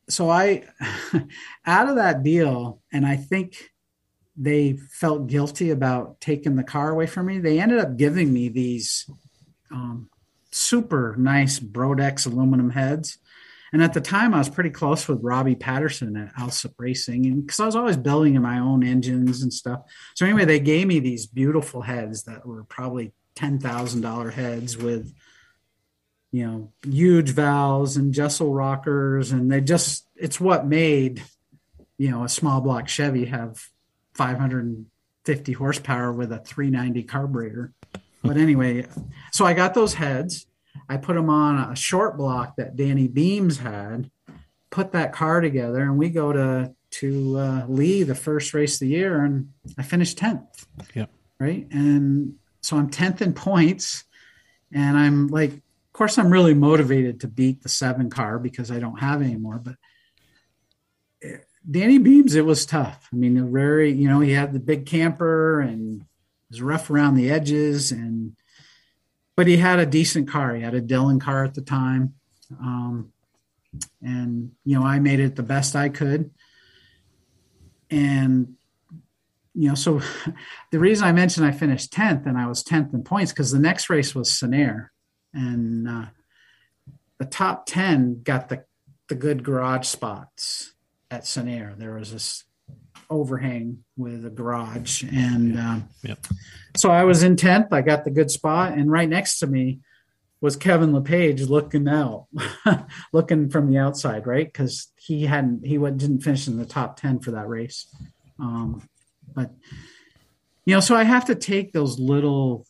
[0.09, 0.63] so I
[1.65, 3.69] out of that deal, and I think
[4.37, 7.39] they felt guilty about taking the car away from me.
[7.39, 9.09] They ended up giving me these
[9.71, 10.09] um,
[10.51, 13.17] super nice Brodix aluminum heads.
[13.73, 17.45] And at the time, I was pretty close with Robbie Patterson at Alsop Racing, and
[17.45, 19.81] because I was always building my own engines and stuff.
[20.13, 24.77] So anyway, they gave me these beautiful heads that were probably ten thousand dollar heads
[24.77, 25.13] with,
[26.31, 31.21] you know, huge valves and Jesel rockers, and they just—it's what made,
[31.97, 33.67] you know, a small block Chevy have
[34.15, 37.73] 550 horsepower with a 390 carburetor.
[38.23, 38.85] But anyway,
[39.31, 40.47] so I got those heads.
[40.89, 44.09] I put them on a short block that Danny Beams had,
[44.71, 48.79] put that car together, and we go to to uh, Lee the first race of
[48.79, 50.65] the year, and I finished tenth.
[50.93, 51.09] Yep.
[51.39, 54.05] Right, and so I'm tenth in points,
[54.71, 58.79] and I'm like, of course, I'm really motivated to beat the seven car because I
[58.79, 59.75] don't have any more, but.
[61.69, 63.09] Danny Beams, it was tough.
[63.11, 66.05] I mean, a very, you know, he had the big camper and
[66.49, 68.35] was rough around the edges, and
[69.35, 70.53] but he had a decent car.
[70.55, 72.13] He had a Dillon car at the time,
[72.59, 73.11] um,
[74.01, 76.31] and you know, I made it the best I could.
[77.89, 78.55] And
[79.55, 80.01] you know, so
[80.71, 83.59] the reason I mentioned I finished tenth and I was tenth in points because the
[83.59, 84.89] next race was Sanair,
[85.33, 86.05] and uh,
[87.17, 88.65] the top ten got the
[89.07, 90.74] the good garage spots
[91.11, 91.77] at Sanair.
[91.77, 92.43] There was this
[93.09, 96.25] overhang with a garage, and um, Yep.
[96.75, 97.71] so I was in tenth.
[97.71, 99.79] I got the good spot, and right next to me
[100.41, 102.27] was Kevin LePage looking out,
[103.13, 104.45] looking from the outside, right?
[104.45, 107.87] Because he hadn't, he didn't finish in the top ten for that race.
[108.39, 108.87] Um,
[109.33, 109.51] But
[110.65, 112.65] you know, so I have to take those little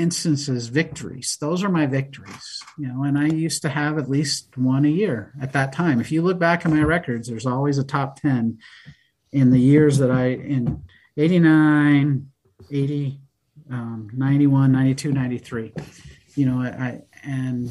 [0.00, 1.36] instances victories.
[1.40, 4.88] Those are my victories you know and i used to have at least one a
[4.88, 6.00] year at that time.
[6.00, 8.58] If you look back at my records there's always a top 10
[9.32, 10.82] in the years that i in
[11.16, 12.26] 89
[12.70, 13.20] 80
[13.70, 15.72] um, 91 92 93
[16.34, 17.70] you know i and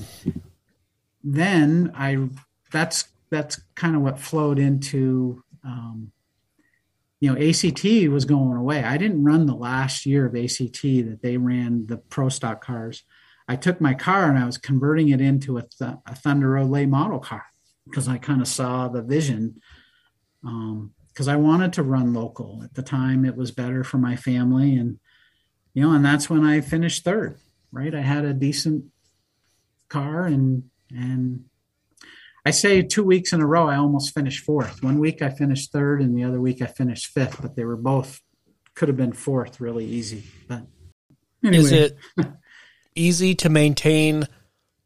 [1.23, 2.29] then i
[2.71, 6.11] that's that's kind of what flowed into um,
[7.19, 8.83] you know ACT was going away.
[8.83, 13.03] I didn't run the last year of ACT that they ran the pro stock cars.
[13.47, 16.87] I took my car and I was converting it into a, th- a Thunder late
[16.87, 17.45] model car
[17.85, 19.59] because I kind of saw the vision.
[20.41, 24.15] Because um, I wanted to run local at the time, it was better for my
[24.15, 24.99] family, and
[25.73, 27.37] you know, and that's when I finished third.
[27.71, 28.85] Right, I had a decent
[29.89, 31.45] car and and
[32.49, 34.81] I say two weeks in a row, I almost finished fourth.
[34.81, 37.75] One week I finished third, and the other week I finished fifth, but they were
[37.75, 38.21] both
[38.73, 40.23] could have been fourth really easy.
[40.47, 40.63] But
[41.43, 41.63] anyway.
[41.63, 41.97] is it
[42.95, 44.27] easy to maintain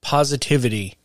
[0.01, 0.95] positivity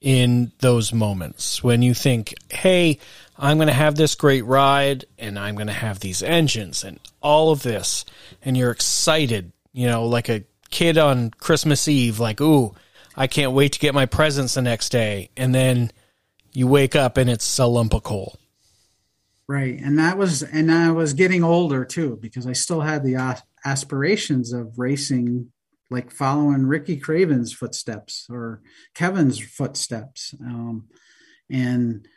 [0.00, 3.00] in those moments when you think, hey,
[3.36, 7.00] I'm going to have this great ride and I'm going to have these engines and
[7.20, 8.04] all of this,
[8.42, 12.76] and you're excited, you know, like a kid on Christmas Eve, like, ooh,
[13.16, 15.30] I can't wait to get my presents the next day.
[15.36, 15.90] And then
[16.56, 18.38] you wake up and it's a lump of coal.
[19.46, 19.78] Right.
[19.78, 24.54] And that was, and I was getting older too, because I still had the aspirations
[24.54, 25.52] of racing,
[25.90, 28.62] like following Ricky Craven's footsteps or
[28.94, 30.34] Kevin's footsteps.
[30.40, 30.88] Um,
[31.50, 32.08] and,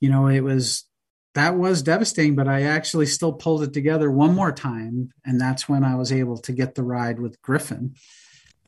[0.00, 0.84] you know, it was,
[1.34, 5.12] that was devastating, but I actually still pulled it together one more time.
[5.24, 7.94] And that's when I was able to get the ride with Griffin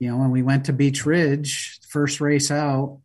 [0.03, 3.01] you know, when we went to Beech Ridge, first race out,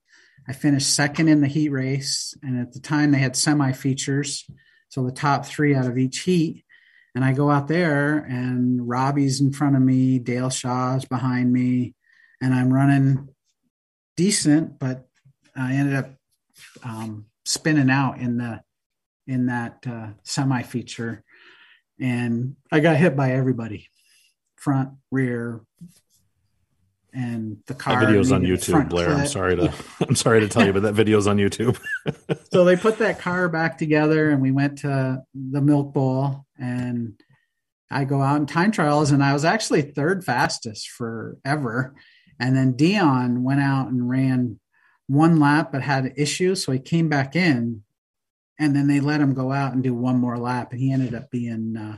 [0.48, 2.36] I finished second in the heat race.
[2.42, 4.46] And at the time they had semi features.
[4.90, 6.64] So the top three out of each heat.
[7.14, 11.96] And I go out there and Robbie's in front of me, Dale Shaw's behind me,
[12.42, 13.30] and I'm running
[14.16, 15.08] decent, but
[15.56, 16.10] I ended up
[16.84, 18.62] um, spinning out in the
[19.26, 21.24] in that uh, semi feature,
[22.00, 23.90] and I got hit by everybody,
[24.56, 25.62] front, rear,
[27.18, 28.00] and the car.
[28.00, 29.10] That video's on YouTube, Blair.
[29.10, 29.74] I'm sorry to
[30.08, 31.80] I'm sorry to tell you, but that video's on YouTube.
[32.54, 37.20] so they put that car back together, and we went to the Milk Bowl, and
[37.90, 41.96] I go out in time trials, and I was actually third fastest forever.
[42.40, 44.60] And then Dion went out and ran
[45.08, 47.84] one lap, but had issues, so he came back in,
[48.60, 51.16] and then they let him go out and do one more lap, and he ended
[51.16, 51.98] up being uh,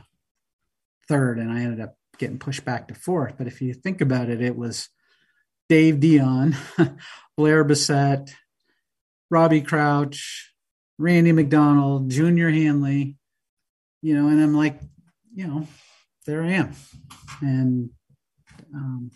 [1.08, 3.34] third, and I ended up getting pushed back to fourth.
[3.36, 4.88] But if you think about it, it was
[5.70, 6.56] Dave Dion,
[7.36, 8.34] Blair Bassett,
[9.30, 10.52] Robbie Crouch,
[10.98, 13.16] Randy McDonald, Junior Hanley,
[14.02, 14.80] you know, and I'm like,
[15.32, 15.68] you know,
[16.26, 16.72] there I am.
[17.40, 17.90] And
[18.74, 19.12] um,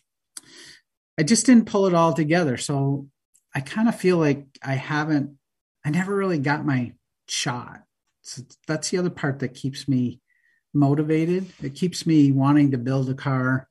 [1.19, 2.57] I just didn't pull it all together.
[2.57, 3.09] So
[3.53, 5.37] I kind of feel like I haven't,
[5.85, 6.93] I never really got my
[7.27, 7.83] shot.
[8.23, 10.21] So that's the other part that keeps me
[10.73, 11.53] motivated.
[11.61, 13.67] It keeps me wanting to build a car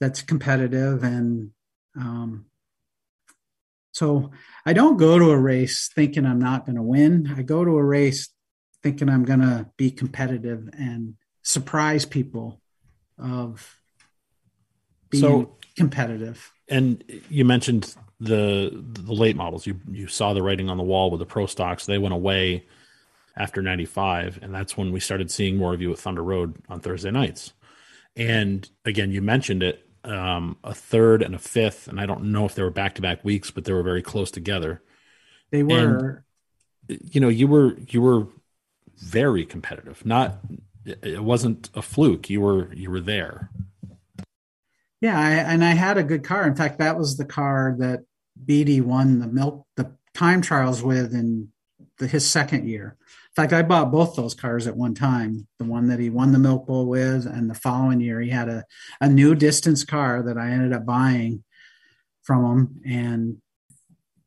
[0.00, 1.50] that's competitive and
[1.96, 2.46] um,
[3.92, 4.30] so
[4.66, 7.32] I don't go to a race thinking I'm not going to win.
[7.34, 8.28] I go to a race
[8.82, 12.60] thinking I'm going to be competitive and surprise people
[13.18, 13.74] of
[15.08, 16.52] being so, competitive.
[16.68, 19.66] And you mentioned the the late models.
[19.66, 21.86] You you saw the writing on the wall with the pro stocks.
[21.86, 22.66] They went away
[23.34, 26.80] after 95 and that's when we started seeing more of you at Thunder Road on
[26.80, 27.52] Thursday nights.
[28.14, 32.44] And again, you mentioned it um, a third and a fifth, and I don't know
[32.44, 34.82] if they were back to back weeks, but they were very close together.
[35.50, 36.24] They were.
[36.88, 38.28] And, you know, you were you were
[38.96, 40.04] very competitive.
[40.06, 40.38] Not
[40.84, 42.30] it wasn't a fluke.
[42.30, 43.50] You were you were there.
[45.00, 46.46] Yeah, I, and I had a good car.
[46.46, 48.04] In fact, that was the car that
[48.44, 51.48] Beatty won the milk the time trials with in
[51.98, 52.96] the, his second year
[53.36, 55.46] fact, I bought both those cars at one time.
[55.58, 58.48] The one that he won the Milk Bowl with, and the following year he had
[58.48, 58.64] a,
[59.00, 61.44] a new distance car that I ended up buying
[62.22, 62.80] from him.
[62.86, 63.42] And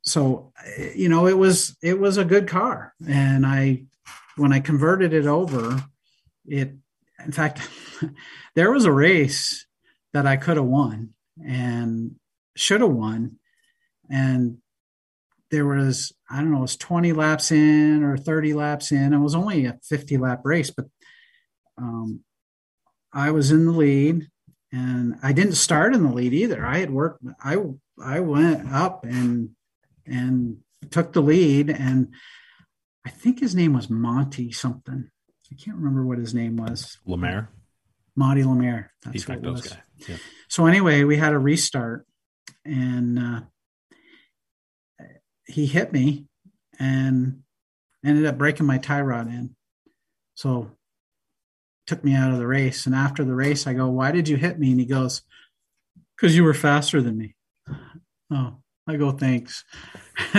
[0.03, 0.53] so,
[0.95, 2.93] you know, it was it was a good car.
[3.07, 3.84] And I,
[4.38, 5.84] when I converted it over,
[6.45, 6.76] it,
[7.26, 7.68] in fact,
[8.55, 9.66] there was a race
[10.14, 12.16] that I could have won and
[12.55, 13.39] should have won,
[14.10, 14.60] and
[15.51, 19.13] there was I don't know, it was 20 laps in or 30 laps in.
[19.13, 20.85] It was only a 50 lap race, but
[21.77, 22.21] um,
[23.11, 24.27] I was in the lead
[24.71, 26.63] and I didn't start in the lead either.
[26.63, 27.57] I had worked, I,
[28.03, 29.51] I went up and,
[30.05, 30.57] and
[30.91, 32.13] took the lead and
[33.05, 35.09] I think his name was Monty something.
[35.51, 36.99] I can't remember what his name was.
[37.07, 37.49] Lemaire.
[38.15, 38.91] Monty Lemaire.
[39.03, 39.67] That's what it was.
[39.67, 39.77] guy.
[40.07, 40.17] Yeah.
[40.47, 42.05] So anyway, we had a restart,
[42.65, 43.41] and uh,
[45.49, 46.25] he hit me,
[46.79, 47.41] and
[48.05, 49.55] ended up breaking my tie rod in.
[50.35, 50.71] So
[51.87, 52.85] took me out of the race.
[52.85, 55.23] And after the race, I go, "Why did you hit me?" And he goes,
[56.15, 57.35] "Because you were faster than me."
[58.31, 59.65] Oh, I go, "Thanks."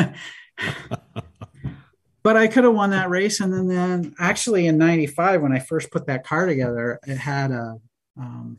[2.22, 3.40] but I could have won that race.
[3.40, 7.50] And then, then actually in '95, when I first put that car together, it had
[7.50, 7.76] a
[8.16, 8.58] um,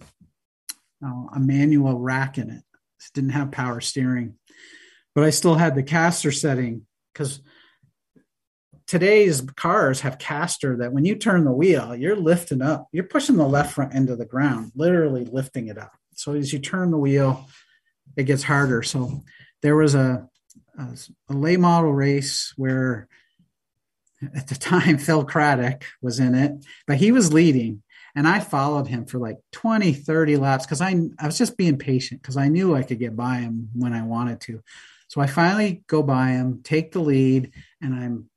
[1.02, 2.64] a manual rack in it.
[3.00, 4.36] It didn't have power steering,
[5.16, 7.42] but I still had the caster setting because
[8.88, 13.38] today's cars have caster that when you turn the wheel, you're lifting up, you're pushing
[13.38, 15.94] the left front end of the ground, literally lifting it up.
[16.16, 17.48] So as you turn the wheel,
[18.16, 18.84] it gets harder.
[18.84, 19.24] So
[19.62, 20.28] there was a,
[20.78, 20.88] a,
[21.30, 23.08] a late model race where
[24.36, 27.84] at the time Phil Craddock was in it, but he was leading
[28.16, 31.78] and I followed him for like 20, 30 laps because I, I was just being
[31.78, 34.62] patient because I knew I could get by him when I wanted to.
[35.12, 37.52] So I finally go by him, take the lead,
[37.82, 38.30] and I'm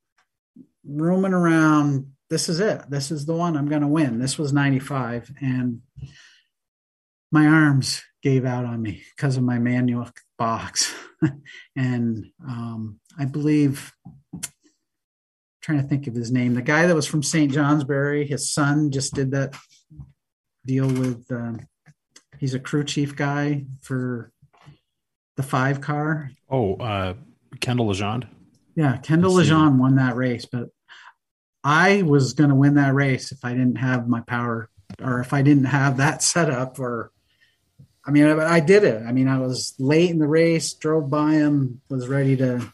[0.85, 2.11] roaming around.
[2.31, 2.91] This is it.
[2.91, 4.18] This is the one I'm going to win.
[4.18, 5.31] This was 95.
[5.41, 5.83] And
[7.31, 10.93] my arms gave out on me because of my manual box.
[11.77, 13.93] and um, I believe,
[15.62, 17.53] trying to think of his name, the guy that was from St.
[17.53, 19.55] Johnsbury, his son just did that
[20.66, 21.61] deal with, um,
[22.41, 24.33] he's a crew chief guy for
[25.37, 26.30] the five car.
[26.49, 27.14] Oh, uh,
[27.61, 28.28] Kendall Lejeune.
[28.76, 29.51] Yeah, Kendall Let's.
[29.51, 30.68] Lejeune won that race, but
[31.62, 34.68] I was going to win that race if I didn't have my power
[35.03, 37.11] or if I didn't have that setup or
[38.07, 39.03] I mean, I, I did it.
[39.03, 42.70] I mean, I was late in the race, drove by him, was ready to.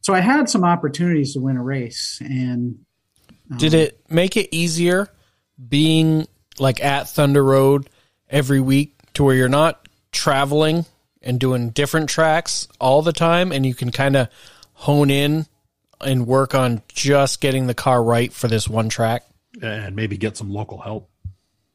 [0.00, 2.78] So I had some opportunities to win a race, and
[3.50, 5.08] um, Did it make it easier
[5.68, 6.26] being
[6.58, 7.88] like at Thunder Road
[8.28, 10.84] every week to where you're not traveling
[11.26, 14.28] and doing different tracks all the time and you can kind of
[14.72, 15.46] hone in
[16.00, 19.24] and work on just getting the car right for this one track?
[19.60, 21.10] And maybe get some local help.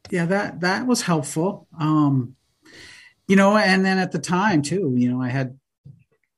[0.10, 2.36] yeah that that was helpful um
[3.28, 5.58] you know and then at the time too you know i had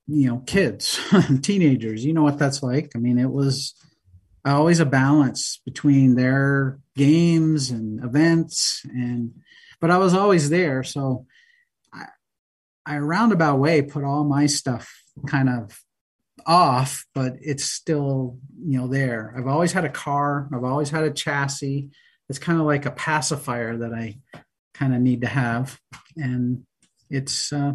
[0.06, 1.00] you know kids
[1.42, 3.74] teenagers you know what that's like i mean it was
[4.44, 9.32] always a balance between their games and events and
[9.80, 11.33] but i was always there so i
[12.86, 15.80] i roundabout way put all my stuff kind of
[16.46, 21.04] off but it's still you know there i've always had a car i've always had
[21.04, 21.90] a chassis
[22.28, 24.18] it's kind of like a pacifier that I
[24.72, 25.78] kind of need to have.
[26.16, 26.64] And
[27.10, 27.74] it's, uh,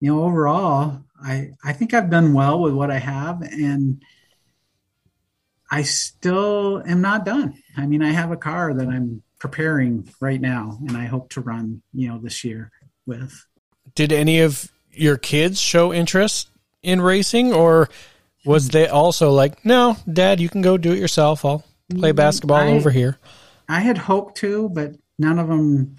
[0.00, 3.42] you know, overall, I, I think I've done well with what I have.
[3.42, 4.02] And
[5.70, 7.54] I still am not done.
[7.76, 11.40] I mean, I have a car that I'm preparing right now and I hope to
[11.40, 12.70] run, you know, this year
[13.06, 13.44] with.
[13.96, 16.48] Did any of your kids show interest
[16.82, 17.88] in racing or
[18.44, 21.44] was they also like, no, dad, you can go do it yourself.
[21.44, 23.18] I'll play basketball I- over here.
[23.68, 25.96] I had hoped to, but none of them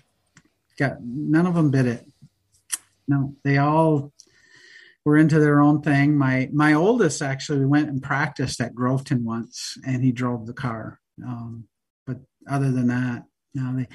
[0.78, 2.06] got none of them bit it.
[3.10, 4.14] No, they all
[5.04, 6.18] were into their own thing.
[6.18, 11.00] My my oldest actually went and practiced at Groveton once, and he drove the car.
[11.26, 11.68] Um,
[12.06, 12.18] but
[12.50, 13.24] other than that,
[13.54, 13.76] no.
[13.76, 13.88] They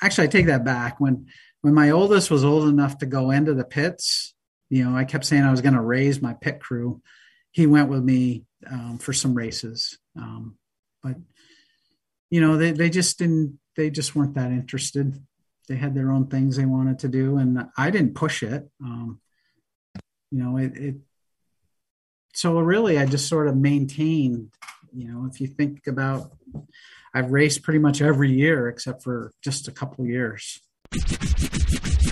[0.00, 1.00] actually I take that back.
[1.00, 1.26] When
[1.62, 4.34] when my oldest was old enough to go into the pits,
[4.68, 7.02] you know, I kept saying I was going to raise my pit crew.
[7.50, 10.56] He went with me um, for some races, um,
[11.02, 11.16] but
[12.32, 15.14] you know they, they just didn't they just weren't that interested
[15.68, 19.20] they had their own things they wanted to do and i didn't push it um,
[20.30, 20.94] you know it, it
[22.32, 24.50] so really i just sort of maintained
[24.94, 26.32] you know if you think about
[27.14, 30.60] i've raced pretty much every year except for just a couple years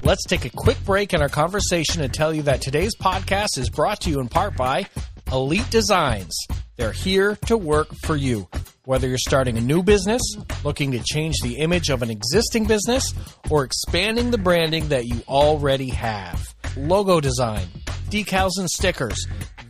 [0.02, 3.68] Let's take a quick break in our conversation and tell you that today's podcast is
[3.68, 4.86] brought to you in part by
[5.30, 6.34] Elite Designs.
[6.76, 8.48] They're here to work for you.
[8.86, 10.22] Whether you're starting a new business,
[10.64, 13.14] looking to change the image of an existing business,
[13.50, 16.54] or expanding the branding that you already have.
[16.76, 17.68] Logo design,
[18.08, 19.26] decals and stickers,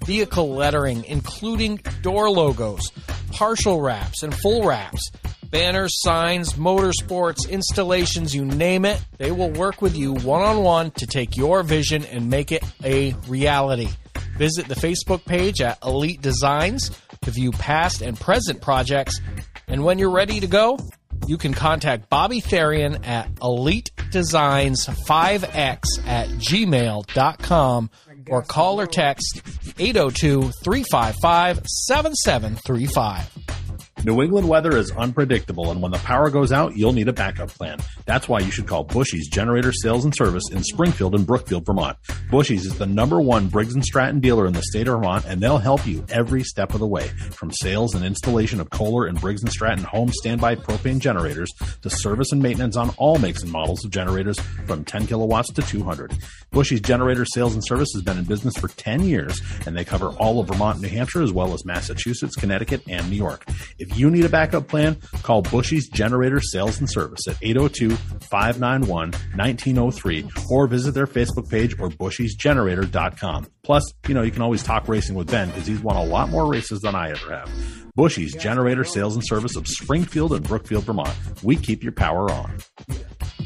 [0.06, 2.90] vehicle lettering, including door logos,
[3.32, 5.10] partial wraps and full wraps,
[5.50, 9.02] banners, signs, motorsports, installations, you name it.
[9.18, 12.64] They will work with you one on one to take your vision and make it
[12.84, 13.88] a reality.
[14.36, 16.90] Visit the Facebook page at Elite Designs
[17.22, 19.20] to view past and present projects.
[19.68, 20.78] And when you're ready to go,
[21.26, 27.90] you can contact Bobby Therian at Elite Designs 5X at gmail.com
[28.28, 29.42] or call or text
[29.78, 33.69] 802 355 7735.
[34.04, 37.48] New England weather is unpredictable, and when the power goes out, you'll need a backup
[37.48, 37.78] plan.
[38.06, 41.96] That's why you should call Bushy's Generator Sales and Service in Springfield and Brookfield, Vermont.
[42.30, 45.40] Bushy's is the number one Briggs & Stratton dealer in the state of Vermont, and
[45.40, 49.20] they'll help you every step of the way, from sales and installation of Kohler and
[49.20, 51.50] Briggs & Stratton home standby propane generators
[51.82, 55.62] to service and maintenance on all makes and models of generators from 10 kilowatts to
[55.62, 56.16] 200.
[56.52, 60.08] Bushy's Generator Sales and Service has been in business for 10 years, and they cover
[60.18, 63.44] all of Vermont New Hampshire, as well as Massachusetts, Connecticut, and New York.
[63.78, 67.96] If you need a backup plan, call Bushy's Generator Sales and Service at 802
[68.30, 73.46] 591 1903 or visit their Facebook page or bushysgenerator.com.
[73.62, 76.28] Plus, you know, you can always talk racing with Ben because he's won a lot
[76.30, 77.50] more races than I ever have.
[77.94, 81.14] Bushy's Generator Sales and Service of Springfield and Brookfield, Vermont.
[81.42, 82.58] We keep your power on.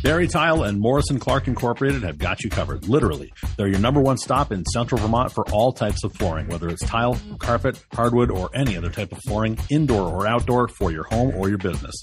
[0.04, 2.86] Barre Tile and Morrison Clark Incorporated have got you covered.
[2.86, 6.68] Literally, they're your number one stop in central Vermont for all types of flooring, whether
[6.68, 11.04] it's tile, carpet, hardwood, or any other type of flooring, indoor or outdoor, for your
[11.04, 11.94] home or your business.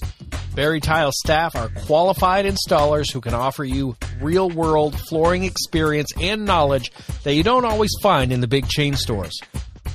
[0.52, 6.44] Barre Tile staff are qualified installers who can offer you real world flooring experience and
[6.44, 6.90] knowledge
[7.22, 9.38] that you don't always find in the big chain stores.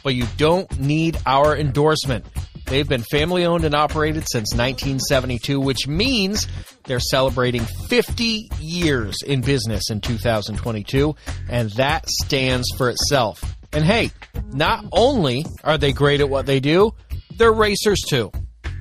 [0.02, 2.26] But you don't need our endorsement.
[2.68, 6.48] They've been family owned and operated since 1972, which means
[6.84, 11.16] they're celebrating 50 years in business in 2022,
[11.50, 13.42] and that stands for itself.
[13.72, 14.12] And hey,
[14.52, 16.94] not only are they great at what they do,
[17.38, 18.32] they're racers too.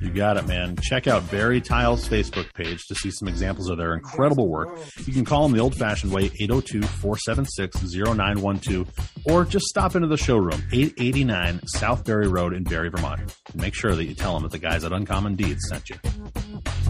[0.01, 0.75] You got it, man.
[0.81, 4.77] Check out Barre Tile's Facebook page to see some examples of their incredible work.
[5.05, 8.87] You can call them the old fashioned way, 802 476 0912,
[9.25, 13.21] or just stop into the showroom, 889 South Barre Road in Barre, Vermont.
[13.51, 15.95] And make sure that you tell them that the guys at Uncommon Deeds sent you.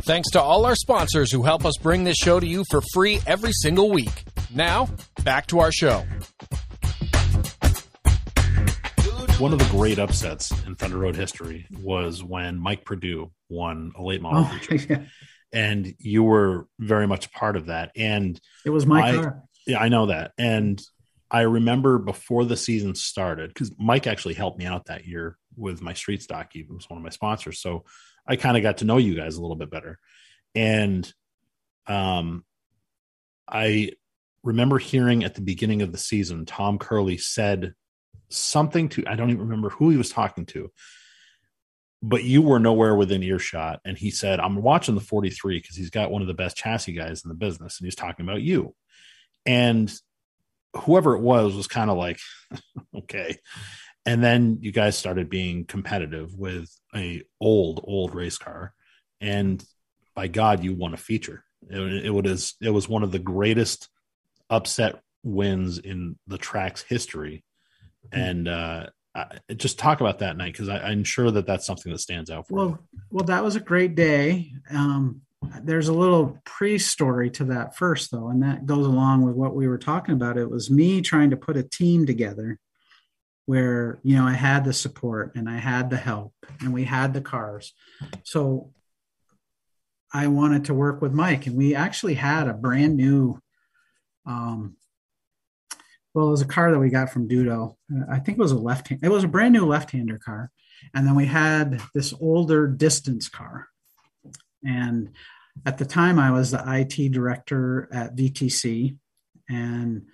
[0.03, 3.19] Thanks to all our sponsors who help us bring this show to you for free
[3.25, 4.23] every single week.
[4.53, 4.89] Now,
[5.23, 6.03] back to our show.
[9.39, 14.01] One of the great upsets in Thunder Road history was when Mike Purdue won a
[14.01, 14.85] late model Oh, feature.
[14.89, 15.03] yeah.
[15.53, 17.91] And you were very much a part of that.
[17.95, 19.43] And It was my I- car.
[19.67, 20.31] Yeah, I know that.
[20.39, 20.81] And
[21.29, 25.81] I remember before the season started, because Mike actually helped me out that year with
[25.83, 26.49] my street stock.
[26.51, 27.59] He was one of my sponsors.
[27.59, 27.83] So
[28.25, 29.99] I kind of got to know you guys a little bit better.
[30.55, 31.11] And
[31.85, 32.43] um
[33.47, 33.91] I
[34.43, 37.73] remember hearing at the beginning of the season, Tom Curley said
[38.29, 40.71] something to I don't even remember who he was talking to,
[42.01, 43.79] but you were nowhere within earshot.
[43.85, 46.93] And he said, I'm watching the 43 because he's got one of the best chassis
[46.93, 48.75] guys in the business, and he's talking about you.
[49.45, 49.93] And
[50.75, 52.19] whoever it was was kind of like
[52.97, 53.37] okay.
[54.05, 58.73] And then you guys started being competitive with a old old race car.
[59.19, 59.63] And
[60.15, 61.43] by god you won a feature.
[61.69, 63.89] It, it was it was one of the greatest
[64.49, 67.43] upset wins in the track's history
[68.11, 71.99] and uh I, just talk about that night because i'm sure that that's something that
[71.99, 72.57] stands out for you.
[72.57, 72.79] Well,
[73.09, 74.51] well, that was a great day.
[74.69, 75.21] Um,
[75.61, 79.67] there's a little pre-story to that first, though, and that goes along with what we
[79.67, 80.37] were talking about.
[80.37, 82.59] It was me trying to put a team together
[83.45, 87.13] where you know I had the support and I had the help and we had
[87.13, 87.73] the cars.
[88.23, 88.71] So
[90.13, 93.39] I wanted to work with Mike, and we actually had a brand new.
[94.25, 94.76] Um,
[96.17, 97.75] well, it was a car that we got from Dudo.
[97.95, 99.01] Uh, I think it was a left hand.
[99.03, 100.49] It was a brand new left-hander car,
[100.95, 103.67] and then we had this older distance car.
[104.65, 105.11] And
[105.63, 108.97] at the time, I was the IT director at VTC,
[109.47, 110.07] and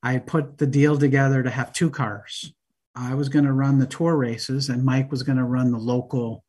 [0.00, 2.54] I put the deal together to have two cars.
[2.94, 5.78] I was going to run the tour races, and Mike was going to run the
[5.78, 6.44] local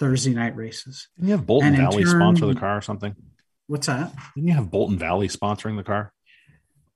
[0.00, 1.06] Thursday night races.
[1.14, 3.14] didn't you have bolton valley turn- sponsor the car or something
[3.68, 4.12] What's that?
[4.34, 6.12] didn't you have bolton valley sponsoring the car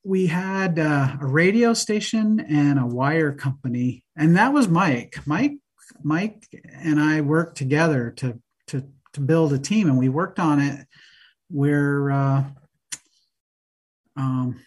[0.08, 5.52] we had uh, a radio station and a wire company and that was mike mike
[6.02, 8.82] mike and i worked together to to
[9.12, 10.86] to build a team and we worked on it
[11.50, 12.44] where uh,
[14.16, 14.58] um,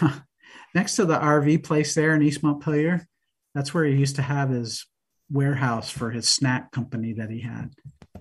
[0.74, 3.06] next to the rv place there in east montpelier
[3.54, 4.86] that's where he used to have his
[5.30, 7.70] warehouse for his snack company that he had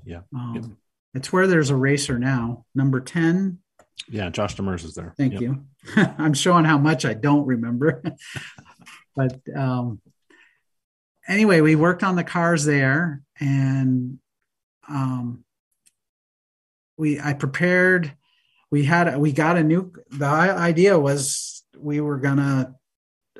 [0.03, 0.21] Yeah.
[0.35, 0.65] um, Yep.
[1.13, 3.59] it's where there's a racer now number 10
[4.07, 5.41] yeah josh demers is there Thank Yep.
[5.41, 5.65] you.
[6.17, 8.01] I'm showing how much I don't remember.
[9.15, 10.01] but um,
[11.27, 14.19] anyway, we worked on the cars there and
[14.87, 15.43] um,
[16.97, 18.13] we I prepared
[18.71, 22.75] we had we got a new the idea was we were gonna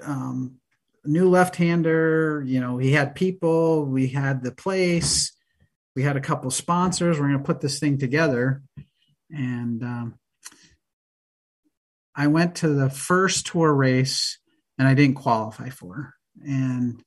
[0.03, 0.55] um,
[1.05, 5.33] new left-hander you know we had people we had the place
[5.95, 8.61] we had a couple sponsors we're gonna put this thing together
[9.31, 10.18] and um,
[12.19, 14.39] I went to the first tour race
[14.77, 16.13] and I didn't qualify for.
[16.45, 17.01] And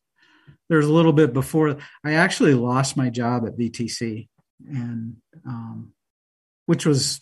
[0.71, 4.29] there's a little bit before I actually lost my job at VTC,
[4.67, 5.17] and
[5.47, 5.93] um,
[6.65, 7.21] which was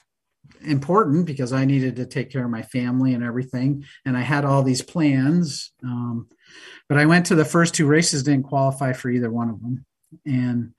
[0.65, 4.45] important because I needed to take care of my family and everything, and I had
[4.45, 5.73] all these plans.
[5.83, 6.29] Um,
[6.89, 9.85] but I went to the first two races, didn't qualify for either one of them,
[10.25, 10.75] and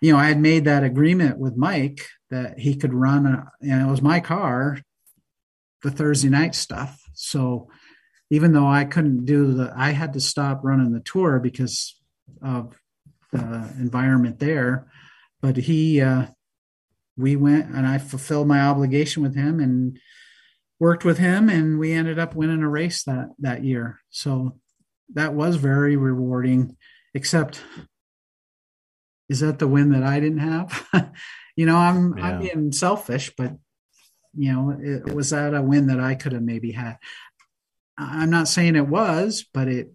[0.00, 3.86] you know I had made that agreement with Mike that he could run, a, and
[3.86, 4.78] it was my car,
[5.82, 7.00] the Thursday night stuff.
[7.14, 7.68] So
[8.30, 11.96] even though I couldn't do the, I had to stop running the tour because
[12.42, 12.76] of
[13.32, 14.90] the environment there.
[15.40, 16.26] But he, uh,
[17.16, 19.98] we went and I fulfilled my obligation with him and
[20.78, 24.00] worked with him, and we ended up winning a race that that year.
[24.10, 24.58] So
[25.14, 26.76] that was very rewarding.
[27.14, 27.60] Except,
[29.28, 30.88] is that the win that I didn't have?
[31.56, 32.24] you know, I'm yeah.
[32.24, 33.52] I'm being selfish, but
[34.38, 36.98] you know, it, was that a win that I could have maybe had.
[37.98, 39.92] I'm not saying it was, but it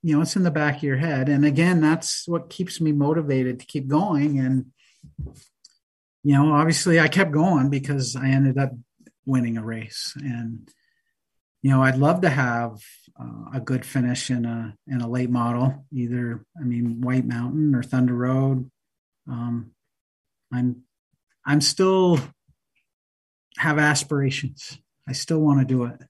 [0.00, 1.28] you know it's in the back of your head.
[1.28, 4.38] And again that's what keeps me motivated to keep going.
[4.38, 4.66] And
[6.22, 8.70] you know obviously i kept going because i ended up
[9.26, 10.14] winning a race.
[10.16, 10.70] And
[11.62, 12.80] you know i'd love to have
[13.20, 17.74] uh, a good finish in a in a late model either i mean white mountain
[17.74, 18.70] or thunder road.
[19.28, 19.72] Um,
[20.52, 20.84] i'm
[21.44, 22.20] i'm still
[23.58, 24.78] have aspirations
[25.08, 26.00] i still want to do it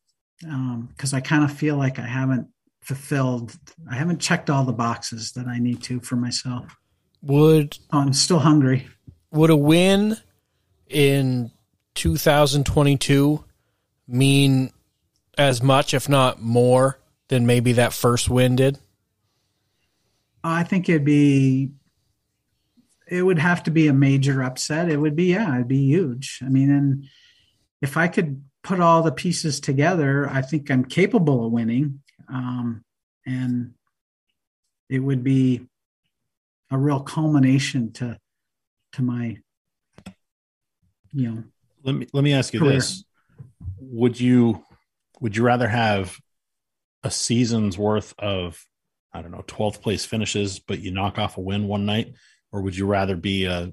[0.41, 2.49] because um, i kind of feel like i haven't
[2.89, 3.55] fulfilled.
[3.91, 6.75] I haven't checked all the boxes that I need to for myself.
[7.21, 8.87] Would oh, I'm still hungry.
[9.31, 10.17] Would a win
[10.89, 11.51] in
[11.95, 13.45] 2022
[14.07, 14.71] mean
[15.37, 16.99] as much, if not more,
[17.29, 18.79] than maybe that first win did?
[20.43, 21.73] I think it'd be.
[23.07, 24.91] It would have to be a major upset.
[24.91, 26.41] It would be yeah, it'd be huge.
[26.43, 27.05] I mean, and
[27.81, 32.01] if I could put all the pieces together, I think I'm capable of winning
[32.33, 32.85] um,
[33.27, 33.75] and
[34.89, 35.67] it would be
[36.71, 38.19] a real culmination to
[38.93, 39.37] to my
[41.13, 41.45] you know
[41.85, 42.75] let me let me ask you career.
[42.75, 43.05] this
[43.81, 44.63] would you
[45.21, 46.19] would you rather have
[47.03, 48.63] a season's worth of
[49.13, 52.15] i don't know 12th place finishes but you knock off a win one night
[52.53, 53.73] or would you rather be a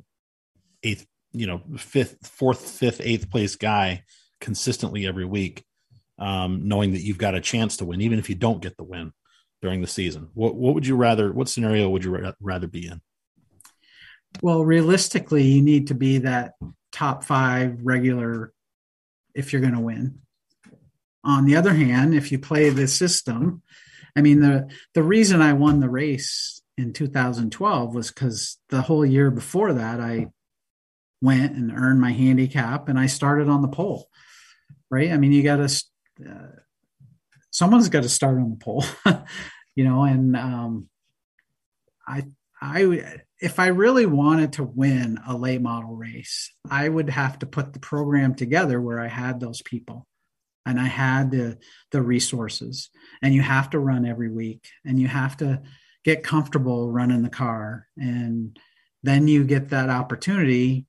[0.83, 1.05] eighth
[1.35, 4.03] you know fifth fourth fifth eighth place guy
[4.41, 5.65] consistently every week
[6.17, 8.83] um, knowing that you've got a chance to win, even if you don't get the
[8.83, 9.11] win
[9.61, 10.29] during the season?
[10.33, 11.31] What what would you rather?
[11.31, 13.01] What scenario would you rather be in?
[14.41, 16.53] Well, realistically, you need to be that
[16.91, 18.53] top five regular
[19.33, 20.19] if you're going to win.
[21.23, 23.61] On the other hand, if you play the system,
[24.15, 29.05] I mean the the reason I won the race in 2012 was because the whole
[29.05, 30.27] year before that I
[31.25, 34.07] went and earned my handicap and I started on the pole.
[34.89, 35.11] Right?
[35.11, 35.83] I mean, you got to
[36.29, 36.59] uh,
[37.55, 38.85] someone's got to start on the pole,
[39.75, 40.89] you know, and um,
[42.07, 42.25] I,
[42.61, 47.45] I, if I really wanted to win a late model race, I would have to
[47.45, 50.05] put the program together where I had those people
[50.65, 51.57] and I had the,
[51.91, 52.89] the resources
[53.21, 55.61] and you have to run every week and you have to
[56.03, 58.57] get comfortable running the car and
[59.03, 60.87] then you get that opportunity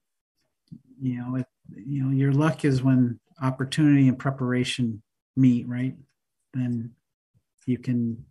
[1.01, 5.03] you know it, you know your luck is when opportunity and preparation
[5.37, 5.95] meet, right?
[6.55, 6.93] Then
[7.67, 8.25] you can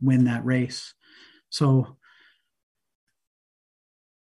[0.00, 0.94] win that race.
[1.50, 1.96] So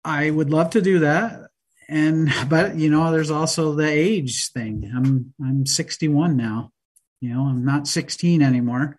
[0.04, 1.40] I would love to do that.
[1.88, 4.90] And but you know, there's also the age thing.
[4.94, 6.72] I'm I'm 61 now.
[7.20, 8.96] You know, I'm not 16 anymore.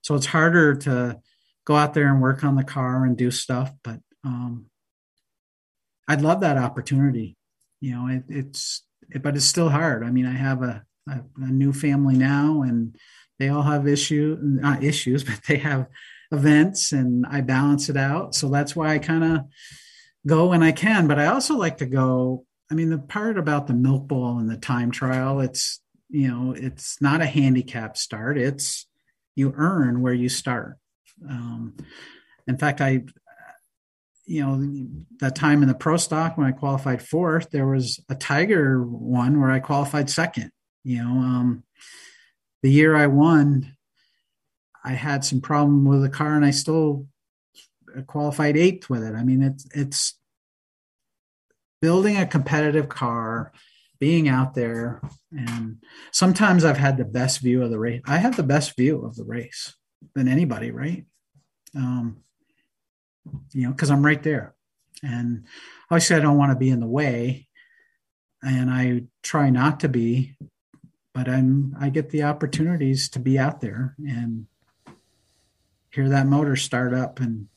[0.00, 1.20] So it's harder to
[1.64, 4.66] go out there and work on the car and do stuff, but um
[6.08, 7.36] I'd love that opportunity.
[7.82, 10.04] You know, it, it's it, but it's still hard.
[10.04, 12.96] I mean, I have a a, a new family now, and
[13.40, 15.88] they all have issue not issues, but they have
[16.30, 18.36] events, and I balance it out.
[18.36, 19.40] So that's why I kind of
[20.24, 21.08] go when I can.
[21.08, 22.46] But I also like to go.
[22.70, 26.54] I mean, the part about the milk bowl and the time trial, it's you know,
[26.56, 28.38] it's not a handicap start.
[28.38, 28.86] It's
[29.34, 30.78] you earn where you start.
[31.28, 31.74] Um,
[32.46, 33.02] in fact, I
[34.24, 34.86] you know
[35.18, 39.40] that time in the pro stock when i qualified fourth there was a tiger one
[39.40, 40.52] where i qualified second
[40.84, 41.64] you know, um,
[42.62, 43.76] the year I won,
[44.84, 47.06] I had some problem with the car, and I still
[48.06, 49.14] qualified eighth with it.
[49.14, 50.18] I mean, it's it's
[51.80, 53.52] building a competitive car,
[54.00, 55.00] being out there,
[55.30, 55.78] and
[56.10, 58.02] sometimes I've had the best view of the race.
[58.06, 59.74] I have the best view of the race
[60.14, 61.04] than anybody, right?
[61.76, 62.24] Um,
[63.52, 64.54] you know, because I'm right there,
[65.02, 65.44] and
[65.90, 67.48] obviously I don't want to be in the way,
[68.42, 70.36] and I try not to be
[71.14, 74.46] but I'm I get the opportunities to be out there and
[75.90, 77.48] hear that motor start up and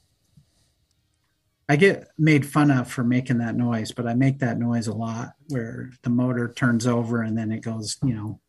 [1.68, 4.94] I get made fun of for making that noise, but I make that noise a
[4.94, 8.40] lot where the motor turns over and then it goes, you know.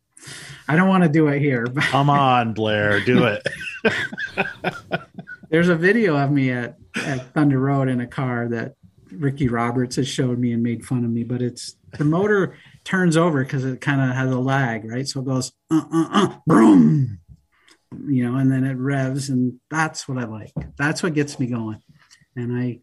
[0.67, 1.65] I don't want to do it here.
[1.65, 3.47] Come on, Blair, do it.
[5.49, 8.73] there's a video of me at, at Thunder Road in a car that
[9.11, 13.15] Ricky Roberts has showed me and made fun of me, but it's the motor turns
[13.15, 15.07] over because it kind of has a lag, right?
[15.07, 17.19] So it goes, uh, uh, uh, boom,
[18.07, 20.51] you know, and then it revs, and that's what I like.
[20.77, 21.81] That's what gets me going.
[22.35, 22.79] And I,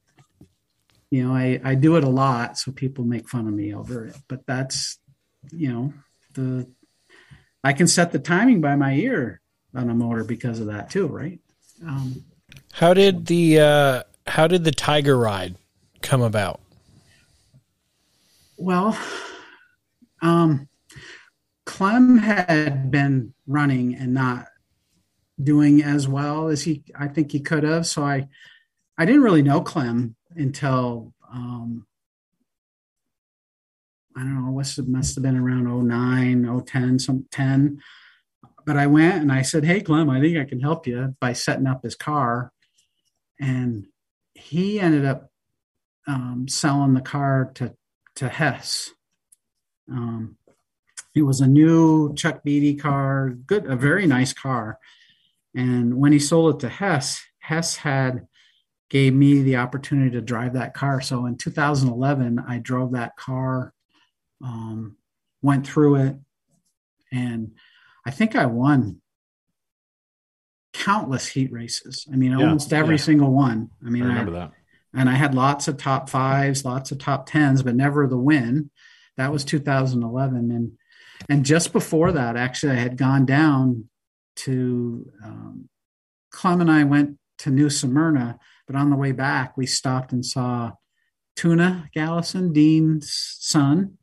[1.11, 4.07] you know, I, I do it a lot, so people make fun of me over
[4.07, 4.99] it, but that's,
[5.53, 5.93] you know,
[6.33, 6.69] the,
[7.63, 9.41] I can set the timing by my ear
[9.75, 11.41] on a motor because of that too, right?
[11.87, 12.25] Um,
[12.73, 15.57] How did the uh, how did the Tiger ride
[16.03, 16.61] come about?
[18.57, 18.99] Well,
[20.23, 20.69] um,
[21.67, 24.47] Clem had been running and not
[25.43, 27.87] doing as well as he I think he could have.
[27.87, 28.29] So I
[28.99, 31.87] I didn't really know Clem until um,
[34.17, 37.81] I don't know, what's it must have been around 09, 010, some 10.
[38.67, 41.33] But I went and I said, Hey Clem, I think I can help you by
[41.33, 42.53] setting up his car.
[43.41, 43.87] And
[44.35, 45.31] he ended up
[46.07, 47.75] um, selling the car to
[48.17, 48.91] to Hess.
[49.91, 50.37] Um,
[51.15, 54.79] it was a new Chuck Beatty car, good, a very nice car.
[55.55, 58.27] And when he sold it to Hess, Hess had
[58.91, 61.01] gave me the opportunity to drive that car.
[61.01, 63.73] So in 2011, I drove that car,
[64.43, 64.97] um,
[65.43, 66.17] went through it,
[67.13, 67.53] and
[68.07, 69.01] I think I won
[70.73, 72.07] countless heat races.
[72.13, 73.03] I mean, Yeah, almost every yeah.
[73.03, 73.71] single one.
[73.83, 74.53] I I mean, I, remember that.
[74.93, 78.71] and I had lots of top fives, lots of top tens, but never the win.
[79.17, 80.73] That was 2011, and
[81.29, 83.89] and just before that, actually, I had gone down
[84.37, 85.69] to um,
[86.33, 90.27] Clem and I went to New Smyrna, but on the way back, we stopped and
[90.27, 90.73] saw
[91.37, 93.99] Tuna Gallison, Dean's son,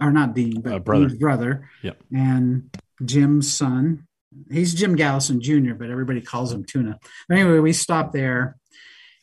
[0.00, 1.08] or not Dean, but Uh, brother.
[1.08, 2.00] Dean's brother, Yep.
[2.12, 2.70] and
[3.04, 4.06] Jim's son.
[4.50, 6.98] He's Jim Gallison Jr., but everybody calls him Tuna.
[7.28, 8.56] But anyway, we stopped there,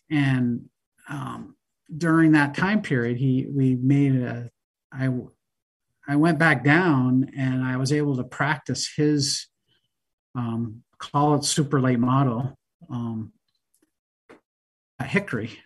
[0.10, 0.69] and
[1.10, 1.56] um,
[1.95, 4.49] during that time period, he we made a
[4.91, 5.10] I
[6.07, 9.47] I went back down and I was able to practice his
[10.35, 12.57] um, call it super late model
[12.89, 13.31] um,
[14.99, 15.60] at Hickory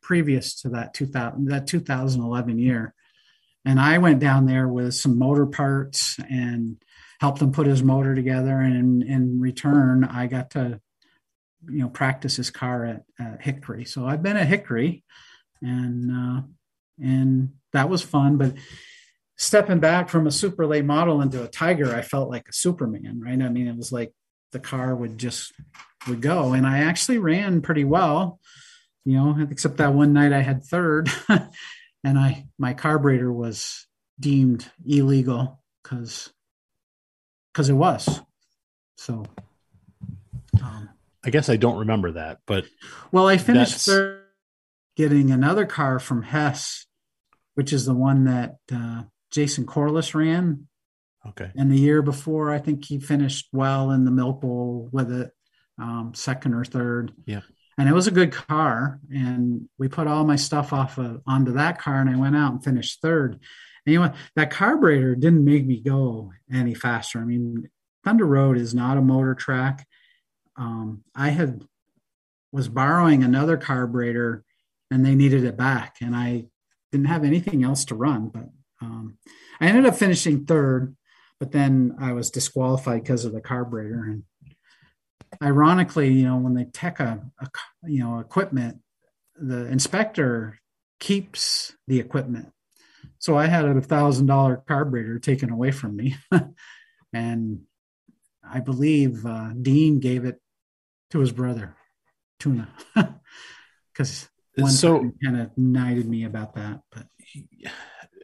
[0.00, 2.94] previous to that 2000 that 2011 year
[3.64, 6.76] and I went down there with some motor parts and
[7.24, 10.78] helped him put his motor together and in, return I got to
[11.66, 13.86] you know practice his car at, at Hickory.
[13.86, 15.02] So I've been at Hickory
[15.62, 16.42] and uh,
[17.02, 18.36] and that was fun.
[18.36, 18.56] But
[19.38, 23.22] stepping back from a super late model into a tiger i felt like a superman
[23.24, 23.40] right?
[23.40, 24.12] I mean it was like
[24.52, 25.54] the car would just
[26.06, 26.52] would go.
[26.52, 28.38] And i actually ran pretty well
[29.06, 31.10] you know except that one night i had third
[32.04, 33.86] and i my carburetor was
[34.20, 36.33] deemed illegal because
[37.54, 38.20] because it was
[38.96, 39.24] so
[40.62, 40.90] um,
[41.24, 42.66] I guess I don't remember that, but
[43.10, 44.24] well, I finished third
[44.96, 46.86] getting another car from Hess,
[47.54, 50.68] which is the one that uh, Jason Corliss ran.
[51.28, 51.50] okay.
[51.56, 55.30] And the year before, I think he finished well in the Milk Bowl with it,
[55.78, 57.12] um, second or third.
[57.26, 57.40] Yeah.
[57.76, 59.00] And it was a good car.
[59.12, 62.52] And we put all my stuff off of, onto that car, and I went out
[62.52, 63.40] and finished third.
[63.86, 64.14] What?
[64.36, 67.18] That carburetor didn't make me go any faster.
[67.18, 67.68] I mean,
[68.04, 69.86] Thunder Road is not a motor track.
[70.56, 71.64] Um, I had
[72.52, 74.44] was borrowing another carburetor,
[74.90, 76.46] and they needed it back, and I
[76.92, 78.28] didn't have anything else to run.
[78.28, 78.48] But
[78.80, 79.18] um,
[79.60, 80.96] I ended up finishing third,
[81.40, 84.04] but then I was disqualified because of the carburetor.
[84.04, 84.22] And
[85.42, 87.20] ironically, you know, when they tech a
[87.84, 88.78] you know equipment,
[89.36, 90.60] the inspector
[91.00, 92.52] keeps the equipment.
[93.24, 96.14] So I had a thousand dollar carburetor taken away from me,
[97.14, 97.60] and
[98.46, 100.38] I believe uh, Dean gave it
[101.10, 101.74] to his brother,
[102.38, 102.68] Tuna,
[103.94, 106.82] because one So kind of knighted me about that.
[106.92, 107.06] But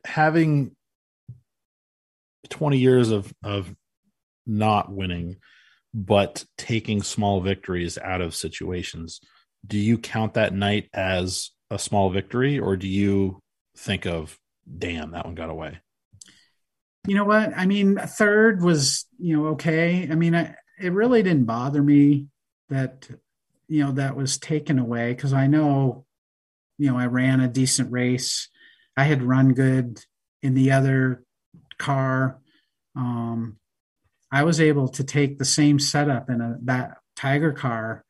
[0.05, 0.77] having
[2.51, 3.75] 20 years of of
[4.47, 5.37] not winning
[5.95, 9.21] but taking small victories out of situations
[9.67, 13.41] do you count that night as a small victory or do you
[13.77, 14.39] think of
[14.79, 15.79] damn that one got away.
[17.07, 17.53] You know what?
[17.57, 20.09] I mean third was you know okay.
[20.11, 22.27] I mean I, it really didn't bother me
[22.69, 23.09] that
[23.69, 26.05] you know that was taken away because i know
[26.79, 28.49] you know i ran a decent race.
[28.97, 30.01] I had run good
[30.43, 31.25] in the other
[31.79, 32.39] car.
[32.97, 33.57] Um
[34.31, 38.05] i was able to take the same setup in a that tiger car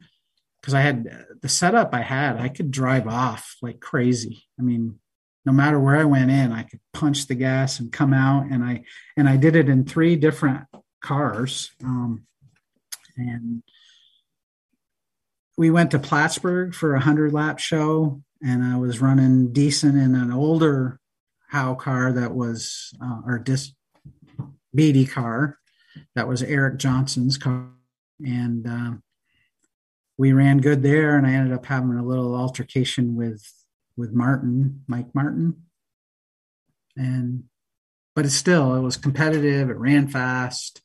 [0.60, 1.08] because I had
[1.40, 4.44] the setup I had, I could drive off like crazy.
[4.58, 4.99] I mean,
[5.44, 8.46] no matter where I went in, I could punch the gas and come out.
[8.50, 8.84] And I
[9.16, 10.66] and I did it in three different
[11.02, 11.70] cars.
[11.82, 12.26] Um,
[13.16, 13.62] and
[15.56, 20.14] we went to Plattsburgh for a hundred lap show, and I was running decent in
[20.14, 20.98] an older
[21.48, 23.72] Howe car that was uh, or dis
[24.76, 25.58] BD car
[26.14, 27.68] that was Eric Johnson's car,
[28.24, 28.92] and uh,
[30.16, 31.16] we ran good there.
[31.16, 33.42] And I ended up having a little altercation with
[33.96, 35.62] with Martin, Mike Martin,
[36.96, 37.44] and
[38.14, 39.70] but it's still it was competitive.
[39.70, 40.82] It ran fast.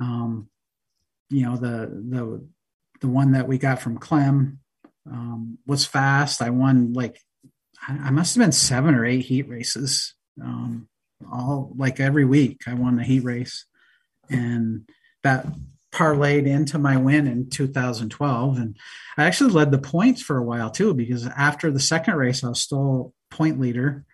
[0.00, 0.48] Um,
[1.30, 2.46] you know the the
[3.00, 4.60] the one that we got from Clem
[5.10, 6.42] um, was fast.
[6.42, 7.20] I won like
[7.88, 10.14] I must have been seven or eight heat races.
[10.42, 10.88] Um,
[11.30, 13.66] all like every week, I won the heat race,
[14.30, 14.88] and
[15.22, 15.46] that
[15.92, 18.56] parlayed into my win in 2012.
[18.56, 18.76] And
[19.16, 22.48] I actually led the points for a while too, because after the second race, I
[22.48, 24.04] was still point leader.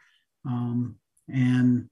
[0.45, 0.97] Um,
[1.29, 1.89] and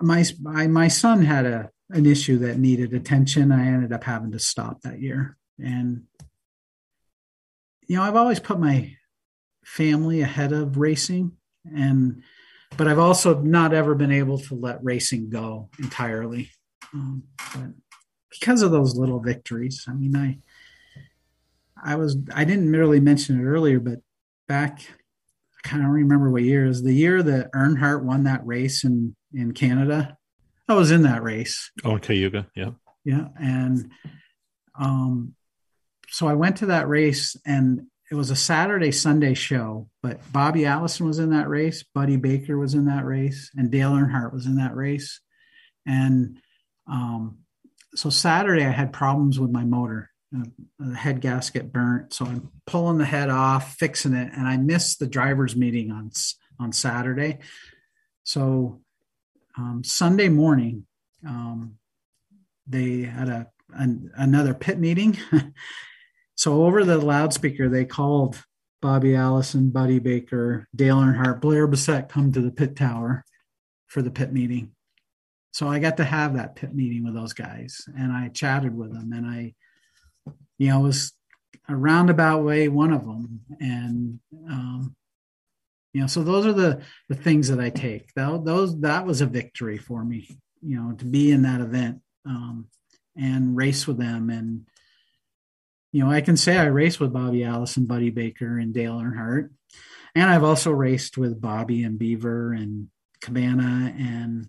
[0.00, 3.50] my, my, my son had a, an issue that needed attention.
[3.50, 5.36] I ended up having to stop that year.
[5.58, 6.04] And,
[7.86, 8.94] you know, I've always put my
[9.64, 11.32] family ahead of racing
[11.74, 12.22] and,
[12.76, 16.50] but I've also not ever been able to let racing go entirely.
[16.92, 17.24] Um,
[17.54, 17.70] but
[18.38, 19.84] because of those little victories.
[19.88, 20.38] I mean, I
[21.82, 24.00] I was I didn't really mention it earlier, but
[24.48, 28.84] back I kind of remember what year is the year that Earnhardt won that race
[28.84, 30.16] in in Canada.
[30.68, 31.70] I was in that race.
[31.84, 32.70] Oh, in Cayuga, yeah,
[33.04, 33.90] yeah, and
[34.78, 35.34] um,
[36.08, 39.88] so I went to that race, and it was a Saturday Sunday show.
[40.02, 43.92] But Bobby Allison was in that race, Buddy Baker was in that race, and Dale
[43.92, 45.20] Earnhardt was in that race,
[45.86, 46.38] and
[46.86, 47.43] um,
[47.94, 50.10] so Saturday I had problems with my motor.
[50.36, 50.44] Uh,
[50.80, 54.98] the head gasket burnt, so I'm pulling the head off, fixing it, and I missed
[54.98, 56.10] the drivers' meeting on
[56.58, 57.38] on Saturday.
[58.24, 58.80] So
[59.56, 60.86] um, Sunday morning,
[61.24, 61.76] um,
[62.66, 65.18] they had a an, another pit meeting.
[66.34, 68.42] so over the loudspeaker, they called
[68.82, 73.24] Bobby Allison, Buddy Baker, Dale Earnhardt, Blair Bassett come to the pit tower
[73.86, 74.73] for the pit meeting
[75.54, 78.92] so I got to have that pit meeting with those guys and I chatted with
[78.92, 79.54] them and I,
[80.58, 81.12] you know, was
[81.68, 83.40] a roundabout way one of them.
[83.60, 84.18] And,
[84.50, 84.96] um,
[85.92, 89.20] you know, so those are the, the things that I take that, those, that was
[89.20, 90.28] a victory for me,
[90.60, 92.66] you know, to be in that event, um,
[93.16, 94.30] and race with them.
[94.30, 94.66] And,
[95.92, 99.50] you know, I can say I raced with Bobby Allison, Buddy Baker and Dale Earnhardt.
[100.16, 102.88] And I've also raced with Bobby and Beaver and
[103.20, 104.48] Cabana and,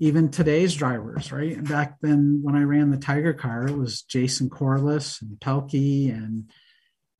[0.00, 1.62] even today's drivers, right?
[1.64, 6.50] Back then, when I ran the Tiger car, it was Jason Corliss and Pelkey and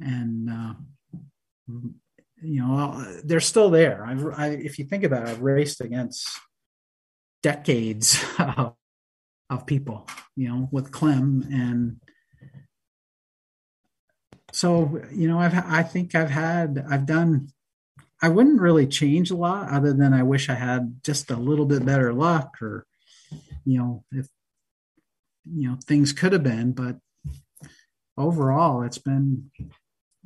[0.01, 0.75] and uh,
[2.41, 4.05] you know they're still there.
[4.05, 6.29] I've, I, if you think about it, I've raced against
[7.43, 8.75] decades of,
[9.51, 12.01] of people, you know, with Clem and
[14.53, 17.49] so you know I've I think I've had I've done
[18.21, 21.67] I wouldn't really change a lot other than I wish I had just a little
[21.67, 22.87] bit better luck or,
[23.65, 24.27] you know, if,
[25.51, 26.97] you know, things could have been, but
[28.17, 29.51] overall it's been,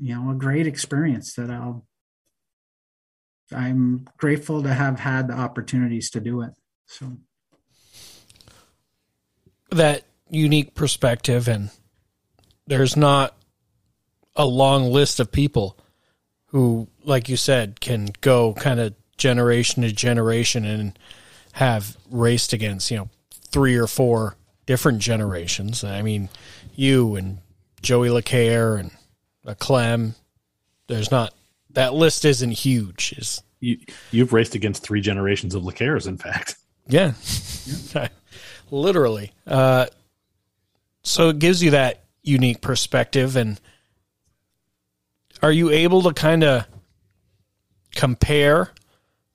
[0.01, 1.87] you know, a great experience that I'll,
[3.55, 6.53] I'm grateful to have had the opportunities to do it.
[6.87, 7.19] So
[9.71, 11.71] that unique perspective and
[12.67, 13.37] there's not
[14.35, 15.77] a long list of people
[16.53, 20.99] who, like you said, can go kind of generation to generation and
[21.53, 25.83] have raced against, you know, three or four different generations.
[25.83, 26.29] I mean,
[26.75, 27.39] you and
[27.83, 28.91] Joey Laquerre and
[29.45, 30.15] a Clem.
[30.87, 31.35] There's not
[31.71, 33.15] that list isn't huge.
[33.17, 33.79] Is you
[34.11, 36.57] you've raced against three generations of Laquerres, in fact.
[36.87, 37.13] Yeah,
[37.95, 38.09] yeah.
[38.71, 39.33] literally.
[39.47, 39.87] Uh,
[41.03, 43.61] so it gives you that unique perspective and
[45.43, 46.67] are you able to kind of
[47.95, 48.71] compare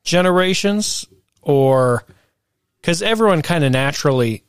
[0.03, 1.05] generations
[1.41, 2.05] or
[2.81, 4.43] because everyone kind of naturally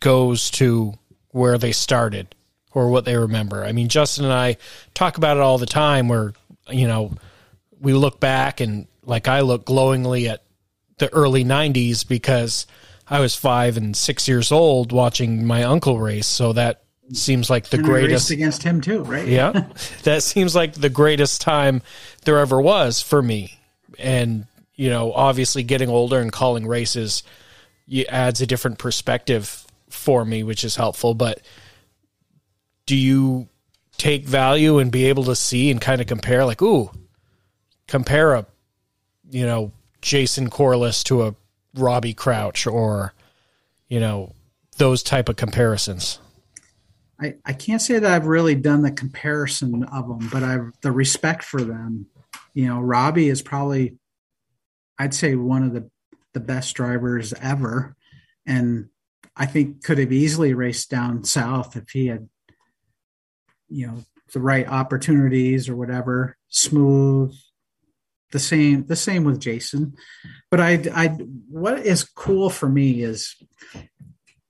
[0.00, 0.94] goes to
[1.30, 2.34] where they started
[2.72, 3.64] or what they remember.
[3.64, 4.56] I mean, Justin and I
[4.94, 6.32] talk about it all the time where,
[6.70, 7.12] you know,
[7.80, 10.42] we look back and like I look glowingly at
[10.98, 12.66] the early 90s because
[13.06, 16.26] I was five and six years old watching my uncle race.
[16.26, 19.26] So that seems like the and greatest against him too, right?
[19.26, 19.66] yeah,
[20.04, 21.82] that seems like the greatest time
[22.24, 23.58] there ever was for me.
[23.98, 27.22] And you know, obviously, getting older and calling races
[28.08, 31.14] adds a different perspective for me, which is helpful.
[31.14, 31.40] But
[32.86, 33.48] do you
[33.96, 36.90] take value and be able to see and kind of compare, like, ooh,
[37.86, 38.46] compare a,
[39.30, 41.34] you know, Jason Corliss to a
[41.74, 43.14] Robbie Crouch or,
[43.88, 44.32] you know,
[44.78, 46.18] those type of comparisons?
[47.24, 50.92] I, I can't say that I've really done the comparison of them, but I've the
[50.92, 52.06] respect for them.
[52.52, 53.96] You know, Robbie is probably,
[54.98, 55.90] I'd say, one of the
[56.34, 57.96] the best drivers ever,
[58.46, 58.88] and
[59.36, 62.28] I think could have easily raced down south if he had,
[63.68, 66.36] you know, the right opportunities or whatever.
[66.48, 67.34] Smooth,
[68.32, 69.96] the same the same with Jason.
[70.50, 71.08] But I I
[71.48, 73.34] what is cool for me is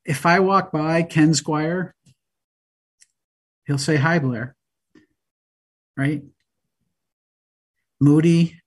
[0.04, 1.94] if I walk by Ken Squire
[3.66, 4.56] he'll say hi blair.
[5.96, 6.22] Right?
[8.00, 8.60] Moody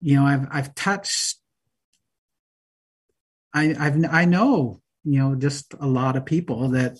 [0.00, 1.38] you know i've i've touched
[3.54, 6.98] i i've i know you know just a lot of people that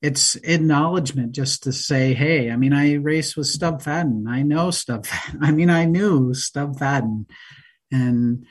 [0.00, 4.26] it's acknowledgement just to say hey i mean i race with stub fadden.
[4.28, 5.06] I know stub
[5.40, 7.26] i mean i knew stub fadden.
[7.90, 8.46] And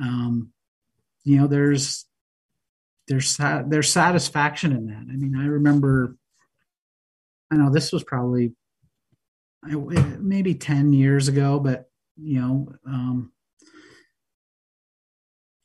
[0.00, 0.52] um
[1.24, 2.04] you know there's
[3.08, 5.06] there's there's satisfaction in that.
[5.12, 6.16] I mean i remember
[7.52, 8.54] I know this was probably
[9.62, 11.84] maybe 10 years ago, but
[12.16, 13.32] you know, um,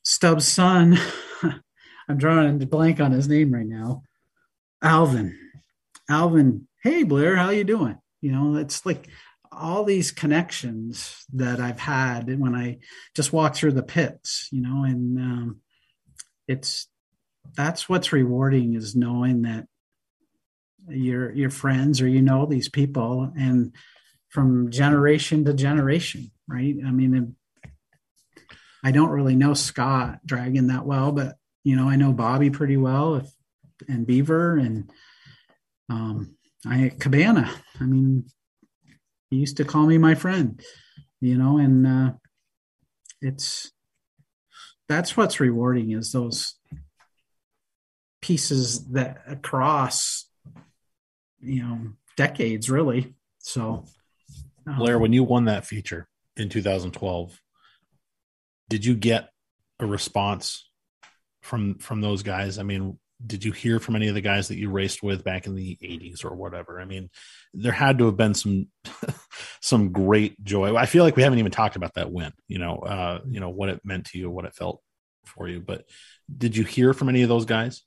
[0.04, 0.98] Stub's son,
[2.08, 4.02] I'm drawing a blank on his name right now,
[4.82, 5.36] Alvin.
[6.10, 7.98] Alvin, hey Blair, how you doing?
[8.20, 9.08] You know, it's like
[9.50, 12.78] all these connections that I've had when I
[13.14, 15.60] just walk through the pits, you know, and um,
[16.46, 16.86] it's
[17.56, 19.66] that's what's rewarding is knowing that
[20.90, 23.74] your your friends or you know these people and
[24.28, 26.76] from generation to generation right?
[26.84, 27.36] I mean
[28.84, 32.76] i don't really know scott dragon that well but you know i know bobby pretty
[32.76, 33.26] well if,
[33.88, 34.90] and beaver and
[35.90, 36.36] um
[36.66, 37.50] i cabana.
[37.80, 38.26] I mean
[39.30, 40.62] he used to call me my friend
[41.20, 42.12] you know and uh
[43.20, 43.72] it's
[44.88, 46.54] that's what's rewarding is those
[48.20, 50.27] pieces that across
[51.40, 51.80] you know
[52.16, 53.14] decades really.
[53.38, 53.84] So
[54.66, 57.40] um, blair when you won that feature in 2012
[58.68, 59.30] did you get
[59.80, 60.68] a response
[61.42, 62.58] from from those guys?
[62.58, 65.46] I mean did you hear from any of the guys that you raced with back
[65.46, 66.80] in the 80s or whatever?
[66.80, 67.10] I mean
[67.54, 68.68] there had to have been some
[69.60, 70.76] some great joy.
[70.76, 73.50] I feel like we haven't even talked about that win you know uh you know
[73.50, 74.82] what it meant to you what it felt
[75.24, 75.60] for you.
[75.60, 75.84] But
[76.36, 77.82] did you hear from any of those guys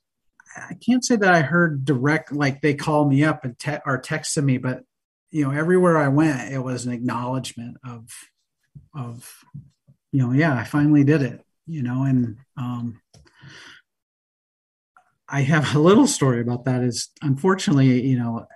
[0.56, 4.00] I can't say that I heard direct, like they called me up and te- or
[4.00, 4.82] texted me, but
[5.30, 8.10] you know, everywhere I went, it was an acknowledgement of,
[8.94, 9.32] of,
[10.12, 13.00] you know, yeah, I finally did it, you know, and, um,
[15.28, 18.46] I have a little story about that is unfortunately, you know,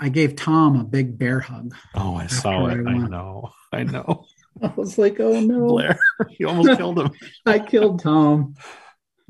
[0.00, 1.76] I gave Tom a big bear hug.
[1.94, 2.84] Oh, I saw it.
[2.86, 3.50] I, I know.
[3.72, 4.24] I know.
[4.62, 5.68] I was like, oh no.
[5.68, 5.98] Blair,
[6.38, 7.10] you almost killed him.
[7.46, 8.56] I killed Tom.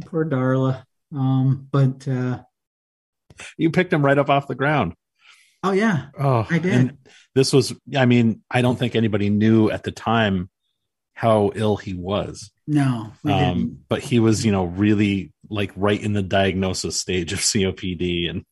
[0.06, 0.84] Poor Darla.
[1.14, 2.40] Um, but uh,
[3.56, 4.94] you picked him right up off the ground.
[5.62, 6.96] Oh yeah, oh, I did.
[7.34, 10.48] this was, I mean, I don't think anybody knew at the time
[11.12, 12.50] how ill he was.
[12.66, 17.40] No, um, but he was, you know, really like right in the diagnosis stage of
[17.40, 18.44] COPD and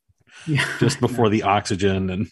[0.47, 2.29] yeah, just before the oxygen and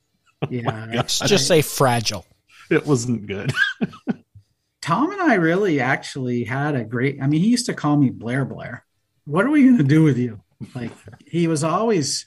[0.50, 2.26] yeah, oh let's just say fragile.
[2.70, 3.52] It wasn't good.
[4.82, 7.18] Tom and I really actually had a great.
[7.22, 8.84] I mean, he used to call me Blair Blair
[9.28, 10.40] what are we going to do with you?
[10.74, 10.90] Like
[11.26, 12.26] he was always.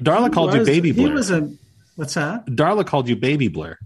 [0.00, 1.08] Darla called was, you baby Blair.
[1.08, 1.50] He was a
[1.96, 2.46] what's that?
[2.46, 3.78] Darla called you baby Blair.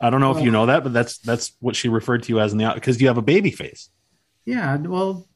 [0.00, 2.32] I don't know well, if you know that, but that's that's what she referred to
[2.32, 3.90] you as in the because you have a baby face.
[4.44, 5.28] Yeah, well,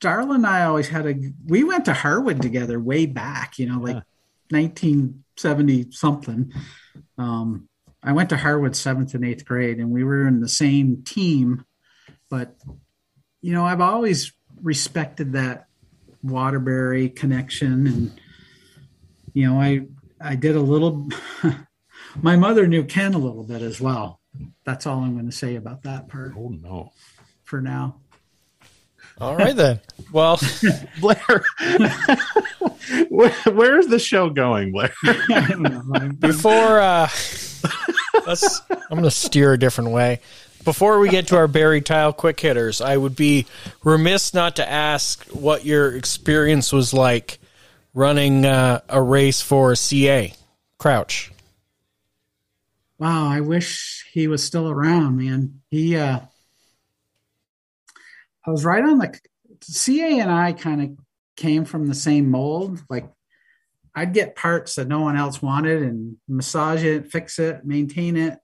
[0.00, 1.14] Darla and I always had a.
[1.46, 4.58] We went to Harwood together way back, you know, like yeah.
[4.58, 6.52] 1970 something.
[7.18, 7.68] Um,
[8.02, 11.64] I went to Harwood seventh and eighth grade, and we were in the same team.
[12.28, 12.54] But
[13.40, 14.32] you know, I've always
[14.62, 15.66] respected that
[16.22, 18.20] Waterbury connection, and
[19.32, 19.86] you know, I
[20.20, 21.08] I did a little.
[22.22, 24.20] my mother knew Ken a little bit as well.
[24.64, 26.32] That's all I'm going to say about that part.
[26.36, 26.92] Oh no!
[27.44, 27.96] For now.
[29.20, 29.80] All right then.
[30.12, 30.40] Well,
[31.00, 31.44] Blair,
[33.10, 34.92] where, where's the show going, Blair?
[36.18, 37.08] Before uh,
[38.26, 40.20] let's, I'm going to steer a different way.
[40.64, 43.46] Before we get to our Barre Tile quick hitters, I would be
[43.82, 47.38] remiss not to ask what your experience was like
[47.94, 50.34] running uh, a race for CA
[50.78, 51.32] Crouch.
[52.98, 55.62] Wow, I wish he was still around, man.
[55.70, 56.20] He, uh,
[58.46, 59.18] I was right on the
[59.62, 60.90] CA and I kind of
[61.36, 62.82] came from the same mold.
[62.90, 63.10] Like
[63.94, 68.38] I'd get parts that no one else wanted and massage it, fix it, maintain it.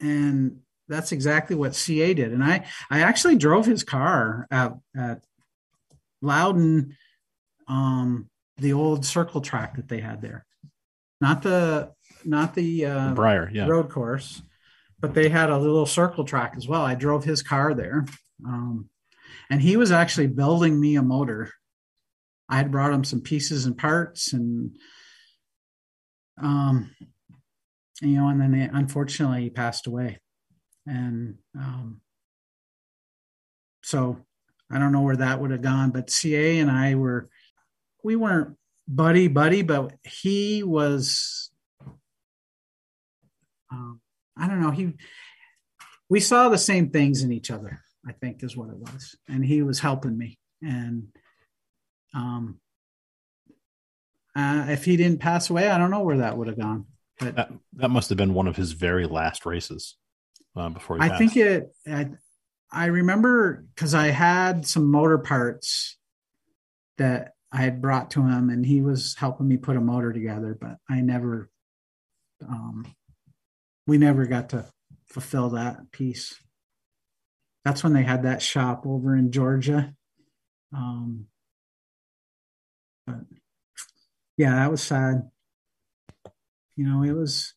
[0.00, 0.60] And
[0.92, 2.32] that's exactly what CA did.
[2.32, 5.24] And I, I actually drove his car at, at
[6.20, 6.96] Loudon,
[7.68, 8.28] um,
[8.58, 10.44] the old circle track that they had there,
[11.20, 11.92] not the,
[12.24, 13.66] not the, uh, Bryar, yeah.
[13.66, 14.42] road course,
[15.00, 16.82] but they had a little circle track as well.
[16.82, 18.04] I drove his car there.
[18.46, 18.88] Um,
[19.50, 21.50] and he was actually building me a motor.
[22.48, 24.76] I had brought him some pieces and parts and,
[26.40, 26.90] um,
[28.00, 30.18] you know, and then they, unfortunately he passed away.
[30.86, 32.00] And, um,
[33.82, 34.18] so
[34.70, 37.28] I don't know where that would have gone, but CA and I were,
[38.02, 38.56] we weren't
[38.88, 41.50] buddy buddy, but he was,
[43.70, 44.00] um,
[44.36, 44.70] I don't know.
[44.70, 44.94] He,
[46.08, 47.80] we saw the same things in each other.
[48.06, 50.38] I think is what it was, and he was helping me.
[50.60, 51.08] And
[52.14, 52.58] um,
[54.34, 56.86] uh, if he didn't pass away, I don't know where that would have gone.
[57.20, 59.96] But That, that must have been one of his very last races
[60.56, 61.18] uh, before I passed.
[61.18, 61.74] think it.
[61.86, 62.10] I,
[62.70, 65.96] I remember because I had some motor parts
[66.98, 70.56] that I had brought to him, and he was helping me put a motor together.
[70.58, 71.50] But I never,
[72.46, 72.86] um,
[73.86, 74.66] we never got to
[75.06, 76.34] fulfill that piece.
[77.64, 79.94] That's when they had that shop over in Georgia.
[80.74, 81.26] Um,
[83.06, 83.20] but
[84.36, 85.30] yeah, that was sad.
[86.76, 87.54] You know, it was.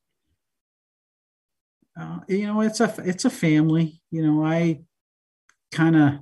[1.99, 4.01] Uh, you know, it's a it's a family.
[4.11, 4.81] You know, I
[5.71, 6.13] kind of.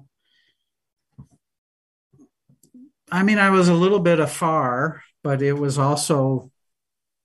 [3.11, 6.51] I mean, I was a little bit afar, but it was also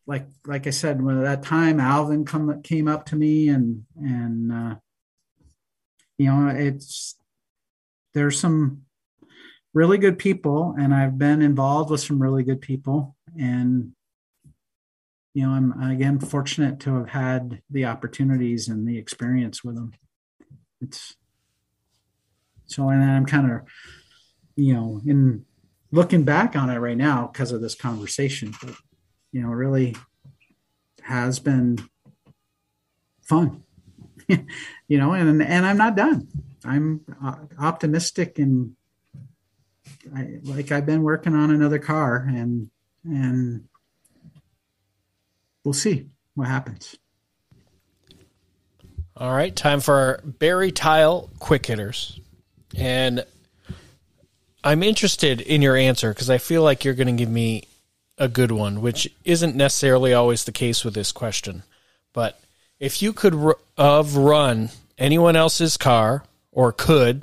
[0.07, 3.85] like like I said, when at that time Alvin come came up to me and
[3.97, 4.75] and uh,
[6.16, 7.16] you know it's
[8.15, 8.83] there's some
[9.75, 13.93] really good people, and I've been involved with some really good people, and
[15.35, 19.93] you know I'm again fortunate to have had the opportunities and the experience with them.
[20.81, 21.17] It's
[22.67, 23.61] so, and I'm kind of
[24.57, 25.45] you know in
[25.91, 28.75] looking back on it right now because of this conversation, but
[29.33, 29.97] you know, really
[31.03, 31.79] has been
[33.23, 33.63] fun.
[34.29, 36.29] you know, and and I'm not done.
[36.65, 38.75] I'm uh, optimistic and
[40.15, 42.71] I, like I've been working on another car and
[43.05, 43.65] and
[45.65, 46.97] we'll see what happens.
[49.17, 52.21] All right, time for our Barre Tile quick hitters.
[52.77, 53.25] And
[54.63, 57.65] I'm interested in your answer because I feel like you're going to give me
[58.19, 61.63] a good one, which isn't necessarily always the case with this question.
[62.13, 62.41] But
[62.79, 67.23] if you could r- have run anyone else's car or could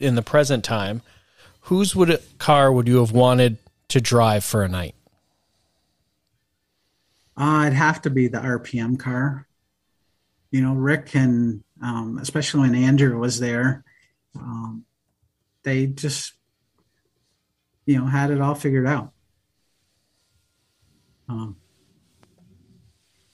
[0.00, 1.02] in the present time,
[1.60, 3.58] whose would car would you have wanted
[3.88, 4.95] to drive for a night?
[7.36, 9.46] Uh, it'd have to be the RPM car.
[10.50, 13.84] You know, Rick and um, especially when Andrew was there,
[14.34, 14.84] um,
[15.62, 16.32] they just,
[17.84, 19.12] you know, had it all figured out.
[21.28, 21.56] Um,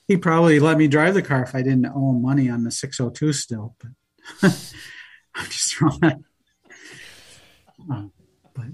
[0.07, 2.71] he probably let me drive the car if I didn't owe him money on the
[2.71, 3.91] 602 still, but
[5.35, 6.19] I'm just throwing that.
[7.89, 8.11] Um,
[8.53, 8.65] but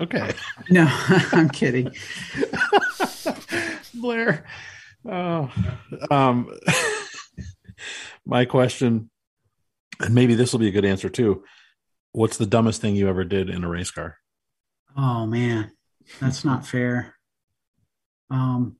[0.00, 0.32] okay.
[0.70, 0.86] no,
[1.32, 1.94] I'm kidding.
[3.94, 4.44] Blair.
[5.08, 5.50] Oh,
[6.10, 6.48] um,
[8.26, 9.10] my question,
[10.00, 11.42] and maybe this will be a good answer too.
[12.12, 14.16] What's the dumbest thing you ever did in a race car?
[14.96, 15.72] Oh man,
[16.20, 17.14] that's not fair.
[18.30, 18.76] Um,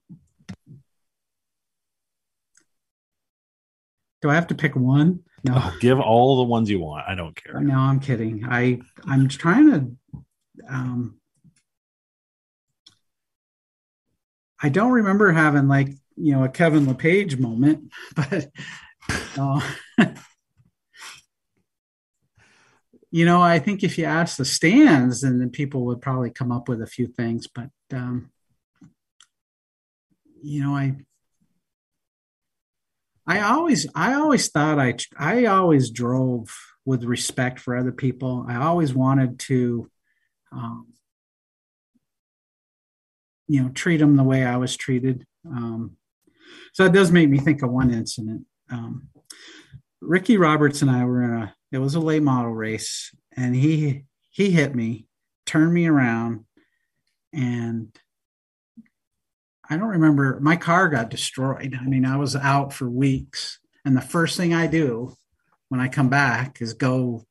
[4.22, 5.20] do I have to pick one?
[5.44, 7.04] No, Oh, give all the ones you want.
[7.08, 7.60] I don't care.
[7.60, 8.44] no, I'm kidding.
[8.48, 10.22] I I'm trying to.
[10.68, 11.18] Um,
[14.62, 18.48] I don't remember having like you know a Kevin LePage moment, but
[19.36, 19.60] uh,
[23.10, 26.52] you know I think if you ask the stands, and then people would probably come
[26.52, 27.48] up with a few things.
[27.52, 28.30] But um,
[30.40, 30.96] you know I
[33.26, 38.44] I always I always thought I I always drove with respect for other people.
[38.48, 39.90] I always wanted to
[40.52, 40.88] um,
[43.48, 45.26] you know treat them the way I was treated.
[45.46, 45.96] Um,
[46.72, 48.46] so it does make me think of one incident.
[48.70, 49.08] Um,
[50.00, 54.04] Ricky Roberts and I were in a it was a late model race, and he
[54.30, 55.06] he hit me,
[55.46, 56.44] turned me around,
[57.32, 57.96] and
[59.68, 60.38] I don't remember.
[60.40, 61.78] My car got destroyed.
[61.80, 65.14] I mean, I was out for weeks, and the first thing I do
[65.68, 67.24] when I come back is go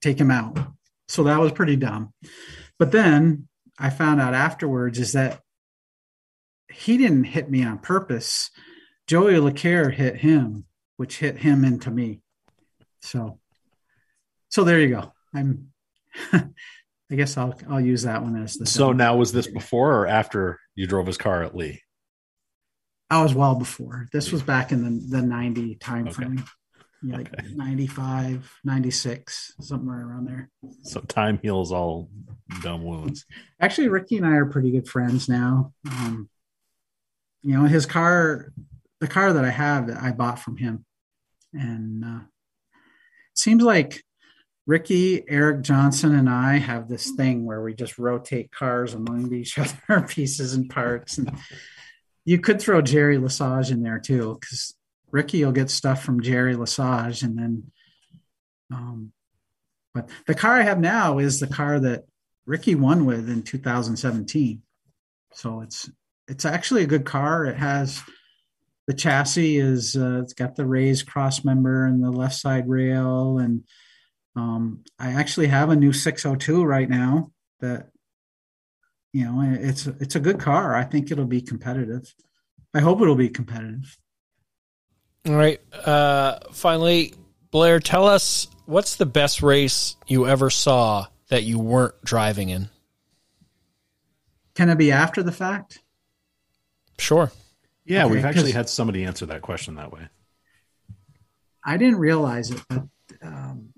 [0.00, 0.58] take him out.
[1.08, 2.12] So that was pretty dumb.
[2.78, 3.48] But then
[3.78, 5.40] I found out afterwards is that
[6.70, 8.50] he didn't hit me on purpose.
[9.06, 10.64] Joey Laquerre hit him,
[10.96, 12.20] which hit him into me.
[13.00, 13.38] So,
[14.48, 15.12] so there you go.
[15.34, 15.68] I'm.
[16.32, 18.66] I guess I'll I'll use that one as the.
[18.66, 21.82] So now was this before or after you drove his car at Lee?
[23.10, 24.08] I was well before.
[24.12, 26.38] This was back in the the 90 time frame.
[26.38, 26.42] Okay.
[27.06, 27.48] Like okay.
[27.54, 30.50] 95, 96, somewhere around there.
[30.82, 32.08] So time heals all
[32.62, 33.26] dumb wounds.
[33.60, 35.72] Actually, Ricky and I are pretty good friends now.
[35.90, 36.30] Um,
[37.42, 38.52] you know, his car,
[39.00, 40.86] the car that I have, that I bought from him,
[41.52, 44.02] and uh, it seems like
[44.66, 49.58] Ricky, Eric Johnson, and I have this thing where we just rotate cars among each
[49.88, 51.18] other, pieces and parts.
[51.18, 51.30] And
[52.24, 54.74] you could throw Jerry Lesage in there too, because
[55.14, 57.70] Ricky will get stuff from Jerry Lesage, and then,
[58.72, 59.12] um,
[59.94, 62.02] but the car I have now is the car that
[62.46, 64.60] Ricky won with in 2017.
[65.32, 65.88] So it's
[66.26, 67.46] it's actually a good car.
[67.46, 68.02] It has
[68.88, 73.38] the chassis is uh, it's got the raised cross member and the left side rail
[73.38, 73.62] and
[74.34, 77.30] um, I actually have a new 602 right now
[77.60, 77.90] that
[79.12, 80.74] you know it's it's a good car.
[80.74, 82.12] I think it'll be competitive.
[82.74, 83.96] I hope it'll be competitive.
[85.26, 85.60] All right.
[85.86, 87.14] Uh, finally,
[87.50, 92.68] Blair, tell us what's the best race you ever saw that you weren't driving in?
[94.54, 95.80] Can it be after the fact?
[96.98, 97.32] Sure.
[97.84, 100.08] Yeah, okay, we've actually had somebody answer that question that way.
[101.64, 102.84] I didn't realize it, but
[103.22, 103.70] um,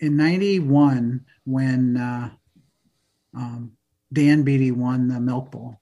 [0.00, 2.30] in 91 when uh,
[3.34, 3.72] um,
[4.12, 5.80] Dan Beatty won the Milk Bowl.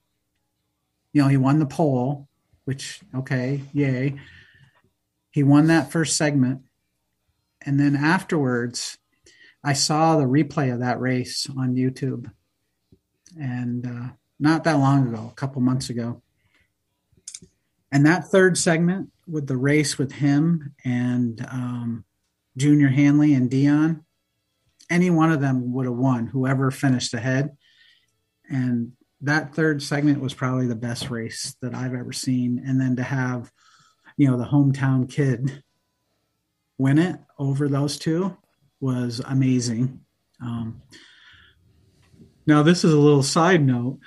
[1.13, 2.29] You know, he won the pole,
[2.65, 4.19] which, okay, yay.
[5.31, 6.63] He won that first segment.
[7.67, 8.99] And then afterwards,
[9.63, 12.31] I saw the replay of that race on YouTube.
[13.41, 16.23] And uh, not that long ago, a couple months ago.
[17.91, 22.05] And that third segment with the race with him and um,
[22.57, 24.05] Junior Hanley and Dion,
[24.91, 27.57] any one of them would have won, whoever finished ahead.
[28.49, 28.93] And
[29.25, 32.63] that third segment was probably the best race that I've ever seen.
[32.65, 33.51] And then to have,
[34.17, 35.63] you know, the hometown kid
[36.79, 38.37] win it over those two
[38.81, 40.01] was amazing.
[40.43, 40.83] Um,
[42.47, 43.99] now, this is a little side note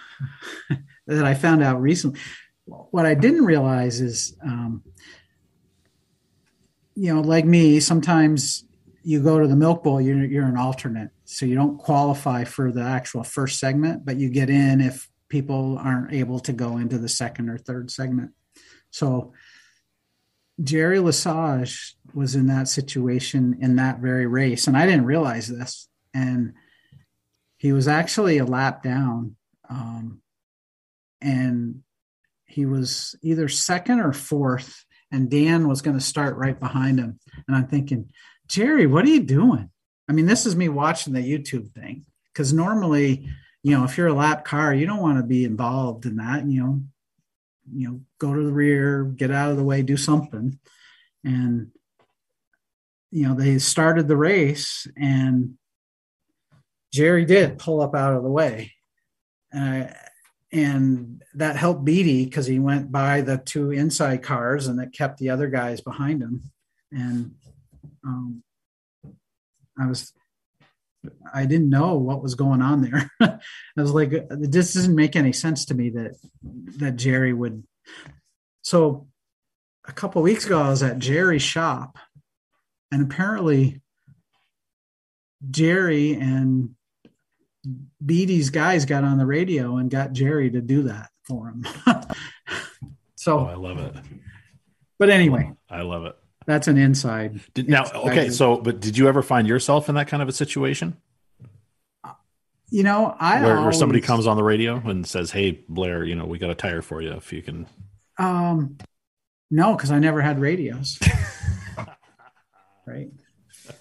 [1.07, 2.19] that I found out recently.
[2.65, 4.83] What I didn't realize is, um,
[6.95, 8.65] you know, like me, sometimes
[9.03, 11.09] you go to the Milk Bowl, you're, you're an alternate.
[11.29, 15.77] So you don't qualify for the actual first segment, but you get in if people
[15.77, 18.31] aren't able to go into the second or third segment.
[18.91, 19.33] So
[20.63, 24.67] Jerry Lesage was in that situation in that very race.
[24.67, 25.89] And I didn't realize this.
[26.13, 26.53] And
[27.57, 29.35] he was actually a lap down.
[29.69, 30.21] Um,
[31.19, 31.83] and
[32.45, 34.85] he was either second or fourth.
[35.11, 37.19] And Dan was going to start right behind him.
[37.47, 38.11] And I'm thinking,
[38.47, 39.71] Jerry, what are you doing?
[40.09, 43.27] I mean, this is me watching the YouTube thing because normally,
[43.63, 46.47] you know, if you're a lap car, you don't want to be involved in that.
[46.47, 46.81] You know,
[47.73, 50.57] you know, go to the rear, get out of the way, do something.
[51.23, 51.71] And
[53.11, 55.57] you know, they started the race, and
[56.93, 58.73] Jerry did pull up out of the way,
[59.55, 59.85] uh,
[60.51, 65.19] and that helped Beatty because he went by the two inside cars, and that kept
[65.19, 66.43] the other guys behind him.
[66.91, 67.35] And
[68.05, 68.43] um,
[69.79, 70.13] I was
[71.33, 73.11] I didn't know what was going on there.
[73.21, 73.39] I
[73.81, 76.15] was like, this doesn't make any sense to me that
[76.77, 77.63] that Jerry would.
[78.61, 79.07] So,
[79.87, 81.97] a couple weeks ago, I was at Jerry's shop,
[82.91, 83.81] and apparently,
[85.49, 86.75] Jerry and
[88.05, 91.65] Beatty's guys got on the radio and got Jerry to do that for him.
[93.15, 93.95] so oh, I love it.
[94.99, 96.15] But anyway, I love it
[96.47, 97.41] that's an inside.
[97.53, 100.31] Did, now, okay, so but did you ever find yourself in that kind of a
[100.31, 100.95] situation?
[102.69, 106.03] You know, I where, always, where somebody comes on the radio and says, "Hey, Blair,
[106.05, 107.67] you know, we got a tire for you if you can."
[108.17, 108.77] Um,
[109.51, 110.97] no, because I never had radios.
[112.87, 113.09] right.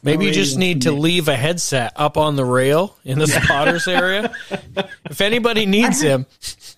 [0.03, 3.29] Maybe no you just need to leave a headset up on the rail in the
[3.29, 4.33] spotters area.
[5.09, 6.27] If anybody needs had, him,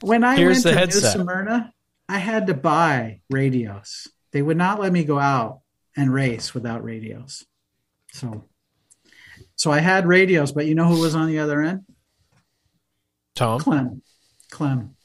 [0.02, 1.16] when I here's went the to headset.
[1.16, 1.74] New Smyrna,
[2.10, 4.08] I had to buy radios.
[4.32, 5.60] They would not let me go out
[5.98, 7.44] and race without radios.
[8.12, 8.44] So,
[9.56, 11.82] so I had radios, but you know who was on the other end?
[13.34, 14.02] Tom Clem.
[14.50, 14.96] Clem.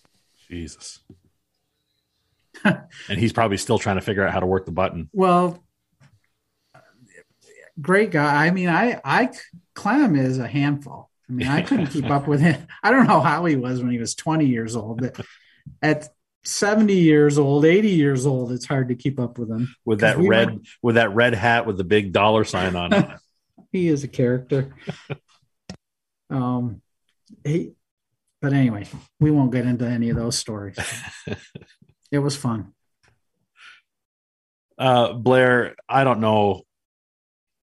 [0.48, 1.00] Jesus.
[2.64, 5.10] and he's probably still trying to figure out how to work the button.
[5.12, 5.64] Well,
[7.82, 8.46] great guy.
[8.46, 9.32] I mean, I, I,
[9.74, 11.10] Clem is a handful.
[11.28, 12.68] I mean, I couldn't keep up with him.
[12.84, 15.20] I don't know how he was when he was 20 years old, but
[15.82, 16.10] at
[16.46, 19.74] 70 years old, 80 years old, it's hard to keep up with him.
[19.86, 22.94] with that we red went- with that red hat with the big dollar sign on
[22.94, 23.10] it.
[23.72, 24.76] He is a character.
[26.30, 26.84] um,
[27.44, 27.72] he,
[28.40, 28.86] but anyway,
[29.20, 30.78] we won't get into any of those stories.
[32.12, 32.74] it was fun.
[34.78, 36.62] Uh, Blair, I don't know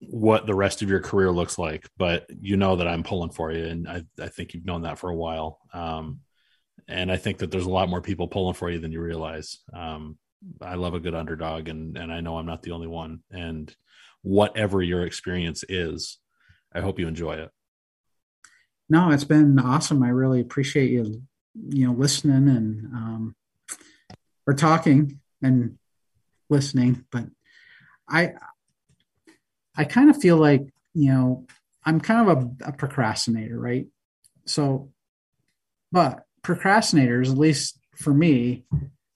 [0.00, 3.50] what the rest of your career looks like, but you know that I'm pulling for
[3.50, 5.58] you, and I, I think you've known that for a while.
[5.72, 6.20] Um,
[6.88, 9.58] and I think that there's a lot more people pulling for you than you realize.
[9.72, 10.18] Um,
[10.60, 13.22] I love a good underdog, and and I know I'm not the only one.
[13.30, 13.74] And
[14.22, 16.18] whatever your experience is,
[16.74, 17.50] I hope you enjoy it.
[18.88, 20.02] No, it's been awesome.
[20.02, 21.22] I really appreciate you,
[21.68, 23.36] you know, listening and um,
[24.46, 25.78] or talking and
[26.50, 27.04] listening.
[27.10, 27.24] But
[28.08, 28.34] I,
[29.76, 30.62] I kind of feel like
[30.92, 31.46] you know
[31.84, 33.86] I'm kind of a, a procrastinator, right?
[34.46, 34.90] So,
[35.90, 38.64] but procrastinators, at least for me,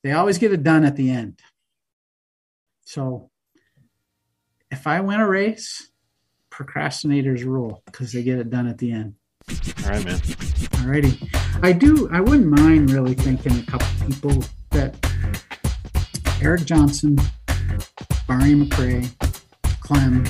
[0.03, 1.39] they always get it done at the end.
[2.85, 3.31] So,
[4.71, 5.91] if I win a race,
[6.51, 9.15] procrastinators rule because they get it done at the end.
[9.85, 10.21] All right, man.
[10.81, 11.31] All righty.
[11.63, 14.97] I do I wouldn't mind really thinking a couple people that
[16.41, 17.17] Eric Johnson,
[18.27, 19.11] Barney McRae,
[19.81, 20.25] Clem,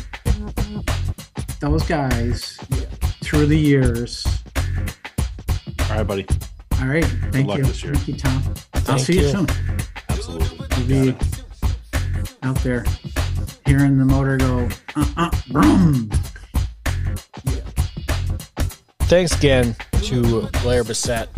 [1.60, 2.56] those guys
[3.22, 4.24] through the years.
[5.90, 6.26] All right, buddy.
[6.80, 7.04] All right.
[7.32, 7.64] Thank luck you.
[7.64, 7.94] this year.
[7.94, 8.54] Thank you, Tom.
[8.86, 9.30] I'll see you, you.
[9.30, 9.46] soon.
[10.08, 10.66] Absolutely.
[10.76, 11.16] We'll be
[12.42, 12.84] out there
[13.66, 16.10] hearing the motor go uh uh brum.
[19.00, 21.28] Thanks again to Blair Bissett.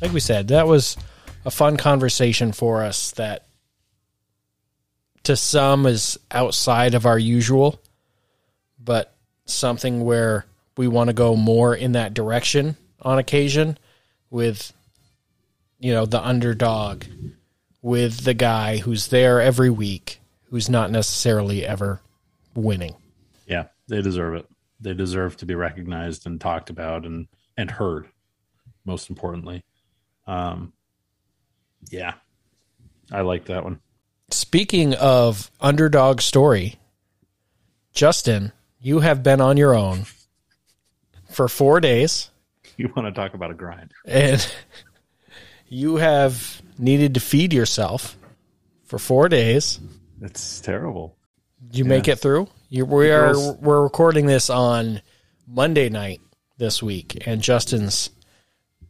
[0.00, 0.96] Like we said, that was
[1.44, 3.46] a fun conversation for us that
[5.24, 7.80] to some is outside of our usual,
[8.78, 9.14] but
[9.46, 10.46] something where
[10.76, 13.78] we want to go more in that direction on occasion
[14.30, 14.72] with
[15.78, 17.04] you know the underdog
[17.82, 22.00] with the guy who's there every week who's not necessarily ever
[22.54, 22.94] winning.
[23.46, 24.46] Yeah, they deserve it.
[24.80, 27.26] They deserve to be recognized and talked about and
[27.56, 28.08] and heard.
[28.84, 29.64] Most importantly,
[30.26, 30.72] um,
[31.90, 32.14] yeah,
[33.10, 33.80] I like that one.
[34.30, 36.76] Speaking of underdog story,
[37.92, 40.06] Justin, you have been on your own
[41.30, 42.30] for four days
[42.78, 43.92] You want to talk about a grind?
[44.06, 44.46] and
[45.68, 48.16] you have needed to feed yourself
[48.84, 49.78] for four days.
[50.20, 51.16] It's terrible.
[51.70, 52.48] You make it through?
[52.68, 55.00] You, we are we're recording this on
[55.46, 56.20] Monday night
[56.58, 58.10] this week, and Justin's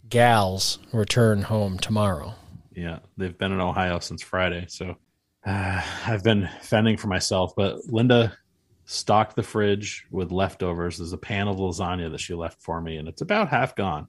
[0.09, 2.34] gals return home tomorrow.
[2.74, 4.96] Yeah, they've been in Ohio since Friday, so
[5.44, 7.52] uh, I've been fending for myself.
[7.56, 8.36] But Linda
[8.84, 10.98] stocked the fridge with leftovers.
[10.98, 14.09] There's a pan of lasagna that she left for me, and it's about half gone.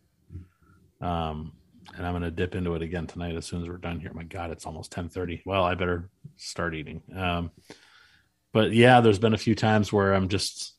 [1.01, 1.53] Um,
[1.95, 4.11] and I'm gonna dip into it again tonight as soon as we're done here.
[4.13, 5.41] My God, it's almost 10:30.
[5.45, 7.01] Well, I better start eating.
[7.15, 7.51] Um,
[8.51, 10.73] but yeah, there's been a few times where I'm just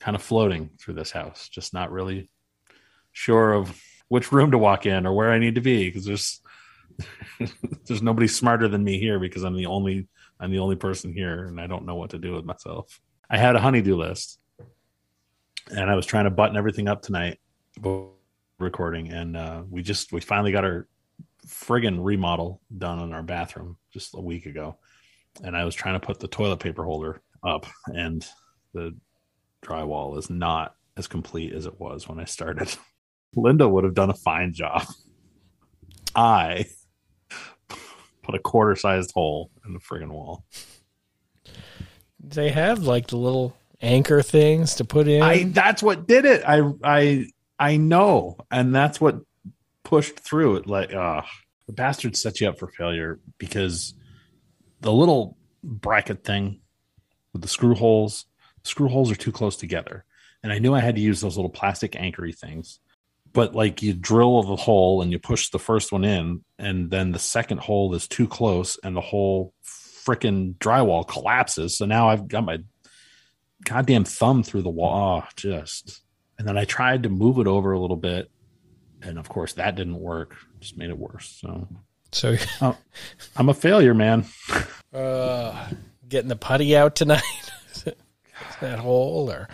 [0.00, 2.30] kind of floating through this house, just not really
[3.12, 6.40] sure of which room to walk in or where I need to be because there's
[7.86, 11.46] there's nobody smarter than me here because I'm the only I'm the only person here
[11.46, 13.00] and I don't know what to do with myself.
[13.34, 14.38] I had a honeydew list
[15.68, 17.40] and I was trying to button everything up tonight
[18.60, 20.86] recording and uh, we just we finally got our
[21.44, 24.78] friggin' remodel done on our bathroom just a week ago
[25.42, 28.24] and I was trying to put the toilet paper holder up and
[28.72, 28.96] the
[29.64, 32.72] drywall is not as complete as it was when I started.
[33.34, 34.84] Linda would have done a fine job.
[36.14, 36.66] I
[38.22, 40.44] put a quarter sized hole in the friggin' wall.
[42.28, 45.22] They have like the little anchor things to put in.
[45.22, 46.42] I that's what did it.
[46.46, 47.26] I I
[47.58, 49.20] I know, and that's what
[49.84, 50.66] pushed through it.
[50.66, 51.22] Like, uh
[51.66, 53.94] the bastard set you up for failure because
[54.80, 56.60] the little bracket thing
[57.32, 58.26] with the screw holes,
[58.64, 60.04] screw holes are too close together,
[60.42, 62.80] and I knew I had to use those little plastic anchory things.
[63.32, 67.12] But like you drill the hole and you push the first one in, and then
[67.12, 69.53] the second hole is too close, and the whole
[70.06, 71.76] freaking drywall collapses.
[71.78, 72.58] So now I've got my
[73.64, 75.22] goddamn thumb through the wall.
[75.24, 76.02] Oh, just.
[76.38, 78.30] And then I tried to move it over a little bit.
[79.02, 80.34] And of course, that didn't work.
[80.60, 81.38] Just made it worse.
[81.40, 81.68] So
[82.12, 82.36] so
[83.36, 84.24] I'm a failure, man.
[84.92, 85.68] uh,
[86.08, 87.22] getting the putty out tonight.
[88.60, 89.48] that hole, or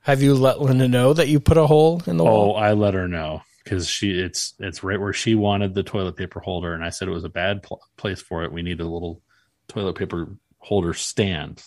[0.00, 2.52] have you let Linda know that you put a hole in the Oh, wall?
[2.56, 6.16] Oh, I let her know because she it's it's right where she wanted the toilet
[6.16, 8.52] paper holder, and I said it was a bad pl- place for it.
[8.52, 9.22] We need a little
[9.70, 10.28] toilet paper
[10.58, 11.62] holder stand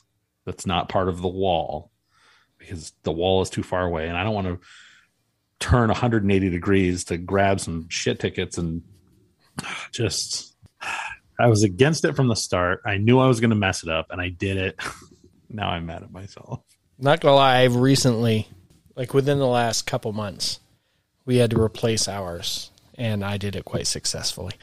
[0.46, 1.92] that's not part of the wall
[2.58, 4.60] because the wall is too far away, and I don't want to
[5.60, 8.82] turn 180 degrees to grab some shit tickets and
[9.92, 10.56] just
[11.40, 12.82] I was against it from the start.
[12.86, 14.80] I knew I was going to mess it up and I did it.
[15.50, 16.62] now I'm mad at myself.
[17.00, 18.48] Not gonna lie, I've recently,
[18.96, 20.60] like within the last couple months,
[21.26, 24.54] we had to replace ours, and I did it quite successfully.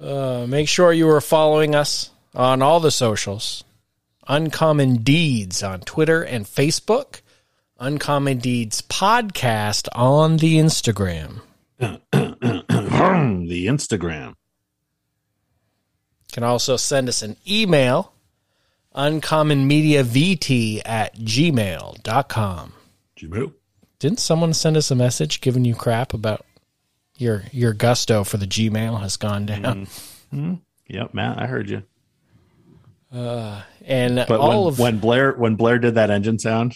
[0.00, 3.64] Uh, make sure you are following us on all the socials.
[4.28, 7.20] Uncommon Deeds on Twitter and Facebook.
[7.78, 11.40] Uncommon Deeds podcast on the Instagram.
[11.78, 14.34] the Instagram.
[16.32, 18.12] Can also send us an email,
[18.94, 22.72] uncommonmediavt at gmail.com.
[23.16, 23.52] Gmail.
[23.98, 26.44] Didn't someone send us a message giving you crap about
[27.16, 29.86] your your gusto for the Gmail has gone down?
[29.86, 30.54] Mm-hmm.
[30.88, 31.82] Yep, Matt, I heard you.
[33.12, 36.74] Uh, and But all when, of when Blair when Blair did that engine sound,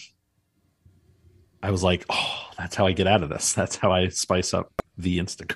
[1.63, 3.53] I was like, "Oh, that's how I get out of this.
[3.53, 5.55] That's how I spice up the Instagram."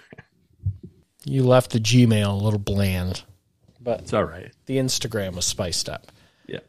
[1.26, 3.24] you left the Gmail a little bland,
[3.82, 4.52] but It's all right.
[4.66, 6.12] the Instagram was spiced up.
[6.48, 6.60] Yeah.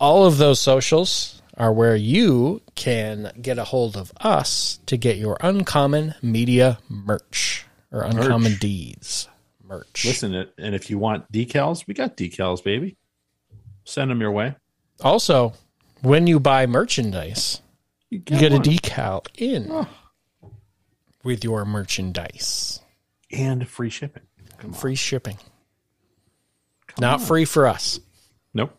[0.00, 5.16] All of those socials are where you can get a hold of us to get
[5.16, 9.28] your uncommon media merch or uncommon deeds
[9.62, 10.04] merch.
[10.04, 12.96] Listen, and if you want decals, we got decals, baby.
[13.84, 14.54] Send them your way.
[15.02, 15.54] Also,
[16.02, 17.60] when you buy merchandise,
[18.10, 19.86] You you get a decal in
[21.24, 22.80] with your merchandise.
[23.30, 24.22] and free shipping.
[24.74, 25.38] Free shipping.
[27.00, 27.98] Not free for us.
[28.54, 28.76] Nope.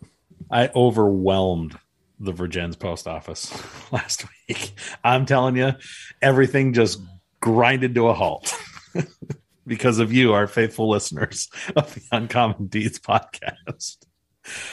[0.52, 1.78] I overwhelmed
[2.20, 3.52] the Vergennes post office
[3.92, 4.74] last week.
[5.04, 5.74] I'm telling you,
[6.22, 7.02] everything just
[7.42, 8.54] grinded to a halt
[9.68, 13.98] because of you, our faithful listeners of the Uncommon Deeds podcast.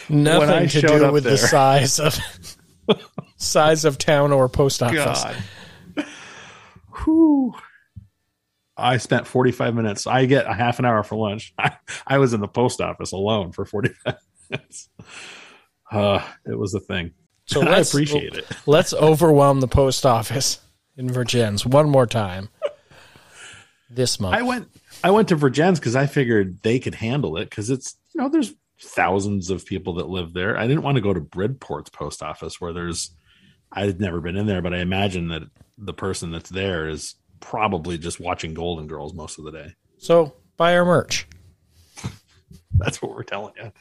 [0.09, 2.19] Nothing to do with the size of
[3.37, 5.25] size of town or post office.
[5.25, 6.07] God.
[7.05, 7.55] Whew.
[8.77, 10.07] I spent 45 minutes.
[10.07, 11.53] I get a half an hour for lunch.
[11.59, 11.77] I,
[12.07, 14.15] I was in the post office alone for 45
[14.51, 14.89] minutes.
[15.91, 17.13] Uh, it was a thing.
[17.47, 18.47] So I appreciate it.
[18.67, 20.61] Let's overwhelm the post office
[20.97, 22.49] in Vergennes one more time
[23.91, 24.35] this month.
[24.35, 24.69] I went
[25.03, 28.29] I went to Vergennes because I figured they could handle it because it's you know
[28.29, 30.57] there's thousands of people that live there.
[30.57, 33.15] I didn't want to go to Bridport's post office where there's
[33.73, 35.43] I'd never been in there, but I imagine that
[35.79, 39.75] the person that's there is probably just watching Golden Girls most of the day.
[39.99, 41.27] so buy our merch.
[42.75, 43.73] That's what we're telling you.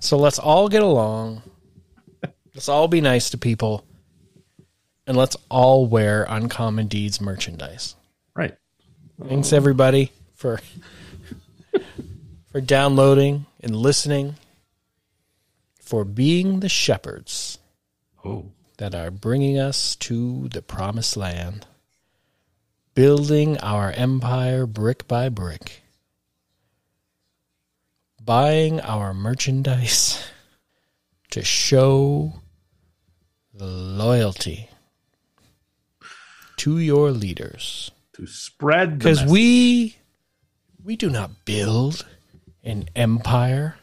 [0.00, 1.42] So let's all get along.
[2.54, 3.84] Let's all be nice to people.
[5.06, 7.96] And let's all wear Uncommon Deeds merchandise.
[8.34, 8.56] Right.
[9.28, 10.60] Thanks everybody for
[12.50, 14.36] for downloading and listening,
[15.80, 17.58] for being the shepherds
[18.24, 21.66] Oh, that are bringing us to the promised land,
[22.94, 25.82] building our empire brick by brick,
[28.22, 30.22] buying our merchandise
[31.30, 32.34] to show
[33.54, 34.68] the loyalty
[36.56, 37.90] to your leaders.
[38.14, 39.96] To spread because we
[40.84, 42.04] we do not build
[42.62, 43.76] an empire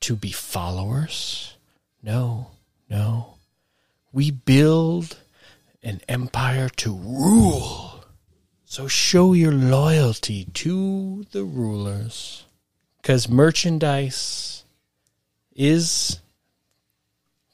[0.00, 1.56] to be followers?
[2.02, 2.48] No
[2.88, 3.34] no.
[4.12, 5.16] We build
[5.82, 8.04] an empire to rule.
[8.66, 12.44] So show your loyalty to the rulers.
[13.00, 14.64] Because merchandise
[15.54, 16.20] is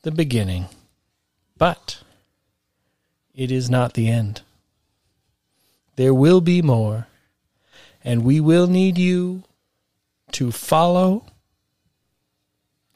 [0.03, 0.67] the beginning
[1.59, 2.03] but
[3.35, 4.43] it is not the end.
[5.97, 7.09] There will be more,
[8.05, 9.43] and we will need you
[10.33, 11.27] to follow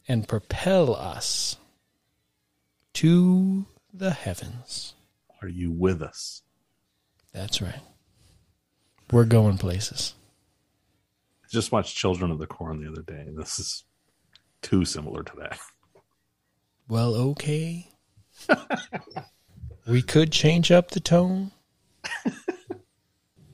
[0.08, 1.56] and propel us
[2.94, 4.94] to the heavens.
[5.40, 6.42] Are you with us?
[7.32, 7.80] That's right.
[9.10, 10.14] We're going places.
[11.44, 13.26] I just watched Children of the Corn the other day.
[13.36, 13.84] This is
[14.60, 15.58] too similar to that.
[16.88, 17.88] Well, okay.
[19.86, 21.52] we could change up the tone.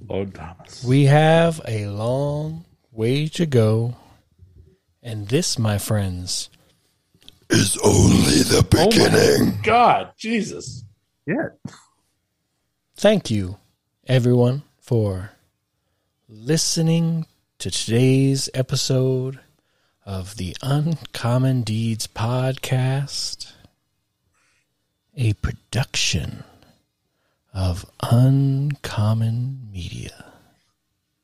[0.08, 0.82] Lord Thomas.
[0.84, 2.64] We have a long
[2.98, 3.94] way to go.
[5.00, 6.50] And this, my friends,
[7.48, 9.54] is only the oh beginning.
[9.56, 10.84] Oh God, Jesus.
[11.24, 11.50] Yeah.
[12.96, 13.58] thank you,
[14.08, 15.30] everyone, for
[16.28, 17.26] listening
[17.58, 19.38] to today's episode
[20.04, 23.52] of the Uncommon Deeds Podcast,
[25.16, 26.42] a production
[27.54, 30.27] of Uncommon Media.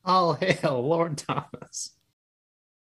[0.05, 1.91] Oh, All hail Lord Thomas.